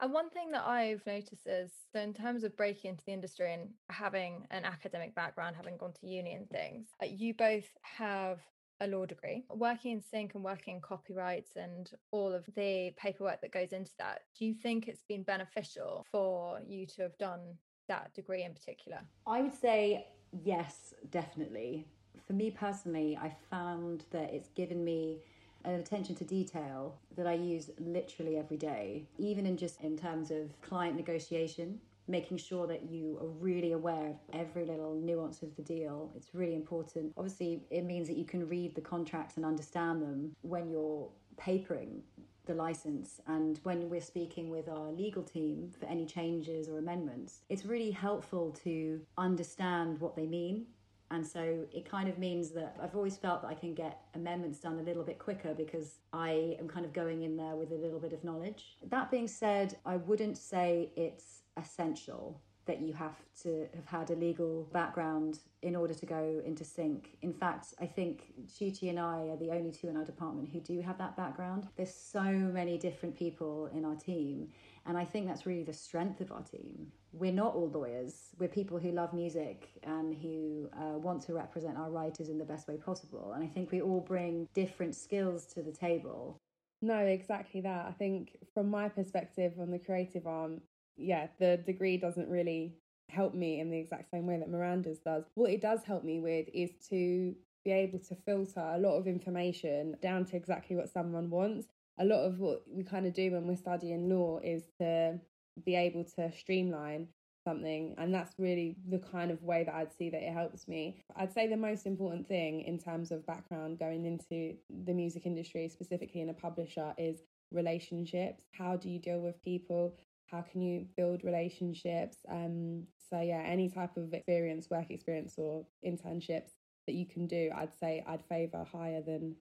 and 0.00 0.12
one 0.12 0.28
thing 0.28 0.50
that 0.50 0.66
I've 0.66 1.04
noticed 1.06 1.46
is 1.46 1.72
so 1.92 2.00
in 2.00 2.12
terms 2.12 2.44
of 2.44 2.56
breaking 2.56 2.90
into 2.90 3.04
the 3.06 3.12
industry 3.12 3.54
and 3.54 3.70
having 3.88 4.46
an 4.50 4.64
academic 4.64 5.14
background, 5.14 5.56
having 5.56 5.78
gone 5.78 5.92
to 5.92 6.06
uni 6.06 6.34
and 6.34 6.48
things, 6.50 6.88
uh, 7.02 7.06
you 7.06 7.32
both 7.32 7.64
have 7.80 8.40
a 8.80 8.86
law 8.86 9.06
degree. 9.06 9.44
Working 9.48 9.92
in 9.92 10.02
sync 10.02 10.34
and 10.34 10.44
working 10.44 10.74
in 10.74 10.80
copyrights 10.82 11.56
and 11.56 11.90
all 12.10 12.32
of 12.32 12.44
the 12.56 12.92
paperwork 12.98 13.40
that 13.40 13.52
goes 13.52 13.72
into 13.72 13.92
that, 13.98 14.22
do 14.38 14.44
you 14.44 14.54
think 14.54 14.86
it's 14.86 15.02
been 15.08 15.22
beneficial 15.22 16.04
for 16.10 16.60
you 16.66 16.86
to 16.88 17.02
have 17.02 17.16
done 17.16 17.40
that 17.88 18.12
degree 18.12 18.44
in 18.44 18.52
particular? 18.52 19.00
I 19.26 19.40
would 19.40 19.54
say 19.54 20.08
yes, 20.44 20.92
definitely. 21.10 21.86
For 22.26 22.34
me 22.34 22.50
personally, 22.50 23.16
I 23.20 23.34
found 23.50 24.04
that 24.10 24.34
it's 24.34 24.50
given 24.50 24.84
me 24.84 25.20
an 25.66 25.74
attention 25.74 26.14
to 26.16 26.24
detail 26.24 26.96
that 27.16 27.26
I 27.26 27.34
use 27.34 27.70
literally 27.78 28.36
every 28.38 28.56
day, 28.56 29.04
even 29.18 29.46
in 29.46 29.56
just 29.56 29.80
in 29.80 29.96
terms 29.96 30.30
of 30.30 30.58
client 30.62 30.96
negotiation. 30.96 31.80
Making 32.08 32.36
sure 32.36 32.68
that 32.68 32.88
you 32.88 33.18
are 33.20 33.26
really 33.26 33.72
aware 33.72 34.10
of 34.10 34.16
every 34.32 34.64
little 34.64 34.94
nuance 34.94 35.42
of 35.42 35.56
the 35.56 35.62
deal. 35.62 36.12
It's 36.14 36.32
really 36.32 36.54
important. 36.54 37.12
Obviously, 37.16 37.64
it 37.68 37.84
means 37.84 38.06
that 38.06 38.16
you 38.16 38.24
can 38.24 38.48
read 38.48 38.76
the 38.76 38.80
contracts 38.80 39.36
and 39.36 39.44
understand 39.44 40.02
them 40.02 40.36
when 40.42 40.70
you're 40.70 41.08
papering 41.36 42.04
the 42.46 42.54
license 42.54 43.20
and 43.26 43.58
when 43.64 43.90
we're 43.90 44.00
speaking 44.00 44.50
with 44.50 44.68
our 44.68 44.92
legal 44.92 45.22
team 45.22 45.72
for 45.78 45.86
any 45.86 46.06
changes 46.06 46.68
or 46.68 46.78
amendments, 46.78 47.40
it's 47.48 47.66
really 47.66 47.90
helpful 47.90 48.52
to 48.62 49.00
understand 49.18 50.00
what 50.00 50.14
they 50.14 50.26
mean 50.26 50.66
and 51.10 51.26
so 51.26 51.64
it 51.72 51.88
kind 51.88 52.08
of 52.08 52.18
means 52.18 52.50
that 52.50 52.76
I've 52.82 52.96
always 52.96 53.16
felt 53.16 53.42
that 53.42 53.48
I 53.48 53.54
can 53.54 53.74
get 53.74 54.00
amendments 54.14 54.58
done 54.58 54.78
a 54.78 54.82
little 54.82 55.04
bit 55.04 55.18
quicker 55.18 55.54
because 55.54 55.98
I 56.12 56.56
am 56.58 56.68
kind 56.68 56.84
of 56.84 56.92
going 56.92 57.22
in 57.22 57.36
there 57.36 57.54
with 57.54 57.70
a 57.70 57.76
little 57.76 58.00
bit 58.00 58.12
of 58.12 58.24
knowledge. 58.24 58.76
That 58.88 59.10
being 59.10 59.28
said, 59.28 59.76
I 59.86 59.96
wouldn't 59.96 60.36
say 60.36 60.90
it's 60.96 61.42
essential 61.56 62.40
that 62.66 62.80
you 62.80 62.92
have 62.92 63.14
to 63.42 63.68
have 63.74 63.86
had 63.86 64.10
a 64.10 64.14
legal 64.14 64.68
background 64.72 65.38
in 65.62 65.76
order 65.76 65.94
to 65.94 66.04
go 66.04 66.42
into 66.44 66.64
sync. 66.64 67.16
In 67.22 67.32
fact, 67.32 67.74
I 67.80 67.86
think 67.86 68.32
Chi 68.58 68.72
Chi 68.78 68.88
and 68.88 68.98
I 68.98 69.28
are 69.28 69.36
the 69.36 69.50
only 69.50 69.70
two 69.70 69.88
in 69.88 69.96
our 69.96 70.04
department 70.04 70.48
who 70.52 70.60
do 70.60 70.80
have 70.80 70.98
that 70.98 71.16
background. 71.16 71.68
There's 71.76 71.94
so 71.94 72.22
many 72.22 72.76
different 72.76 73.16
people 73.16 73.70
in 73.72 73.84
our 73.84 73.94
team, 73.94 74.48
and 74.84 74.98
I 74.98 75.04
think 75.04 75.28
that's 75.28 75.46
really 75.46 75.62
the 75.62 75.72
strength 75.72 76.20
of 76.20 76.32
our 76.32 76.42
team. 76.42 76.90
We're 77.18 77.32
not 77.32 77.54
all 77.54 77.70
lawyers. 77.70 78.30
We're 78.38 78.48
people 78.48 78.78
who 78.78 78.90
love 78.92 79.14
music 79.14 79.68
and 79.82 80.14
who 80.14 80.68
uh, 80.78 80.98
want 80.98 81.22
to 81.22 81.32
represent 81.34 81.78
our 81.78 81.90
writers 81.90 82.28
in 82.28 82.36
the 82.36 82.44
best 82.44 82.68
way 82.68 82.76
possible. 82.76 83.32
And 83.34 83.42
I 83.42 83.46
think 83.46 83.72
we 83.72 83.80
all 83.80 84.00
bring 84.00 84.48
different 84.54 84.94
skills 84.94 85.46
to 85.54 85.62
the 85.62 85.72
table. 85.72 86.38
No, 86.82 86.98
exactly 86.98 87.62
that. 87.62 87.86
I 87.86 87.92
think 87.92 88.36
from 88.52 88.68
my 88.68 88.90
perspective 88.90 89.54
on 89.58 89.70
the 89.70 89.78
creative 89.78 90.26
arm, 90.26 90.60
yeah, 90.98 91.28
the 91.38 91.56
degree 91.56 91.96
doesn't 91.96 92.28
really 92.28 92.74
help 93.08 93.34
me 93.34 93.60
in 93.60 93.70
the 93.70 93.78
exact 93.78 94.10
same 94.10 94.26
way 94.26 94.38
that 94.38 94.50
Miranda's 94.50 94.98
does. 94.98 95.24
What 95.34 95.50
it 95.50 95.62
does 95.62 95.84
help 95.84 96.04
me 96.04 96.20
with 96.20 96.48
is 96.52 96.70
to 96.90 97.34
be 97.64 97.72
able 97.72 97.98
to 98.00 98.14
filter 98.14 98.60
a 98.60 98.78
lot 98.78 98.98
of 98.98 99.06
information 99.06 99.96
down 100.02 100.26
to 100.26 100.36
exactly 100.36 100.76
what 100.76 100.92
someone 100.92 101.30
wants. 101.30 101.66
A 101.98 102.04
lot 102.04 102.24
of 102.24 102.40
what 102.40 102.62
we 102.70 102.84
kind 102.84 103.06
of 103.06 103.14
do 103.14 103.32
when 103.32 103.46
we're 103.46 103.56
studying 103.56 104.10
law 104.10 104.38
is 104.44 104.64
to 104.78 105.18
be 105.64 105.74
able 105.74 106.04
to 106.16 106.30
streamline 106.32 107.08
something 107.46 107.94
and 107.98 108.12
that's 108.12 108.34
really 108.38 108.76
the 108.88 108.98
kind 108.98 109.30
of 109.30 109.42
way 109.42 109.62
that 109.62 109.74
I'd 109.74 109.92
see 109.92 110.10
that 110.10 110.22
it 110.22 110.32
helps 110.32 110.66
me. 110.66 111.00
I'd 111.14 111.32
say 111.32 111.46
the 111.46 111.56
most 111.56 111.86
important 111.86 112.26
thing 112.26 112.62
in 112.62 112.78
terms 112.78 113.12
of 113.12 113.26
background 113.26 113.78
going 113.78 114.04
into 114.04 114.56
the 114.84 114.92
music 114.92 115.26
industry 115.26 115.68
specifically 115.68 116.20
in 116.20 116.28
a 116.28 116.34
publisher 116.34 116.92
is 116.98 117.22
relationships. 117.52 118.42
How 118.52 118.76
do 118.76 118.90
you 118.90 118.98
deal 118.98 119.20
with 119.20 119.42
people? 119.44 119.94
How 120.26 120.42
can 120.42 120.60
you 120.60 120.86
build 120.96 121.22
relationships? 121.22 122.18
Um 122.28 122.82
so 123.08 123.20
yeah, 123.20 123.42
any 123.46 123.68
type 123.68 123.96
of 123.96 124.12
experience, 124.12 124.68
work 124.68 124.90
experience 124.90 125.34
or 125.38 125.64
internships 125.86 126.50
that 126.88 126.94
you 126.94 127.06
can 127.06 127.28
do, 127.28 127.50
I'd 127.54 127.78
say 127.78 128.04
I'd 128.08 128.24
favor 128.24 128.66
higher 128.70 129.02
than 129.02 129.36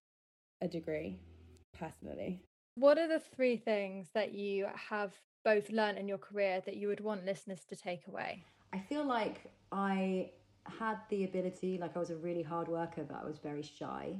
a 0.61 0.67
degree 0.67 1.19
personally. 1.77 2.43
What 2.75 2.97
are 2.97 3.07
the 3.07 3.19
three 3.19 3.57
things 3.57 4.09
that 4.13 4.33
you 4.33 4.67
have 4.89 5.13
both 5.45 5.69
learned 5.69 5.97
in 5.97 6.09
your 6.09 6.17
career 6.17 6.61
that 6.65 6.75
you 6.75 6.89
would 6.89 6.99
want 6.99 7.23
listeners 7.23 7.61
to 7.69 7.75
take 7.77 8.07
away? 8.07 8.43
I 8.73 8.79
feel 8.79 9.05
like 9.05 9.49
I 9.71 10.31
had 10.67 10.97
the 11.09 11.23
ability, 11.23 11.77
like 11.79 11.95
I 11.95 11.99
was 11.99 12.09
a 12.09 12.17
really 12.17 12.43
hard 12.43 12.67
worker, 12.67 13.05
but 13.07 13.21
I 13.21 13.25
was 13.25 13.37
very 13.37 13.61
shy. 13.61 14.17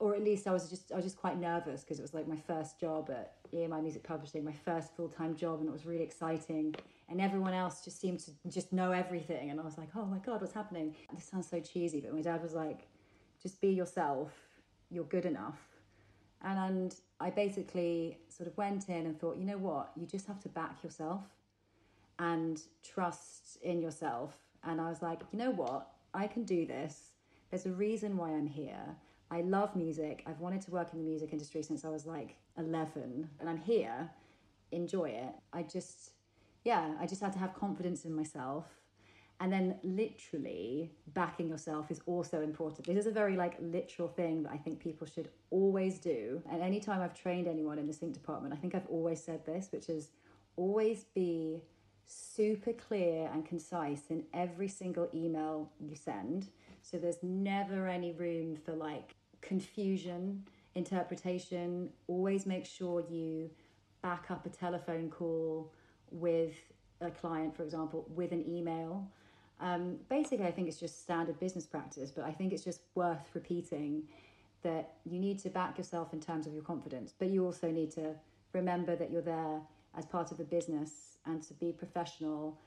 Or 0.00 0.14
at 0.14 0.22
least 0.22 0.46
I 0.46 0.52
was 0.52 0.68
just 0.68 0.92
I 0.92 0.96
was 0.96 1.04
just 1.04 1.16
quite 1.16 1.40
nervous 1.40 1.82
because 1.82 1.98
it 1.98 2.02
was 2.02 2.14
like 2.14 2.28
my 2.28 2.36
first 2.36 2.78
job 2.78 3.10
at 3.10 3.34
EMI 3.52 3.82
Music 3.82 4.04
Publishing, 4.04 4.44
my 4.44 4.52
first 4.52 4.94
full 4.94 5.08
time 5.08 5.34
job, 5.34 5.60
and 5.60 5.68
it 5.68 5.72
was 5.72 5.86
really 5.86 6.04
exciting. 6.04 6.74
And 7.08 7.20
everyone 7.20 7.54
else 7.54 7.84
just 7.84 8.00
seemed 8.00 8.20
to 8.20 8.30
just 8.48 8.72
know 8.72 8.92
everything, 8.92 9.50
and 9.50 9.58
I 9.58 9.64
was 9.64 9.78
like, 9.78 9.88
oh 9.96 10.04
my 10.04 10.18
god, 10.18 10.40
what's 10.40 10.52
happening? 10.52 10.94
This 11.14 11.24
sounds 11.24 11.48
so 11.48 11.58
cheesy, 11.60 12.00
but 12.00 12.12
my 12.14 12.20
dad 12.20 12.42
was 12.42 12.52
like, 12.52 12.86
just 13.42 13.60
be 13.60 13.70
yourself. 13.70 14.30
You're 14.90 15.04
good 15.04 15.26
enough. 15.26 15.58
And 16.42 16.58
and 16.58 16.94
I 17.20 17.30
basically 17.30 18.18
sort 18.28 18.48
of 18.48 18.56
went 18.56 18.88
in 18.88 19.06
and 19.06 19.18
thought, 19.18 19.36
you 19.36 19.44
know 19.44 19.58
what, 19.58 19.90
you 19.96 20.06
just 20.06 20.26
have 20.26 20.40
to 20.40 20.48
back 20.48 20.82
yourself 20.84 21.22
and 22.18 22.60
trust 22.82 23.58
in 23.62 23.80
yourself. 23.80 24.36
And 24.64 24.80
I 24.80 24.88
was 24.88 25.02
like, 25.02 25.20
you 25.32 25.38
know 25.38 25.50
what, 25.50 25.88
I 26.14 26.26
can 26.26 26.44
do 26.44 26.66
this. 26.66 27.12
There's 27.50 27.66
a 27.66 27.70
reason 27.70 28.16
why 28.16 28.30
I'm 28.30 28.46
here. 28.46 28.96
I 29.30 29.42
love 29.42 29.76
music. 29.76 30.22
I've 30.26 30.40
wanted 30.40 30.62
to 30.62 30.70
work 30.70 30.88
in 30.92 30.98
the 30.98 31.04
music 31.04 31.32
industry 31.32 31.62
since 31.62 31.84
I 31.84 31.88
was 31.88 32.06
like 32.06 32.36
11, 32.56 33.28
and 33.40 33.48
I'm 33.48 33.58
here. 33.58 34.10
Enjoy 34.72 35.10
it. 35.10 35.34
I 35.52 35.62
just, 35.62 36.12
yeah, 36.64 36.94
I 37.00 37.06
just 37.06 37.20
had 37.20 37.32
to 37.34 37.38
have 37.38 37.54
confidence 37.54 38.04
in 38.04 38.14
myself 38.14 38.64
and 39.40 39.52
then 39.52 39.76
literally 39.82 40.90
backing 41.14 41.48
yourself 41.48 41.90
is 41.90 42.00
also 42.06 42.42
important. 42.42 42.86
This 42.86 42.96
is 42.96 43.06
a 43.06 43.12
very 43.12 43.36
like 43.36 43.54
literal 43.60 44.08
thing 44.08 44.42
that 44.42 44.52
i 44.52 44.56
think 44.56 44.80
people 44.80 45.06
should 45.06 45.28
always 45.50 45.98
do. 45.98 46.42
And 46.50 46.62
anytime 46.62 47.00
i've 47.00 47.14
trained 47.14 47.46
anyone 47.46 47.78
in 47.78 47.86
the 47.86 47.92
sync 47.92 48.14
department 48.14 48.52
i 48.54 48.56
think 48.56 48.74
i've 48.74 48.86
always 48.88 49.22
said 49.22 49.44
this 49.46 49.68
which 49.70 49.88
is 49.88 50.10
always 50.56 51.04
be 51.14 51.62
super 52.06 52.72
clear 52.72 53.30
and 53.32 53.44
concise 53.44 54.02
in 54.08 54.24
every 54.32 54.68
single 54.68 55.08
email 55.14 55.70
you 55.78 55.94
send. 55.94 56.48
So 56.82 56.96
there's 56.96 57.22
never 57.22 57.86
any 57.86 58.12
room 58.12 58.56
for 58.56 58.72
like 58.72 59.14
confusion 59.40 60.44
interpretation. 60.74 61.90
Always 62.06 62.46
make 62.46 62.64
sure 62.64 63.04
you 63.08 63.50
back 64.02 64.30
up 64.30 64.46
a 64.46 64.48
telephone 64.48 65.10
call 65.10 65.72
with 66.10 66.54
a 67.00 67.10
client 67.10 67.54
for 67.56 67.62
example 67.62 68.06
with 68.14 68.32
an 68.32 68.44
email 68.48 69.06
um, 69.60 69.96
basically, 70.08 70.46
I 70.46 70.52
think 70.52 70.68
it's 70.68 70.78
just 70.78 71.02
standard 71.02 71.38
business 71.40 71.66
practice, 71.66 72.10
but 72.10 72.24
I 72.24 72.32
think 72.32 72.52
it's 72.52 72.64
just 72.64 72.80
worth 72.94 73.30
repeating 73.34 74.04
that 74.62 74.94
you 75.04 75.18
need 75.18 75.38
to 75.40 75.50
back 75.50 75.78
yourself 75.78 76.12
in 76.12 76.20
terms 76.20 76.46
of 76.46 76.52
your 76.52 76.62
confidence, 76.62 77.12
but 77.16 77.28
you 77.28 77.44
also 77.44 77.70
need 77.70 77.90
to 77.92 78.14
remember 78.52 78.96
that 78.96 79.10
you're 79.10 79.22
there 79.22 79.60
as 79.96 80.04
part 80.06 80.32
of 80.32 80.40
a 80.40 80.44
business 80.44 81.18
and 81.26 81.42
to 81.42 81.54
be 81.54 81.72
professional. 81.72 82.58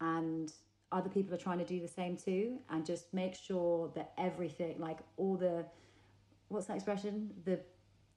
And 0.00 0.52
other 0.92 1.08
people 1.08 1.34
are 1.34 1.38
trying 1.38 1.58
to 1.58 1.64
do 1.64 1.80
the 1.80 1.88
same 1.88 2.16
too. 2.16 2.58
And 2.68 2.84
just 2.84 3.12
make 3.12 3.34
sure 3.34 3.90
that 3.94 4.12
everything 4.18 4.76
like 4.78 4.98
all 5.16 5.36
the 5.36 5.64
what's 6.48 6.66
that 6.66 6.74
expression? 6.74 7.30
The 7.44 7.60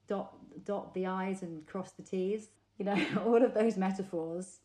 dot 0.08 0.34
dot 0.66 0.94
the 0.94 1.08
i's 1.08 1.42
and 1.42 1.66
cross 1.66 1.92
the 1.92 2.04
t's 2.04 2.50
you 2.78 2.86
know 2.86 2.98
all 3.26 3.44
of 3.44 3.54
those 3.54 3.78
metaphors 3.78 4.60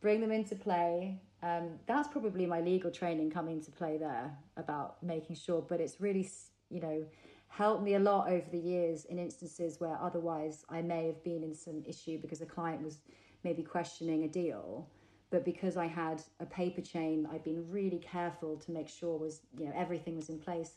bring 0.00 0.20
them 0.20 0.32
into 0.32 0.54
play 0.54 1.20
um, 1.42 1.78
that's 1.86 2.08
probably 2.08 2.46
my 2.46 2.60
legal 2.60 2.90
training 2.90 3.30
coming 3.30 3.56
into 3.56 3.70
play 3.70 3.96
there 3.96 4.36
about 4.56 5.02
making 5.02 5.36
sure, 5.36 5.64
but 5.66 5.80
it's 5.80 6.00
really, 6.00 6.28
you 6.68 6.80
know, 6.80 7.04
helped 7.48 7.82
me 7.82 7.94
a 7.94 7.98
lot 7.98 8.28
over 8.28 8.48
the 8.50 8.58
years 8.58 9.06
in 9.06 9.18
instances 9.18 9.80
where 9.80 9.98
otherwise 10.00 10.64
I 10.68 10.82
may 10.82 11.06
have 11.06 11.22
been 11.24 11.42
in 11.42 11.54
some 11.54 11.82
issue 11.86 12.18
because 12.18 12.40
a 12.42 12.46
client 12.46 12.82
was 12.82 12.98
maybe 13.42 13.62
questioning 13.62 14.24
a 14.24 14.28
deal. 14.28 14.88
But 15.30 15.44
because 15.44 15.76
I 15.76 15.86
had 15.86 16.22
a 16.40 16.46
paper 16.46 16.80
chain 16.80 17.26
I'd 17.32 17.44
been 17.44 17.70
really 17.70 17.98
careful 17.98 18.56
to 18.58 18.72
make 18.72 18.88
sure 18.88 19.16
was, 19.16 19.40
you 19.58 19.66
know, 19.66 19.72
everything 19.74 20.16
was 20.16 20.28
in 20.28 20.38
place, 20.38 20.72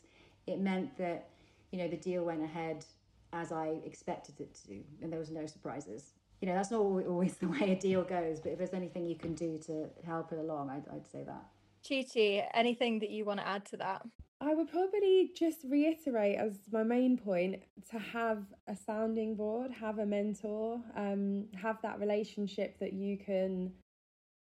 it 0.46 0.60
meant 0.60 0.96
that, 0.96 1.30
you 1.72 1.78
know, 1.78 1.88
the 1.88 1.96
deal 1.96 2.24
went 2.24 2.42
ahead 2.42 2.84
as 3.32 3.52
I 3.52 3.80
expected 3.84 4.40
it 4.40 4.54
to, 4.66 4.80
and 5.02 5.12
there 5.12 5.18
was 5.18 5.30
no 5.30 5.44
surprises 5.44 6.12
you 6.44 6.50
know 6.50 6.56
that's 6.56 6.70
not 6.70 6.80
always 6.80 7.34
the 7.40 7.48
way 7.48 7.72
a 7.72 7.76
deal 7.76 8.02
goes 8.02 8.38
but 8.38 8.52
if 8.52 8.58
there's 8.58 8.74
anything 8.74 9.06
you 9.06 9.16
can 9.16 9.34
do 9.34 9.58
to 9.66 9.88
help 10.04 10.30
it 10.30 10.38
along 10.38 10.68
i'd, 10.68 10.84
I'd 10.92 11.10
say 11.10 11.24
that 11.24 11.46
chi 11.88 12.04
chi 12.12 12.46
anything 12.52 12.98
that 12.98 13.08
you 13.08 13.24
want 13.24 13.40
to 13.40 13.48
add 13.48 13.64
to 13.66 13.78
that 13.78 14.02
I 14.40 14.52
would 14.52 14.70
probably 14.70 15.30
just 15.34 15.60
reiterate 15.64 16.36
as 16.36 16.58
my 16.70 16.82
main 16.82 17.16
point 17.16 17.62
to 17.92 17.98
have 17.98 18.42
a 18.66 18.76
sounding 18.76 19.36
board, 19.36 19.70
have 19.70 20.00
a 20.00 20.04
mentor, 20.04 20.82
um, 20.96 21.46
have 21.54 21.80
that 21.80 21.98
relationship 21.98 22.78
that 22.80 22.92
you 22.92 23.16
can 23.16 23.72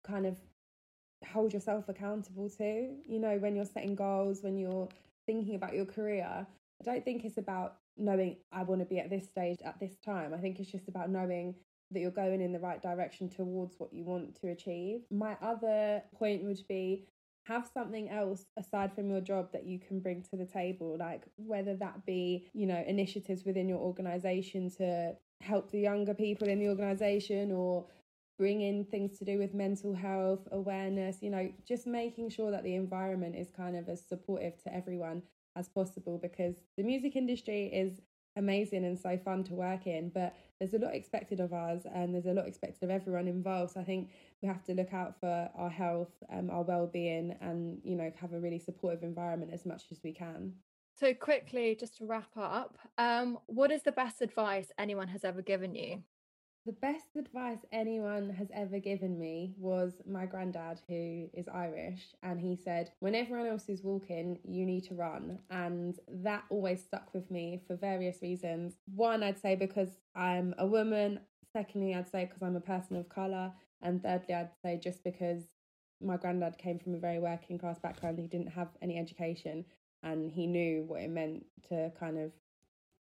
kind 0.04 0.26
of 0.26 0.38
hold 1.32 1.54
yourself 1.54 1.89
accountable 1.89 2.50
to. 2.58 2.96
You 3.06 3.20
know, 3.20 3.38
when 3.38 3.56
you're 3.56 3.66
setting 3.66 3.94
goals, 3.94 4.41
when 4.41 4.58
you're 4.58 4.88
thinking 5.28 5.54
about 5.54 5.76
your 5.76 5.86
career, 5.86 6.48
I 6.82 6.84
don't 6.84 7.06
think 7.06 7.24
it's 7.24 7.38
about 7.38 7.76
knowing 7.96 8.38
I 8.52 8.64
want 8.64 8.82
to 8.82 8.86
be 8.86 9.00
at 9.00 9.12
this 9.12 9.28
stage 9.30 9.60
at 9.64 9.80
this 9.80 9.94
time. 10.04 10.34
I 10.34 10.38
think 10.38 10.60
it's 10.60 10.72
just 10.72 10.88
about 10.88 11.12
knowing 11.12 11.54
that 11.94 12.00
you're 12.00 12.12
going 12.12 12.41
in 12.41 12.52
the 12.52 12.60
right 12.60 12.82
direction 12.82 13.30
towards 13.30 13.76
what 13.78 13.94
you 13.94 14.04
want 14.04 14.39
to 14.41 14.50
achieve. 14.50 15.02
My 15.12 15.38
other 15.41 16.04
point 16.18 16.44
would 16.44 16.60
be 16.68 17.06
have 17.46 17.70
something 17.74 18.10
else 18.10 18.46
aside 18.58 18.94
from 18.94 19.10
your 19.10 19.22
job 19.22 19.52
that 19.52 19.66
you 19.66 19.80
can 19.80 20.00
bring 20.00 20.22
to 20.22 20.38
the 20.38 20.46
table 20.46 20.96
like 20.98 21.24
whether 21.36 21.76
that 21.76 22.06
be 22.06 22.48
you 22.54 22.66
know 22.66 22.84
initiatives 22.88 23.44
within 23.46 23.68
your 23.68 23.80
organization 23.80 24.70
to 24.70 25.14
help 25.41 25.70
the 25.72 25.80
younger 25.80 26.14
people 26.14 26.48
in 26.48 26.60
the 26.60 26.70
organization 26.70 27.52
or 27.52 27.86
bring 28.39 28.62
in 28.62 28.86
things 28.86 29.18
to 29.18 29.26
do 29.26 29.38
with 29.38 29.54
mental 29.54 29.94
health 29.94 30.48
awareness 30.52 31.18
you 31.22 31.30
know 31.30 31.52
just 31.68 31.86
making 31.86 32.30
sure 32.30 32.50
that 32.50 32.64
the 32.64 32.76
environment 32.76 33.36
is 33.36 33.52
kind 33.56 33.76
of 33.76 33.89
as 33.89 34.02
supportive 34.08 34.58
to 34.64 34.74
everyone 34.74 35.22
as 35.56 35.68
possible 35.68 36.18
because 36.18 36.56
the 36.78 36.84
music 36.84 37.16
industry 37.16 37.66
is 37.68 38.00
amazing 38.36 38.86
and 38.86 38.98
so 38.98 39.18
fun 39.18 39.44
to 39.44 39.54
work 39.54 39.86
in 39.86 40.10
but 40.10 40.36
there's 40.60 40.74
a 40.74 40.78
lot 40.78 40.96
expected 40.96 41.40
of 41.40 41.54
us 41.54 41.82
and 41.94 42.14
there's 42.14 42.26
a 42.26 42.34
lot 42.34 42.48
expected 42.48 42.84
of 42.84 42.90
everyone 42.90 43.28
involved. 43.28 43.74
So 43.74 43.82
i 43.82 43.84
think 43.84 44.10
we 44.42 44.48
have 44.48 44.64
to 44.66 44.74
look 44.74 44.94
out 44.94 45.20
for 45.20 45.50
our 45.56 45.70
health 45.70 46.12
um, 46.32 46.50
our 46.50 46.64
well-being 46.64 47.36
and 47.42 47.80
you 47.84 47.96
know 47.96 48.12
have 48.20 48.34
a 48.34 48.40
really 48.40 48.60
supportive 48.60 49.04
environment 49.04 49.52
as 49.54 49.66
much 49.66 49.84
as 49.92 50.00
we 50.04 50.14
can. 50.14 50.54
So 50.96 51.14
quickly 51.14 51.76
just 51.80 51.98
to 51.98 52.06
wrap 52.06 52.30
up 52.38 52.78
um, 52.98 53.40
what 53.48 53.72
is 53.72 53.84
the 53.84 53.92
best 53.92 54.22
advice 54.22 54.72
anyone 54.78 55.08
has 55.08 55.24
ever 55.24 55.42
given 55.42 55.76
you 55.76 56.04
the 56.66 56.72
best 56.74 57.16
advice 57.18 57.59
anyone 57.72 58.30
has 58.30 58.47
ever 58.53 58.80
given 58.80 59.20
me 59.20 59.53
was 59.57 59.93
my 60.09 60.26
granddad, 60.26 60.80
who 60.88 61.30
is 61.34 61.47
Irish, 61.53 62.16
and 62.22 62.39
he 62.39 62.55
said, 62.55 62.91
When 62.99 63.16
everyone 63.16 63.47
else 63.47 63.68
is 63.68 63.84
walking, 63.84 64.39
you 64.47 64.66
need 64.66 64.86
to 64.86 64.95
run. 64.95 65.39
And 65.49 65.99
that 66.07 66.43
always 66.49 66.82
stuck 66.82 67.14
with 67.14 67.30
me 67.30 67.61
for 67.68 67.76
various 67.76 68.22
reasons. 68.22 68.76
One, 68.95 69.24
I'd 69.24 69.41
say 69.41 69.55
because 69.55 69.89
I'm 70.16 70.55
a 70.57 70.66
woman. 70.66 71.20
Secondly, 71.51 71.93
I'd 71.93 72.09
say 72.09 72.26
because 72.26 72.41
I'm 72.41 72.55
a 72.55 72.61
person 72.61 72.95
of 72.95 73.09
colour. 73.09 73.51
And 73.82 74.01
thirdly, 74.01 74.34
I'd 74.34 74.51
say 74.64 74.80
just 74.82 75.03
because 75.03 75.43
my 76.01 76.16
granddad 76.16 76.57
came 76.57 76.80
from 76.80 76.95
a 76.95 76.99
very 76.99 77.20
working 77.20 77.57
class 77.57 77.80
background, 77.80 78.20
he 78.20 78.28
didn't 78.28 78.51
have 78.53 78.70
any 78.82 78.97
education 78.97 79.66
and 80.01 80.32
he 80.32 80.47
knew 80.47 80.84
what 80.86 81.01
it 81.01 81.09
meant 81.09 81.45
to 81.70 81.91
kind 81.97 82.18
of 82.18 82.32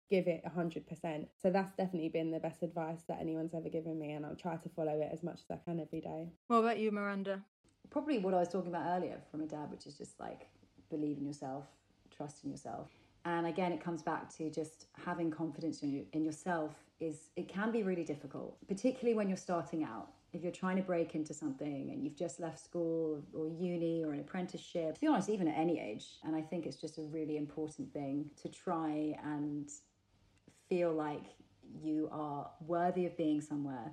give 0.10 0.28
it 0.28 0.44
100%. 0.46 1.28
So 1.42 1.50
that's 1.52 1.72
definitely 1.74 2.10
been 2.10 2.32
the 2.32 2.40
best 2.40 2.64
advice 2.64 3.04
that 3.08 3.20
anyone's 3.20 3.54
ever 3.54 3.70
given 3.70 4.00
me, 4.00 4.12
and 4.14 4.26
I'll 4.26 4.36
try 4.36 4.56
to 4.58 4.70
follow 4.70 5.00
it 5.00 5.10
as 5.12 5.24
much 5.24 5.42
as 5.42 5.52
I 5.52 5.58
can 5.64 5.80
every 5.80 6.02
day. 6.02 6.30
What 6.48 6.58
about 6.58 6.80
you, 6.80 6.92
Miranda? 6.92 7.44
Probably 7.90 8.20
what 8.20 8.34
I 8.34 8.40
was 8.40 8.50
talking 8.50 8.70
about 8.70 8.86
earlier 8.98 9.20
from 9.32 9.42
a 9.42 9.46
dad, 9.46 9.72
which 9.72 9.86
is 9.86 9.98
just 9.98 10.20
like 10.20 10.48
believe 10.90 11.18
in 11.18 11.26
yourself, 11.26 11.66
trust 12.16 12.44
in 12.44 12.52
yourself. 12.52 12.90
And 13.26 13.48
again, 13.48 13.72
it 13.72 13.84
comes 13.84 14.02
back 14.02 14.34
to 14.38 14.50
just 14.50 14.86
having 15.06 15.30
confidence 15.30 15.84
in, 15.84 16.06
in 16.14 16.24
yourself 16.24 16.74
is 17.00 17.30
it 17.36 17.48
can 17.48 17.72
be 17.72 17.84
really 17.84 18.04
difficult, 18.04 18.58
particularly 18.68 19.16
when 19.16 19.28
you're 19.28 19.38
starting 19.38 19.84
out. 19.84 20.10
If 20.32 20.44
you're 20.44 20.52
trying 20.52 20.76
to 20.78 20.84
break 20.84 21.16
into 21.16 21.34
something 21.34 21.90
and 21.92 22.04
you've 22.04 22.16
just 22.16 22.40
left 22.40 22.64
school 22.64 23.24
or 23.34 23.48
uni 23.48 24.04
or 24.04 24.14
an 24.14 24.20
apprenticeship, 24.20 24.96
to 24.96 25.02
be 25.02 25.08
honest, 25.08 25.30
even 25.30 25.48
at 25.48 25.58
any 25.58 25.80
age. 25.80 26.20
And 26.24 26.36
I 26.36 26.42
think 26.42 26.68
it's 26.68 26.78
just 26.78 27.00
a 27.00 27.02
really 27.02 27.36
important 27.38 27.92
thing 27.92 28.30
to 28.44 28.50
try 28.50 29.18
and 29.24 29.70
feel 30.70 30.94
like 30.94 31.24
you 31.82 32.10
are 32.12 32.50
worthy 32.66 33.06
of 33.06 33.18
being 33.18 33.42
somewhere 33.42 33.92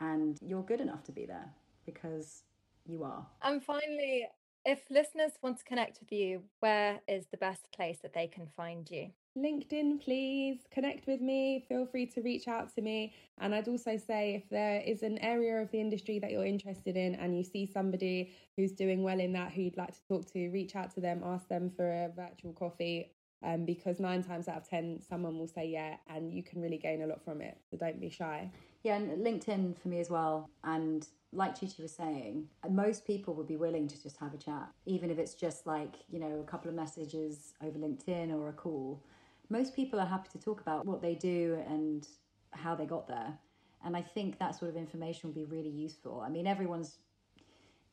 and 0.00 0.38
you're 0.40 0.62
good 0.62 0.80
enough 0.80 1.02
to 1.04 1.12
be 1.12 1.26
there 1.26 1.52
because 1.84 2.42
you 2.86 3.04
are. 3.04 3.26
And 3.42 3.62
finally, 3.62 4.26
if 4.64 4.80
listeners 4.90 5.32
want 5.42 5.58
to 5.58 5.64
connect 5.64 6.00
with 6.00 6.12
you, 6.12 6.42
where 6.60 7.00
is 7.08 7.26
the 7.30 7.36
best 7.36 7.70
place 7.72 7.98
that 8.02 8.12
they 8.12 8.26
can 8.26 8.46
find 8.56 8.90
you? 8.90 9.10
LinkedIn, 9.38 10.02
please 10.02 10.58
connect 10.72 11.06
with 11.06 11.20
me. 11.20 11.64
Feel 11.68 11.86
free 11.86 12.04
to 12.06 12.20
reach 12.20 12.48
out 12.48 12.74
to 12.74 12.82
me. 12.82 13.14
And 13.38 13.54
I'd 13.54 13.68
also 13.68 13.96
say 13.96 14.34
if 14.34 14.50
there 14.50 14.80
is 14.80 15.02
an 15.02 15.18
area 15.18 15.62
of 15.62 15.70
the 15.70 15.80
industry 15.80 16.18
that 16.18 16.32
you're 16.32 16.44
interested 16.44 16.96
in 16.96 17.14
and 17.14 17.36
you 17.36 17.44
see 17.44 17.64
somebody 17.64 18.32
who's 18.56 18.72
doing 18.72 19.02
well 19.02 19.20
in 19.20 19.32
that 19.34 19.52
who 19.52 19.62
you'd 19.62 19.76
like 19.76 19.94
to 19.94 20.04
talk 20.08 20.30
to, 20.32 20.50
reach 20.50 20.74
out 20.74 20.92
to 20.94 21.00
them, 21.00 21.22
ask 21.24 21.48
them 21.48 21.70
for 21.74 21.88
a 21.88 22.10
virtual 22.14 22.52
coffee. 22.52 23.12
Um, 23.42 23.64
because 23.64 23.98
nine 23.98 24.22
times 24.22 24.48
out 24.48 24.58
of 24.58 24.68
10, 24.68 25.00
someone 25.08 25.38
will 25.38 25.48
say 25.48 25.66
yeah, 25.66 25.96
and 26.08 26.32
you 26.32 26.42
can 26.42 26.60
really 26.60 26.76
gain 26.76 27.02
a 27.02 27.06
lot 27.06 27.24
from 27.24 27.40
it. 27.40 27.56
So 27.70 27.76
don't 27.76 28.00
be 28.00 28.10
shy. 28.10 28.50
Yeah, 28.82 28.96
and 28.96 29.24
LinkedIn 29.24 29.78
for 29.78 29.88
me 29.88 30.00
as 30.00 30.10
well. 30.10 30.50
And 30.62 31.06
like 31.32 31.58
Chi 31.58 31.66
Chi 31.66 31.82
was 31.82 31.92
saying, 31.92 32.48
most 32.68 33.06
people 33.06 33.34
would 33.34 33.46
be 33.46 33.56
willing 33.56 33.88
to 33.88 34.02
just 34.02 34.18
have 34.18 34.34
a 34.34 34.38
chat, 34.38 34.68
even 34.84 35.10
if 35.10 35.18
it's 35.18 35.34
just 35.34 35.66
like, 35.66 35.96
you 36.10 36.18
know, 36.18 36.40
a 36.40 36.50
couple 36.50 36.68
of 36.68 36.74
messages 36.74 37.54
over 37.62 37.78
LinkedIn 37.78 38.34
or 38.34 38.48
a 38.48 38.52
call 38.52 39.02
most 39.50 39.74
people 39.74 40.00
are 40.00 40.06
happy 40.06 40.28
to 40.32 40.38
talk 40.38 40.60
about 40.60 40.86
what 40.86 41.02
they 41.02 41.14
do 41.16 41.60
and 41.68 42.06
how 42.52 42.74
they 42.74 42.86
got 42.86 43.06
there. 43.08 43.36
And 43.84 43.96
I 43.96 44.02
think 44.02 44.38
that 44.38 44.56
sort 44.58 44.70
of 44.70 44.76
information 44.76 45.28
will 45.28 45.34
be 45.34 45.44
really 45.44 45.70
useful. 45.70 46.22
I 46.24 46.28
mean, 46.28 46.46
everyone's 46.46 46.98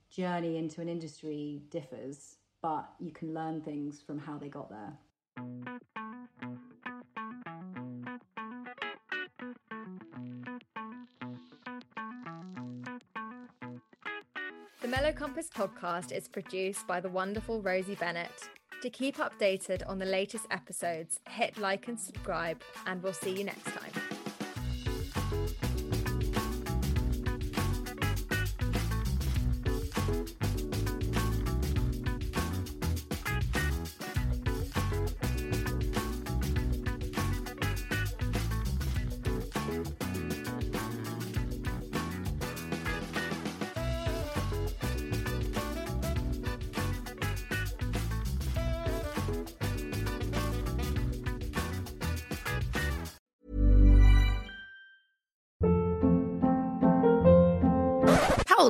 journey 0.10 0.58
into 0.58 0.82
an 0.82 0.88
industry 0.88 1.64
differs, 1.70 2.38
but 2.62 2.88
you 3.00 3.12
can 3.12 3.34
learn 3.34 3.62
things 3.62 4.02
from 4.06 4.20
how 4.20 4.38
they 4.38 4.50
got 4.50 4.70
there. 4.70 4.94
The 14.88 14.88
Mellow 14.88 15.12
Compass 15.12 15.50
podcast 15.50 16.12
is 16.12 16.28
produced 16.30 16.88
by 16.88 17.02
the 17.02 17.10
wonderful 17.10 17.62
Rosie 17.62 17.96
Bennett 17.96 18.50
to 18.82 18.90
keep 18.90 19.18
updated 19.18 19.82
on 19.86 20.00
the 20.00 20.06
latest 20.06 20.46
episodes, 20.50 21.20
hit 21.28 21.58
like 21.58 21.88
and 21.88 22.00
subscribe, 22.00 22.62
and 22.86 23.04
we'll 23.04 23.12
see 23.12 23.38
you 23.38 23.44
next 23.44 23.66
time. 23.66 24.07